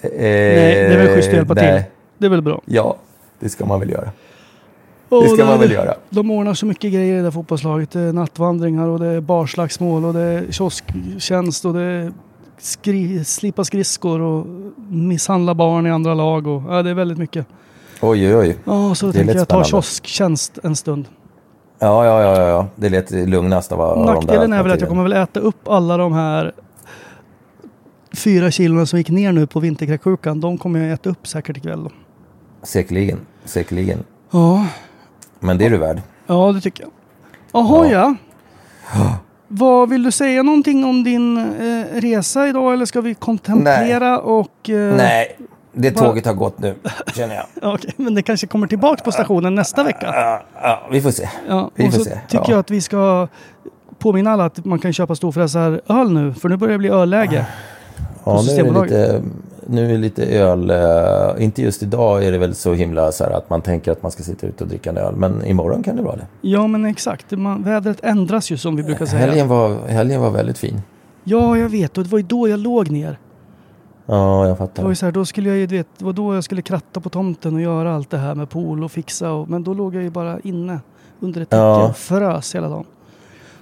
Eh, 0.00 0.10
Nej, 0.10 0.18
det 0.74 0.94
är 0.94 0.98
väl 0.98 1.14
schysst 1.14 1.28
att 1.28 1.34
hjälpa 1.34 1.54
till. 1.54 1.64
nej. 1.64 1.90
Det 2.18 2.26
är 2.26 2.30
väl 2.30 2.42
bra. 2.42 2.60
Ja, 2.64 2.96
det 3.40 3.48
ska 3.48 3.66
man 3.66 3.80
väl 3.80 3.90
göra. 3.90 4.10
Det 5.22 5.28
ska 5.28 5.44
man 5.44 5.58
väl 5.58 5.70
göra. 5.70 5.94
De 6.10 6.30
ordnar 6.30 6.54
så 6.54 6.66
mycket 6.66 6.92
grejer 6.92 7.14
i 7.14 7.16
det 7.16 7.22
där 7.22 7.30
fotbollslaget. 7.30 7.90
Det 7.90 8.00
är 8.00 8.12
nattvandringar 8.12 8.88
och 8.88 8.98
det 8.98 9.06
är 9.06 9.20
barslagsmål 9.20 10.04
och 10.04 10.14
det 10.14 10.20
är 10.20 10.52
kiosktjänst 10.52 11.64
och 11.64 11.74
det 11.74 11.82
är 11.82 12.12
skri, 12.58 13.24
slipa 13.24 13.64
skridskor 13.64 14.20
och 14.20 14.46
misshandla 14.88 15.54
barn 15.54 15.86
i 15.86 15.90
andra 15.90 16.14
lag. 16.14 16.46
Och, 16.46 16.62
ja, 16.68 16.82
det 16.82 16.90
är 16.90 16.94
väldigt 16.94 17.18
mycket. 17.18 17.46
Oj, 18.00 18.26
oj, 18.26 18.36
oj. 18.36 18.56
Ja, 18.64 18.94
så 18.94 19.06
Det 19.06 19.12
tänker 19.12 19.34
jag 19.34 19.48
ta 19.48 19.64
kiosktjänst 19.64 20.58
en 20.62 20.76
stund. 20.76 21.04
Ja, 21.78 22.04
ja, 22.04 22.22
ja, 22.22 22.48
ja. 22.48 22.66
Det 22.76 22.88
lät 22.88 23.10
lugnast 23.10 23.72
av, 23.72 23.80
av 23.80 24.06
Nackdelen 24.06 24.52
är 24.52 24.62
väl 24.62 24.72
att 24.72 24.80
jag 24.80 24.88
kommer 24.88 25.02
väl 25.02 25.12
äta 25.12 25.40
upp 25.40 25.68
alla 25.68 25.96
de 25.96 26.12
här 26.12 26.52
fyra 28.16 28.50
kilona 28.50 28.86
som 28.86 28.98
gick 28.98 29.10
ner 29.10 29.32
nu 29.32 29.46
på 29.46 29.60
vinterkräksjukan. 29.60 30.40
De 30.40 30.58
kommer 30.58 30.80
jag 30.80 30.92
äta 30.92 31.10
upp 31.10 31.26
säkert 31.26 31.56
ikväll. 31.56 31.84
Då. 31.84 31.90
Säkerligen, 32.62 33.18
säkerligen. 33.44 33.98
Ja, 34.30 34.66
Men 35.44 35.58
det 35.58 35.66
är 35.66 35.70
du 35.70 35.76
värd. 35.76 36.02
Ja, 36.26 36.52
det 36.54 36.60
tycker 36.60 36.82
jag. 36.84 36.90
Jaha, 37.52 37.86
Ja. 37.86 38.14
ja. 38.94 39.16
Vad 39.48 39.88
Vill 39.90 40.02
du 40.02 40.10
säga 40.12 40.42
någonting 40.42 40.84
om 40.84 41.04
din 41.04 41.36
eh, 41.38 42.00
resa 42.00 42.48
idag 42.48 42.72
eller 42.72 42.86
ska 42.86 43.00
vi 43.00 43.14
kontemplera 43.14 44.18
och... 44.20 44.70
Eh, 44.70 44.96
Nej, 44.96 45.36
det 45.72 45.90
vad- 45.96 46.04
tåget 46.04 46.26
har 46.26 46.34
gått 46.34 46.58
nu, 46.58 46.74
känner 47.14 47.34
jag. 47.34 47.46
Okej, 47.74 47.90
men 47.96 48.14
det 48.14 48.22
kanske 48.22 48.46
kommer 48.46 48.66
tillbaka 48.66 49.04
på 49.04 49.12
stationen 49.12 49.54
nästa 49.54 49.84
vecka. 49.84 50.06
Ja, 50.14 50.42
ja, 50.62 50.88
vi 50.90 51.00
får 51.00 51.10
se. 51.10 51.28
Ja, 51.48 51.70
vi 51.74 51.88
och 51.88 51.92
får 51.92 51.98
så 51.98 52.04
se. 52.04 52.18
tycker 52.28 52.44
Ja. 52.44 52.50
jag 52.50 52.58
att 52.58 52.70
vi 52.70 52.80
ska 52.80 53.28
påminna 53.98 54.30
alla 54.32 54.44
att 54.44 54.64
man 54.64 54.78
kan 54.78 54.92
köpa 54.92 55.14
storfräsar 55.14 55.80
öl 55.88 56.10
nu, 56.12 56.34
för 56.34 56.48
nu 56.48 56.56
börjar 56.56 56.72
det 56.72 56.78
bli 56.78 56.88
ölläge. 56.88 57.46
Ja, 58.24 58.42
nu 58.46 58.52
är 58.52 58.72
det 58.72 58.82
lite, 58.82 59.22
nu 59.66 59.84
är 59.84 59.88
det 59.88 59.98
lite 59.98 60.24
öl. 60.26 60.70
eh, 60.70 61.44
inte 61.44 61.62
just 61.62 61.82
idag 61.82 62.24
är 62.24 62.32
det 62.32 62.38
väl 62.38 62.54
så 62.54 62.72
himla 62.72 63.12
så 63.12 63.24
här 63.24 63.30
att 63.30 63.50
man 63.50 63.62
tänker 63.62 63.92
att 63.92 64.02
man 64.02 64.10
ska 64.12 64.22
sitta 64.22 64.46
ute 64.46 64.64
och 64.64 64.68
dricka 64.70 64.90
en 64.90 64.96
öl. 64.98 65.14
Men 65.16 65.44
imorgon 65.46 65.82
kan 65.82 65.96
det 65.96 66.02
vara 66.02 66.16
det. 66.16 66.26
Ja, 66.40 66.66
men 66.66 66.84
exakt. 66.84 67.30
Man, 67.30 67.62
vädret 67.62 67.98
ändras 68.04 68.50
ju 68.50 68.56
som 68.56 68.76
vi 68.76 68.82
brukar 68.82 69.06
säga. 69.06 69.20
Helgen 69.26 69.48
var, 69.48 69.88
helgen 69.88 70.20
var 70.20 70.30
väldigt 70.30 70.58
fin. 70.58 70.82
Ja, 71.24 71.56
jag 71.58 71.68
vet. 71.68 71.98
Och 71.98 72.04
det 72.04 72.10
var 72.10 72.18
ju 72.18 72.24
då 72.24 72.48
jag 72.48 72.60
låg 72.60 72.90
ner. 72.90 73.18
Ja, 74.06 74.42
jag 74.46 74.52
Det 74.52 74.56
fattar. 74.56 74.82
var 74.82 74.90
ju 74.90 74.96
så 74.96 75.06
här, 75.06 75.12
då 75.12 75.24
skulle 75.24 75.48
jag 75.48 75.58
ju, 75.58 75.66
du 75.66 75.76
vet, 75.76 75.86
det 75.98 76.04
var 76.04 76.12
då 76.12 76.34
jag 76.34 76.44
skulle 76.44 76.62
kratta 76.62 77.00
på 77.00 77.08
tomten 77.08 77.54
och 77.54 77.60
göra 77.60 77.94
allt 77.94 78.10
det 78.10 78.18
här 78.18 78.34
med 78.34 78.50
pool 78.50 78.84
och 78.84 78.92
fixa. 78.92 79.32
Och, 79.32 79.48
men 79.50 79.64
då 79.64 79.74
låg 79.74 79.94
jag 79.94 80.02
ju 80.02 80.10
bara 80.10 80.40
inne 80.40 80.78
under 81.20 81.40
ett 81.40 81.50
täcke 81.50 81.60
Ja. 81.60 81.88
och 81.88 81.96
frös 81.96 82.54
hela 82.54 82.68
dagen. 82.68 82.84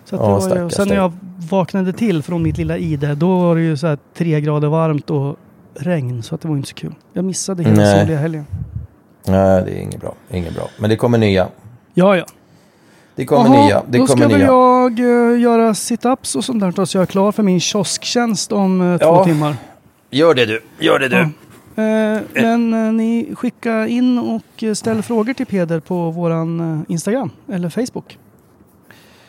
Så 0.04 0.16
Ja, 0.16 0.34
det 0.34 0.40
stackars 0.40 0.72
sen 0.72 0.88
när 0.88 0.96
jag 0.96 1.12
vaknade 1.50 1.92
till 1.92 2.22
från 2.22 2.42
mitt 2.42 2.58
lilla 2.58 2.78
ide, 2.78 3.14
då 3.14 3.38
var 3.38 3.54
det 3.56 3.62
ju 3.62 3.76
så 3.76 3.86
här 3.86 3.98
tre 4.14 4.40
grader 4.40 4.68
varmt 4.68 5.10
och 5.10 5.36
regn. 5.74 6.22
Så 6.22 6.34
att 6.34 6.40
det 6.40 6.48
var 6.48 6.56
inte 6.56 6.68
så 6.68 6.74
kul. 6.74 6.94
Jag 7.12 7.24
missade 7.24 7.62
hela 7.62 7.76
Nej. 7.76 8.00
soliga 8.00 8.18
helgen. 8.18 8.46
Nej, 9.26 9.62
det 9.64 9.70
är 9.70 9.80
inget 9.82 10.00
bra. 10.00 10.14
Inget 10.30 10.54
bra. 10.54 10.68
Men 10.78 10.90
det 10.90 10.96
kommer 10.96 11.18
nya. 11.18 11.48
Ja, 11.94 12.16
ja. 12.16 12.24
Det 13.14 13.24
kommer 13.26 13.44
Jaha, 13.56 13.64
nya. 13.66 13.82
Det 13.88 13.98
då 13.98 14.06
kommer 14.06 14.28
ska 14.28 14.36
nya. 14.36 14.46
jag 14.46 14.98
eh, 14.98 15.40
göra 15.40 15.72
sit-ups 15.72 16.36
och 16.36 16.44
sånt 16.44 16.60
där. 16.76 16.84
Så 16.84 16.96
jag 16.98 17.02
är 17.02 17.06
klar 17.06 17.32
för 17.32 17.42
min 17.42 17.60
kiosktjänst 17.60 18.52
om 18.52 18.80
eh, 18.92 18.98
två 18.98 19.04
Ja. 19.06 19.24
timmar. 19.24 19.56
Gör 20.10 20.34
det 20.34 20.46
du. 20.46 20.60
Gör 20.78 20.98
det 20.98 21.08
du. 21.08 21.20
Eh, 21.82 22.20
men 22.34 22.74
eh, 22.86 22.92
ni 22.92 23.34
skicka 23.34 23.86
in 23.88 24.18
och 24.18 24.76
ställ 24.76 25.02
frågor 25.02 25.32
till 25.34 25.46
Peder 25.46 25.80
på 25.80 26.10
våran 26.10 26.84
Instagram 26.88 27.30
eller 27.52 27.68
Facebook. 27.68 28.18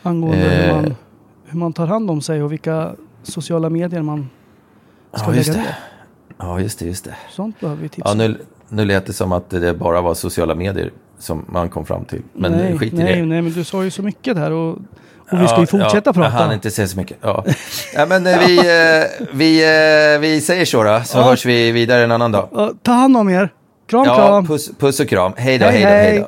Angående 0.03 0.37
hur, 0.45 0.73
man, 0.73 0.95
hur 1.45 1.59
man 1.59 1.73
tar 1.73 1.87
hand 1.87 2.11
om 2.11 2.21
sig 2.21 2.43
och 2.43 2.51
vilka 2.51 2.91
sociala 3.23 3.69
medier 3.69 4.01
man 4.01 4.29
ska 5.13 5.25
Ja, 5.25 5.31
lägga 5.31 5.53
det. 5.53 5.59
ner. 5.59 5.75
Ja, 6.43 6.59
just 6.59 6.79
det, 6.79 6.85
just 6.85 7.03
det. 7.05 7.15
Sånt 7.31 7.59
behöver 7.59 7.81
vi 7.81 7.89
tips 7.89 8.01
Ja, 8.05 8.13
nu, 8.13 8.37
nu 8.69 8.85
lät 8.85 9.05
det 9.05 9.13
som 9.13 9.31
att 9.31 9.49
det 9.49 9.73
bara 9.73 10.01
var 10.01 10.13
sociala 10.13 10.55
medier 10.55 10.91
som 11.19 11.45
man 11.49 11.69
kom 11.69 11.85
fram 11.85 12.05
till. 12.05 12.21
Men 12.33 12.51
nej, 12.51 12.77
skit 12.77 12.93
i 12.93 12.95
nej, 12.95 13.15
det. 13.19 13.25
nej, 13.25 13.41
men 13.41 13.51
du 13.53 13.63
sa 13.63 13.83
ju 13.83 13.91
så 13.91 14.01
mycket 14.01 14.35
där 14.35 14.51
och, 14.51 14.69
och 15.31 15.41
vi 15.41 15.47
ska 15.47 15.59
ju 15.59 15.65
fortsätta 15.65 16.09
ja, 16.09 16.13
prata. 16.13 16.21
Jag 16.21 16.29
hann 16.29 16.53
inte 16.53 16.71
säga 16.71 16.87
så 16.87 16.97
mycket. 16.97 17.17
Ja. 17.21 17.45
ja, 17.95 18.05
men 18.05 18.27
eh, 18.27 18.39
vi, 18.47 18.57
eh, 18.57 19.27
vi, 19.33 19.63
eh, 20.15 20.19
vi 20.21 20.41
säger 20.41 20.65
så 20.65 20.83
då, 20.83 21.01
så 21.05 21.17
Ja. 21.17 21.23
hörs 21.23 21.45
vi 21.45 21.71
vidare 21.71 22.03
en 22.03 22.11
annan 22.11 22.31
dag. 22.31 22.49
Ja, 22.51 22.71
ta 22.81 22.91
hand 22.91 23.17
om 23.17 23.29
er. 23.29 23.49
Kram, 23.87 24.05
Ja, 24.05 24.15
kram. 24.15 24.47
puss, 24.47 24.71
puss 24.77 24.99
och 24.99 25.07
kram. 25.07 25.33
Hej 25.37 25.57
då, 25.57 25.65
Hej, 25.65 25.73
hej 25.73 25.83
då, 25.83 25.89
hej 25.89 26.11
hej. 26.11 26.19
då. 26.19 26.27